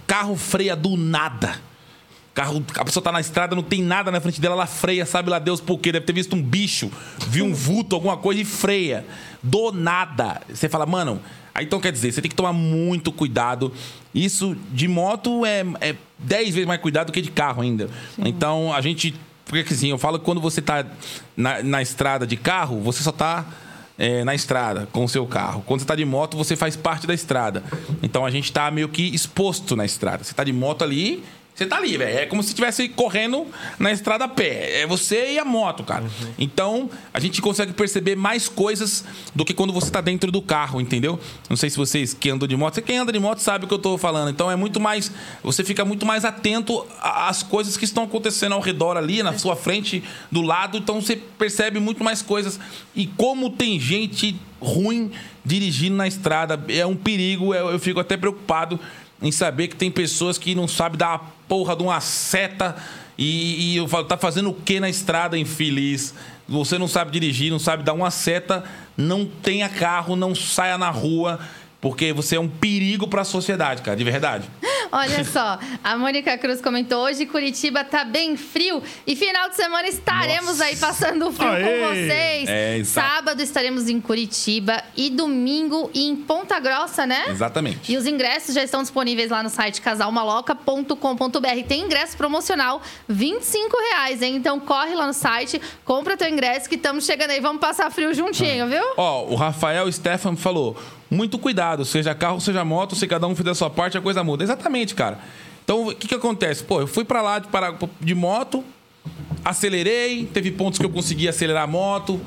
[0.06, 1.60] Carro freia do nada.
[2.34, 5.28] Carro, a pessoa tá na estrada, não tem nada na frente dela, ela freia, sabe
[5.28, 5.90] lá Deus por quê?
[5.90, 6.90] Deve ter visto um bicho,
[7.26, 9.04] viu um vulto, alguma coisa e freia.
[9.42, 10.40] Do nada.
[10.48, 11.20] Você fala, mano.
[11.52, 13.72] Aí então quer dizer, você tem que tomar muito cuidado.
[14.14, 17.88] Isso de moto é, é 10 vezes mais cuidado do que de carro ainda.
[18.18, 19.14] Então a gente.
[19.44, 20.86] Porque assim, eu falo que quando você tá
[21.36, 23.44] na, na estrada de carro, você só tá
[24.00, 25.62] é, na estrada com o seu carro.
[25.66, 27.62] Quando você está de moto, você faz parte da estrada.
[28.02, 30.24] Então a gente está meio que exposto na estrada.
[30.24, 31.22] Você está de moto ali,
[31.60, 32.18] você tá ali, velho.
[32.18, 33.46] É como se estivesse correndo
[33.78, 34.80] na estrada a pé.
[34.80, 36.10] É você e a moto, cara.
[36.38, 39.04] Então a gente consegue perceber mais coisas
[39.34, 41.20] do que quando você tá dentro do carro, entendeu?
[41.50, 43.68] Não sei se vocês que andam de moto, você quem anda de moto sabe o
[43.68, 44.30] que eu tô falando.
[44.30, 45.12] Então é muito mais,
[45.42, 49.54] você fica muito mais atento às coisas que estão acontecendo ao redor ali, na sua
[49.54, 50.78] frente, do lado.
[50.78, 52.58] Então você percebe muito mais coisas.
[52.96, 55.10] E como tem gente ruim
[55.44, 57.52] dirigindo na estrada, é um perigo.
[57.54, 58.80] Eu fico até preocupado
[59.22, 62.76] em saber que tem pessoas que não sabem dar a porra de uma seta
[63.22, 66.14] e, e eu falo, tá fazendo o que na estrada, infeliz?
[66.48, 68.64] Você não sabe dirigir, não sabe dar uma seta,
[68.96, 71.38] não tenha carro, não saia na rua,
[71.80, 74.48] porque você é um perigo para a sociedade, cara, de verdade.
[74.92, 79.88] Olha só, a Mônica Cruz comentou: hoje Curitiba tá bem frio e final de semana
[79.88, 80.64] estaremos Nossa.
[80.64, 81.62] aí passando frio Aê!
[81.62, 82.48] com vocês.
[82.48, 83.08] É, exato.
[83.08, 87.24] Sábado estaremos em Curitiba e domingo em Ponta Grossa, né?
[87.28, 87.92] Exatamente.
[87.92, 91.66] E os ingressos já estão disponíveis lá no site casalmaloca.com.br.
[91.68, 94.36] Tem ingresso promocional, 25 reais, hein?
[94.36, 97.40] Então corre lá no site, compra teu ingresso que estamos chegando aí.
[97.40, 98.82] Vamos passar frio juntinho, viu?
[98.96, 100.76] Ó, o Rafael Stefan falou:
[101.10, 104.22] muito cuidado, seja carro, seja moto, se cada um fizer a sua parte, a coisa
[104.22, 104.44] muda.
[104.44, 105.18] Exatamente, cara.
[105.64, 106.64] Então, o que, que acontece?
[106.64, 108.64] Pô, eu fui pra lá de, para, de moto,
[109.44, 112.20] acelerei, teve pontos que eu consegui acelerar a moto,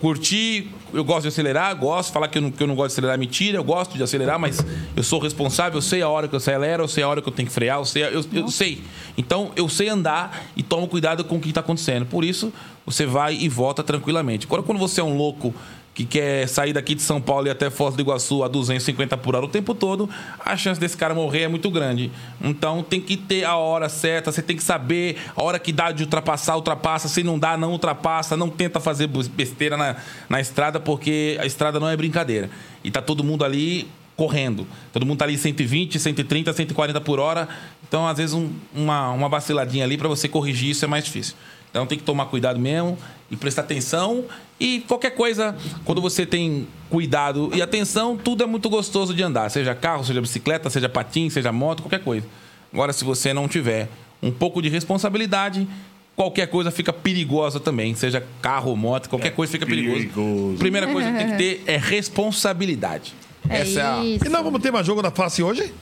[0.00, 2.12] curti, eu gosto de acelerar, gosto.
[2.12, 4.02] Falar que eu, não, que eu não gosto de acelerar é mentira, eu gosto de
[4.02, 7.08] acelerar, mas eu sou responsável, eu sei a hora que eu acelero, eu sei a
[7.08, 8.82] hora que eu tenho que frear, eu sei, eu, eu sei.
[9.16, 12.06] Então, eu sei andar e tomo cuidado com o que está acontecendo.
[12.06, 12.52] Por isso,
[12.84, 14.46] você vai e volta tranquilamente.
[14.46, 15.54] Agora, quando você é um louco
[15.96, 19.34] que quer sair daqui de São Paulo e até Foz do Iguaçu a 250 por
[19.34, 20.08] hora o tempo todo,
[20.44, 22.12] a chance desse cara morrer é muito grande.
[22.38, 25.90] Então tem que ter a hora certa, você tem que saber a hora que dá
[25.92, 27.08] de ultrapassar, ultrapassa.
[27.08, 28.36] Se não dá, não ultrapassa.
[28.36, 29.96] Não tenta fazer besteira na,
[30.28, 32.50] na estrada, porque a estrada não é brincadeira.
[32.84, 34.66] E tá todo mundo ali correndo.
[34.92, 37.48] Todo mundo tá ali 120, 130, 140 por hora.
[37.88, 41.34] Então, às vezes, um- uma, uma vaciladinha ali para você corrigir isso é mais difícil.
[41.70, 42.98] Então tem que tomar cuidado mesmo
[43.30, 44.24] e prestar atenção.
[44.58, 49.50] E qualquer coisa, quando você tem cuidado e atenção, tudo é muito gostoso de andar.
[49.50, 52.26] Seja carro, seja bicicleta, seja patins, seja moto, qualquer coisa.
[52.72, 53.88] Agora, se você não tiver
[54.22, 55.68] um pouco de responsabilidade,
[56.14, 57.94] qualquer coisa fica perigosa também.
[57.94, 59.96] Seja carro ou moto, qualquer coisa fica perigoso.
[59.96, 60.58] perigoso.
[60.58, 63.14] Primeira coisa que tem que ter é responsabilidade.
[63.48, 64.04] É Essa é a...
[64.04, 64.26] isso.
[64.26, 65.72] E nós vamos ter mais jogo da face hoje?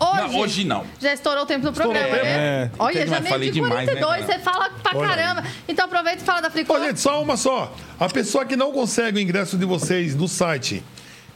[0.00, 0.84] Hoje, Não, hoje não.
[1.00, 2.24] Já estourou o tempo do programa, tempo?
[2.24, 2.30] né?
[2.64, 2.70] É.
[2.78, 5.16] Olha, já meio falei de demais, né, 42, você fala pra Olha aí.
[5.16, 5.44] caramba.
[5.68, 6.74] Então aproveita e fala da Fricô.
[6.74, 7.74] Ô, gente, só uma só.
[7.98, 10.82] A pessoa que não consegue o ingresso de vocês no site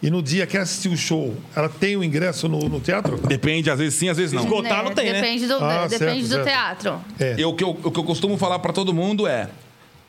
[0.02, 3.16] e no dia quer assistir o show, ela tem o ingresso no, no teatro?
[3.18, 4.43] Depende, às vezes sim, às vezes não.
[4.43, 5.20] Esgotar não tem, né?
[5.20, 6.44] Depende do, Ah, depende certo, do certo.
[6.47, 7.01] teatro.
[7.18, 7.35] É.
[7.39, 9.48] Eu, o, que eu, o que eu costumo falar para todo mundo é: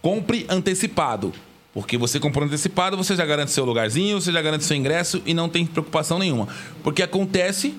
[0.01, 1.33] compre antecipado.
[1.71, 5.35] Porque você comprou antecipado, você já garante seu lugarzinho, você já garante seu ingresso e
[5.35, 6.47] não tem preocupação nenhuma.
[6.83, 7.75] Porque acontece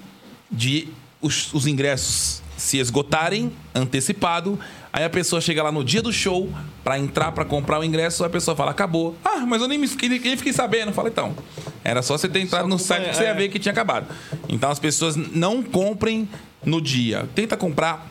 [0.51, 0.89] de
[1.21, 4.59] os, os ingressos se esgotarem antecipado,
[4.93, 6.49] aí a pessoa chega lá no dia do show
[6.85, 9.17] para entrar para comprar o ingresso, a pessoa fala: acabou.
[9.25, 10.93] Ah, mas eu nem, me, nem fiquei sabendo.
[10.93, 11.35] Fala, então.
[11.83, 14.07] Era só você ter entrado no site que você ia ver que tinha acabado.
[14.49, 16.29] Então as pessoas não comprem
[16.65, 17.29] no dia.
[17.35, 18.07] Tenta comprar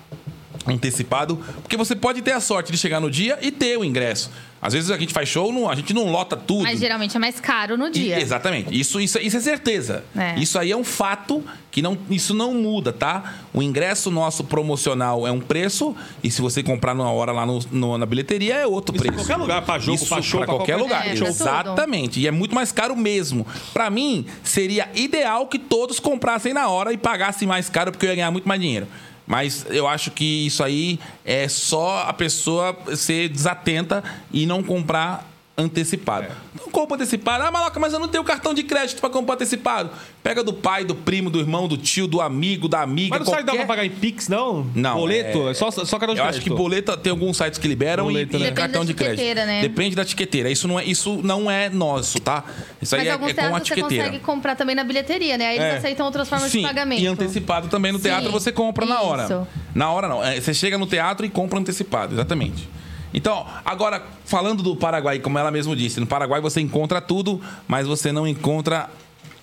[0.67, 4.29] antecipado, porque você pode ter a sorte de chegar no dia e ter o ingresso.
[4.61, 6.63] Às vezes a gente faz show, não- a gente não lota tudo.
[6.63, 8.19] Mas geralmente é mais caro no E- dia.
[8.19, 8.77] exatamente.
[8.77, 10.03] Isso, isso, isso é certeza.
[10.17, 10.37] É.
[10.37, 11.41] Isso aí é um fato
[11.71, 13.35] que não, isso não muda, tá?
[13.53, 17.59] O ingresso nosso promocional é um preço e se você comprar numa hora lá no-
[17.71, 19.25] no- na bilheteria é outro Isso em preço.
[19.25, 21.07] qualquer lugar, pra jogo, Isso pra show, pra pra qualquer qualquer- lugar.
[21.07, 21.13] É.
[21.13, 22.19] Exatamente.
[22.19, 23.47] E é muito mais caro mesmo.
[23.73, 28.09] Pra mim, seria ideal que todos comprassem na hora e pagassem mais caro porque eu
[28.09, 28.87] ia ganhar muito mais dinheiro.
[29.29, 34.03] Mas eu acho que isso aí é só a pessoa ser desatenta
[34.33, 35.29] e não comprar
[35.59, 36.27] antecipado.
[36.59, 37.43] Não compra antecipado.
[37.43, 39.89] Ah, maloca, mas eu não tenho cartão de crédito pra comprar antecipado.
[40.23, 43.17] Pega do pai, do primo, do irmão, do tio, do amigo, da amiga.
[43.17, 43.65] Mas não sai dá qualquer...
[43.65, 44.65] pra pagar em Pix, não?
[44.75, 45.47] Não, Boleto?
[45.47, 46.57] é- É só, só cartão de Eu acho que crédito.
[46.57, 48.45] boleta tem alguns sites que liberam Boleto, e, né?
[48.47, 49.19] e Depende cartão da de crédito.
[49.19, 49.61] etiqueteira, né?
[49.61, 50.49] Depende da etiqueteira.
[50.51, 52.43] Isso não é, isso não é nosso, tá?
[52.81, 54.03] Isso aí Mas é, alguns é com a teatros você etiqueteira.
[54.05, 55.47] consegue comprar também na bilheteria, né?
[55.47, 55.77] Aí eles É.
[55.77, 57.01] aceitam outras formas Sim, de pagamento.
[57.01, 59.23] E antecipado também no teatro Sim, você compra na hora.
[59.25, 59.47] isso.
[59.75, 60.23] Na hora não.
[60.23, 62.67] É, Você chega no teatro e compra antecipado, exatamente.
[63.13, 67.87] Então, agora, falando do Paraguai, como ela mesmo disse, no Paraguai você encontra tudo, mas
[67.87, 68.89] você não encontra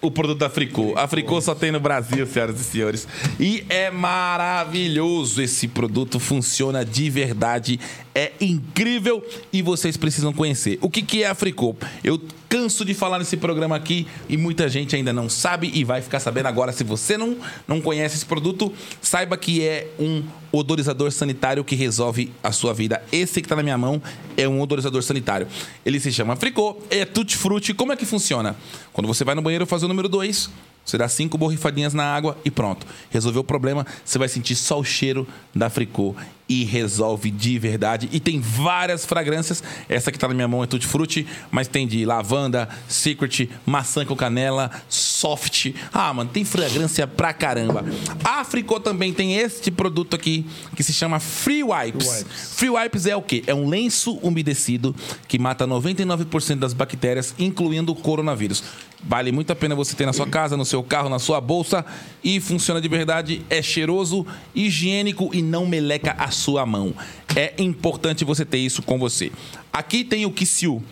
[0.00, 0.94] o produto da Fricô.
[0.96, 3.08] A Fricô só tem no Brasil, senhoras e senhores.
[3.40, 7.80] E é maravilhoso esse produto, funciona de verdade,
[8.14, 10.78] é incrível e vocês precisam conhecer.
[10.80, 11.74] O que, que é a Fricô?
[12.04, 12.20] Eu
[12.56, 16.20] canso de falar nesse programa aqui e muita gente ainda não sabe e vai ficar
[16.20, 16.72] sabendo agora.
[16.72, 17.36] Se você não,
[17.68, 18.72] não conhece esse produto,
[19.02, 23.02] saiba que é um odorizador sanitário que resolve a sua vida.
[23.12, 24.00] Esse que está na minha mão
[24.38, 25.46] é um odorizador sanitário.
[25.84, 27.74] Ele se chama Fricô, é Tutti Frutti.
[27.74, 28.56] Como é que funciona?
[28.90, 30.48] Quando você vai no banheiro fazer o número 2,
[30.82, 32.86] você dá cinco borrifadinhas na água e pronto.
[33.10, 36.16] Resolveu o problema, você vai sentir só o cheiro da Fricô
[36.48, 38.08] e resolve de verdade.
[38.12, 39.62] E tem várias fragrâncias.
[39.88, 44.04] Essa que tá na minha mão é Tutti Frutti, mas tem de lavanda, secret, maçã
[44.04, 45.72] com canela, soft.
[45.92, 47.84] Ah, mano, tem fragrância pra caramba.
[48.24, 52.06] A Fricô também tem este produto aqui que se chama Free Wipes.
[52.06, 52.54] Free Wipes.
[52.54, 53.42] Free Wipes é o quê?
[53.46, 54.94] É um lenço umedecido
[55.26, 58.62] que mata 99% das bactérias, incluindo o coronavírus.
[59.02, 61.84] Vale muito a pena você ter na sua casa, no seu carro, na sua bolsa
[62.24, 63.44] e funciona de verdade.
[63.48, 66.94] É cheiroso, higiênico e não meleca a sua mão.
[67.34, 69.32] É importante você ter isso com você.
[69.72, 70.82] Aqui tem o Kissiu,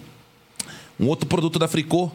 [0.98, 2.10] um outro produto da Fricô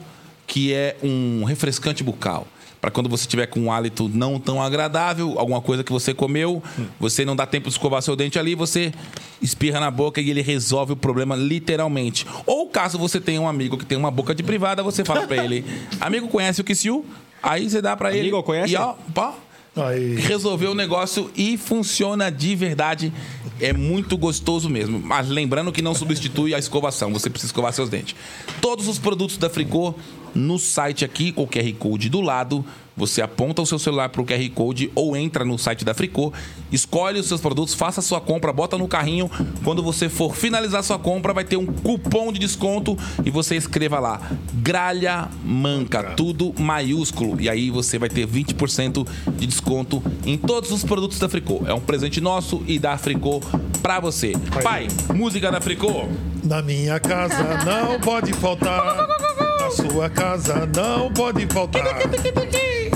[0.46, 2.48] que é um refrescante bucal.
[2.82, 6.64] Para quando você tiver com um hálito não tão agradável, alguma coisa que você comeu,
[6.98, 8.94] você não dá tempo de escovar seu dente ali, você
[9.42, 12.26] espirra na boca e ele resolve o problema literalmente.
[12.46, 15.44] Ou caso você tenha um amigo que tem uma boca de privada, você fala para
[15.44, 15.66] ele:
[16.00, 17.06] "Amigo, conhece o Kissiu?"
[17.44, 18.22] Aí você dá para ele.
[18.22, 18.74] Amigo, conhece?
[18.74, 19.36] E ó, pá,
[19.76, 20.16] Aí.
[20.16, 23.14] resolveu o negócio e funciona de verdade.
[23.60, 25.00] É muito gostoso mesmo.
[25.00, 27.12] Mas lembrando que não substitui a escovação.
[27.14, 28.16] Você precisa escovar seus dentes.
[28.62, 29.94] Todos os produtos da Fricô
[30.34, 32.64] no site aqui, o QR Code do lado,
[33.00, 36.34] Você aponta o seu celular pro QR Code ou entra no site da Fricô,
[36.70, 39.32] escolhe os seus produtos, faça a sua compra, bota no carrinho.
[39.64, 44.00] Quando você for finalizar sua compra, vai ter um cupom de desconto e você escreva
[44.00, 44.22] lá
[44.54, 47.40] Gralha Manca, tudo maiúsculo.
[47.40, 49.08] E aí você vai ter 20%
[49.38, 51.64] de desconto em todos os produtos da Fricô.
[51.66, 53.40] É um presente nosso e da Fricô
[53.82, 54.34] pra você.
[54.62, 56.10] Pai, música da Fricô.
[56.44, 59.08] Na minha casa não pode faltar.
[59.60, 62.00] Na sua casa não pode faltar.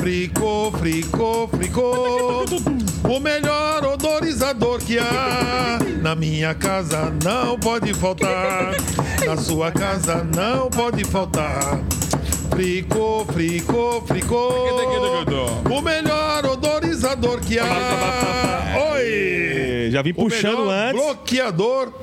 [0.03, 2.43] Fricô, fricô, fricô.
[3.09, 5.80] O melhor odorizador que há.
[6.01, 8.73] Na minha casa não pode faltar.
[9.25, 11.80] Na sua casa não pode faltar.
[12.49, 14.49] Fricô, fricô, fricô.
[15.73, 18.75] O melhor odorizador que há.
[18.95, 19.88] Oi!
[19.89, 21.01] Já vim O puxando melhor antes.
[21.01, 21.93] bloqueador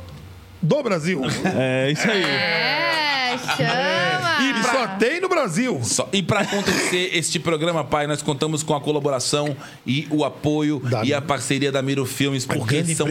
[0.63, 1.23] do Brasil.
[1.57, 2.23] É isso aí.
[2.23, 4.21] É, chama.
[4.41, 5.81] E só tem no Brasil.
[5.85, 9.57] Só- E para acontecer este programa, pai, nós contamos com a colaboração
[9.87, 13.07] e o apoio Da- e a parceria da Miro Filmes, porque são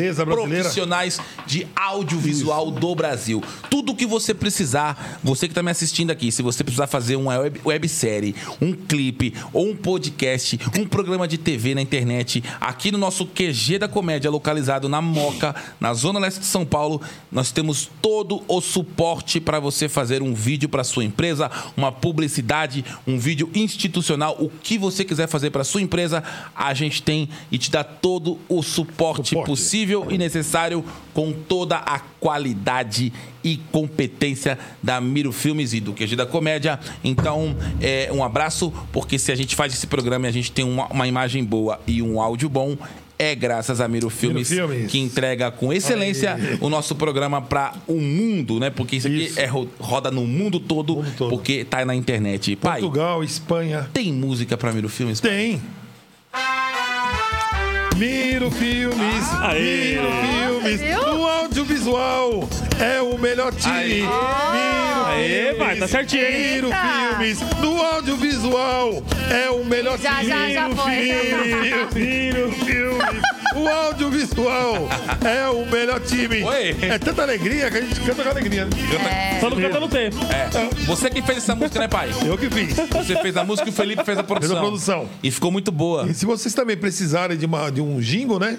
[0.63, 3.41] profissionais de audiovisual do Brasil.
[3.69, 7.37] Tudo que você precisar, você que está me assistindo aqui, se você precisar fazer uma
[7.39, 12.97] web, websérie, um clipe ou um podcast, um programa de TV na internet, aqui no
[12.97, 17.01] nosso QG da Comédia, localizado na Moca, na Zona Leste de São Paulo,
[17.39, 22.83] nós temos todo o suporte para você fazer um vídeo para sua empresa, uma publicidade,
[23.07, 26.21] um vídeo institucional, o que você quiser fazer para sua empresa,
[26.53, 29.47] a gente tem e te dá todo o suporte, Suporte.
[29.47, 30.83] possível e necessário
[31.13, 36.77] com toda a qualidade e competência da Miro Filmes e do QG da Comédia.
[37.01, 40.65] Então, é, um abraço, porque se a gente faz esse programa e a gente tem
[40.65, 42.77] uma, uma imagem boa e um áudio bom,
[43.21, 44.89] é graças a Miro Filmes, Filmes.
[44.89, 48.69] que entrega com excelência o nosso programa para o mundo, né?
[48.69, 49.39] Porque isso aqui Isso.
[49.39, 51.29] é ro- roda no mundo todo, Mundo todo.
[51.29, 52.55] porque tá na internet.
[52.55, 53.89] Pai, Portugal, Espanha.
[53.93, 55.19] tem música para Miro Filmes?
[55.19, 55.61] Tem.
[57.99, 59.59] Miro Filmes, Aê.
[59.99, 61.01] Miro Filmes, Viu?
[61.01, 62.47] no audiovisual
[62.79, 63.73] é o melhor time.
[63.73, 64.01] Aí.
[64.03, 66.53] Miro Aê, Filmes, vai, tá certinho, hein?
[66.53, 66.77] Miro Eita.
[67.17, 70.29] Filmes, no audiovisual é o melhor Já, time.
[70.29, 70.91] já, já foi.
[70.95, 73.21] Miro, Miro Filmes,
[73.55, 74.87] o audiovisual
[75.25, 76.43] é o melhor time.
[76.43, 76.75] Oi.
[76.81, 78.65] É tanta alegria que a gente canta com alegria.
[78.65, 79.39] né?
[79.39, 80.17] Só não canta no tempo.
[80.25, 80.49] É.
[80.85, 82.09] Você que fez essa música, né, pai?
[82.25, 82.75] Eu que fiz.
[82.75, 84.49] Você fez a música e o Felipe fez a produção.
[84.55, 85.09] Fez a produção.
[85.23, 86.07] E ficou muito boa.
[86.07, 88.57] E se vocês também precisarem de, uma, de um jingle, né?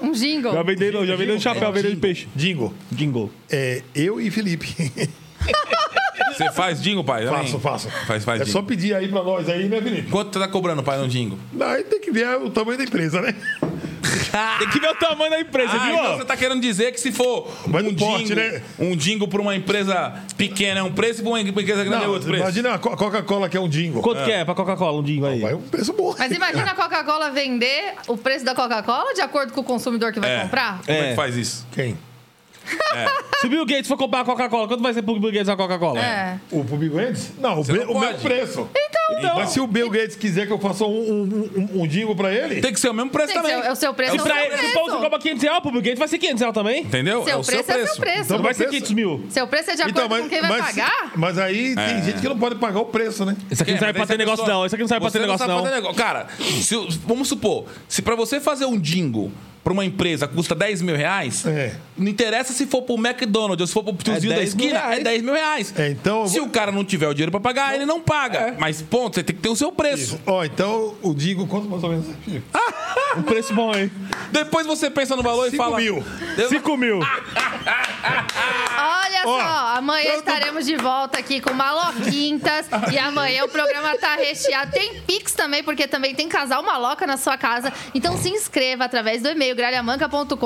[0.00, 0.52] Um jingle.
[0.52, 2.28] Já vendeu, já vendeu um chapéu, vendeu de peixe.
[2.36, 2.72] Jingle.
[2.92, 3.32] Jingle.
[3.50, 4.68] É eu e Felipe.
[6.36, 7.24] Você faz jingle, pai?
[7.24, 7.42] também?
[7.42, 7.88] faço, faço.
[8.06, 8.60] Faz, faz É jingle.
[8.60, 10.08] só pedir aí pra nós aí, né, Felipe?
[10.08, 11.36] Quanto você tá cobrando, pai, no jingle?
[11.60, 13.34] Aí tem que ver o tamanho da empresa, né?
[14.58, 15.94] Tem que ver o tamanho da empresa, Ah, viu?
[15.94, 18.62] então você tá querendo dizer que se for Mas um porte, jingle, né?
[18.78, 22.08] um jingle pra uma empresa pequena é um preço e pra uma empresa grande é
[22.08, 22.42] outro preço.
[22.42, 24.02] imagina a Co- Coca-Cola que é um jingle.
[24.02, 25.40] Quanto que é pra Coca-Cola um jingle aí?
[25.40, 26.14] Vai um preço bom.
[26.18, 30.20] Mas imagina a Coca-Cola vender o preço da Coca-Cola de acordo com o consumidor que
[30.20, 30.40] vai É.
[30.40, 30.80] comprar?
[30.84, 31.10] Como é É.
[31.10, 31.66] que faz isso?
[31.72, 31.96] Quem?
[33.40, 35.56] Se o Bill Gates for comprar a Coca-Cola, quanto vai ser pro Bill Gates a
[35.56, 35.98] Coca-Cola?
[36.00, 36.38] É.
[36.50, 37.32] O pro Bill Gates?
[37.38, 38.68] Não, o, pre- não o mesmo preço.
[38.76, 38.97] Então,
[39.36, 42.32] Mas se o Bill Gates quiser que eu faça um, um, um, um jingle pra
[42.32, 43.62] ele, Tem que ser o mesmo preço Tem que também.
[43.62, 44.12] ser o seu preço.
[44.12, 44.78] É E o pra seu ele, se preço.
[44.78, 46.82] o povo cobra 500 reais, pro Bill Gates vai ser 500 reais também?
[46.82, 47.24] Entendeu?
[47.24, 47.92] Seu é o seu preço é preço.
[47.94, 48.20] seu preço.
[48.22, 49.26] Então Não vai ser preço- 500 mil.
[49.30, 51.12] Seu preço é de acordo Então, com quem vai pagar?
[51.16, 53.36] mas aí tem gente que não pode pagar o preço, né?
[53.50, 54.66] Isso aqui não É, serve pra ter negócio, pessoa- não.
[54.66, 55.94] Isso aqui não serve pra ter negócio, não.
[55.94, 59.32] Cara, se o- vamos supor, se pra você fazer um jingle
[59.64, 61.74] pra uma empresa custa 10 mil reais, É.
[61.96, 64.78] não interessa se for pro McDonald's ou se for pro tiozinho da 10 mil esquina,
[64.80, 65.04] é reais.
[65.04, 65.74] 10 mil reais.
[65.76, 68.54] É, então Se vou- o cara não tiver o dinheiro pra pagar, ele não paga.
[68.58, 70.18] Mas, ponto, você tem que ter o seu preço.
[70.26, 72.06] Ó, então o jingle, quanto mais ou menos?
[72.24, 72.44] Felipe?
[73.16, 73.90] Um preço bom, hein?
[74.30, 75.76] Depois você pensa no valor e Cinco fala.
[75.76, 76.04] mil.
[76.36, 76.98] Eu- 5 mil.
[78.80, 82.66] Olha Ó, só, amanhã estaremos de volta aqui com Maloquintas.
[82.92, 84.70] e amanhã o programa tá recheado.
[84.72, 87.72] Tem Pix também, porque também tem casal maloca na sua casa.
[87.94, 90.36] Então se inscreva através do e-mail gralhamanca.com.br.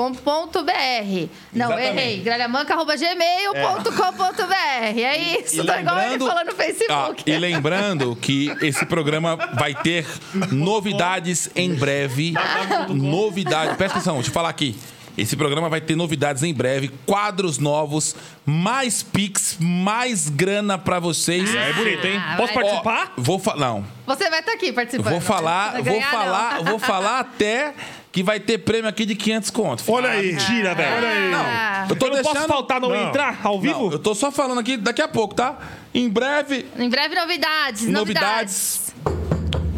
[1.53, 1.97] Não, Exatamente.
[1.99, 2.19] errei.
[2.21, 4.99] gralhamanca.gmail.com.br.
[4.99, 5.63] É isso.
[5.63, 7.23] Tô igual ele falando no Ah, Facebook.
[7.29, 10.05] e lembrando que esse programa vai ter
[10.51, 12.33] novidades em breve.
[12.93, 13.75] Novidades.
[13.77, 14.75] Presta atenção, deixa eu falar aqui.
[15.15, 21.53] Esse programa vai ter novidades em breve, quadros novos, mais Pix, mais grana pra vocês.
[21.53, 22.19] É bonito, hein?
[22.19, 22.63] Ah, Posso vai.
[22.63, 23.13] participar?
[23.15, 23.59] Ó, vou falar.
[23.59, 23.85] Não.
[24.07, 25.11] Você vai estar aqui participando.
[25.11, 26.63] Vou falar, Não vou falar, não.
[26.63, 27.75] vou falar até
[28.11, 29.83] que vai ter prêmio aqui de 500 conto.
[29.91, 30.33] Olha aí.
[30.33, 30.95] Mentira, velho.
[30.97, 31.33] Olha aí.
[31.35, 32.33] Ah, Eu tô Eu não deixando.
[32.35, 33.07] posso faltar, não, Não.
[33.09, 33.83] entrar ao vivo?
[33.85, 35.57] Não, eu tô só falando aqui daqui a pouco, tá?
[35.93, 37.87] Em breve, Em breve, novidades.
[37.87, 38.82] novidades,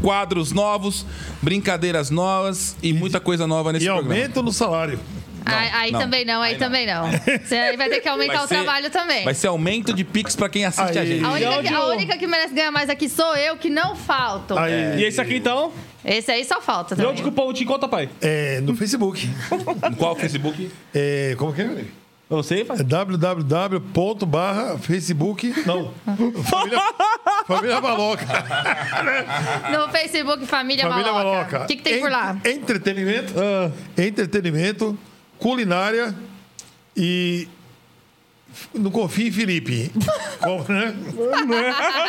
[0.05, 1.03] quadros novos,
[1.41, 4.13] brincadeiras novas e muita coisa nova nesse E programa.
[4.13, 4.99] aumento no salário.
[5.43, 5.99] Aí, aí não.
[5.99, 6.67] também não, aí, Aí não.
[6.67, 7.09] também não.
[7.43, 9.23] Você aí vai ter que aumentar Vai o ser- trabalho também.
[9.23, 11.23] Vai ser aumento de Pix pra quem assiste a gente.
[11.25, 14.55] A única, que, a única que merece ganhar mais aqui sou eu, que não falto.
[14.57, 15.71] Aí, E esse aqui, então?
[16.03, 18.07] Esse aí só falta E onde que o povo te encontra, pai?
[18.21, 19.27] é, no Facebook.
[19.97, 20.69] Qual Facebook?
[20.93, 21.83] É, como que é?
[22.29, 22.77] Eu sei, pai.
[22.79, 25.53] É www.barra Facebook.
[25.65, 25.91] Não.
[26.43, 26.81] Família,
[27.47, 28.25] família Maloca.
[29.71, 31.63] No Facebook Família, Família Maloca.
[31.63, 32.35] O que, que tem por lá?
[32.43, 33.33] En- Entretenimento.
[33.37, 33.71] Ah,
[34.01, 34.97] Entretenimento,
[35.37, 36.15] culinária
[36.97, 37.47] e.
[38.73, 39.91] Não confie em Felipe.
[40.41, 40.93] Como, né?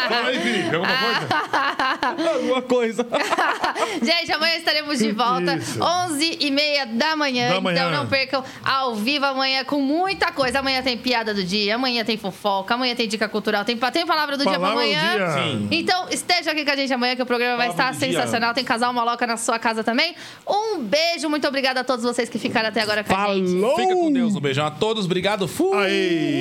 [0.08, 0.74] Fala aí, Felipe.
[0.74, 2.30] Alguma coisa?
[2.36, 3.06] alguma coisa.
[4.02, 5.82] Gente, amanhã estaremos de volta, Isso.
[5.82, 7.48] 11 e meia da manhã.
[7.50, 7.76] Da manhã.
[7.88, 10.58] Então não percam ao vivo amanhã com muita coisa.
[10.60, 14.36] Amanhã tem piada do dia, amanhã tem fofoca, amanhã tem dica cultural, tem, tem palavra
[14.36, 15.16] do dia pra Palavra do amanhã.
[15.16, 15.42] dia.
[15.42, 15.68] Sim.
[15.70, 18.18] Então esteja aqui com a gente amanhã que o programa vai Palavra estar do dia.
[18.20, 18.54] sensacional.
[18.54, 20.14] Tem casal maloca na sua casa também.
[20.46, 23.60] Um beijo, muito obrigada a todos vocês que ficaram até agora com a gente.
[23.60, 23.76] Falou!
[23.76, 24.34] Fica com Deus.
[24.34, 25.04] Um beijão a todos.
[25.04, 25.46] Obrigado.
[25.48, 26.35] Fui.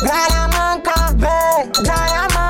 [0.00, 2.45] Garamanca, vem, garamanca.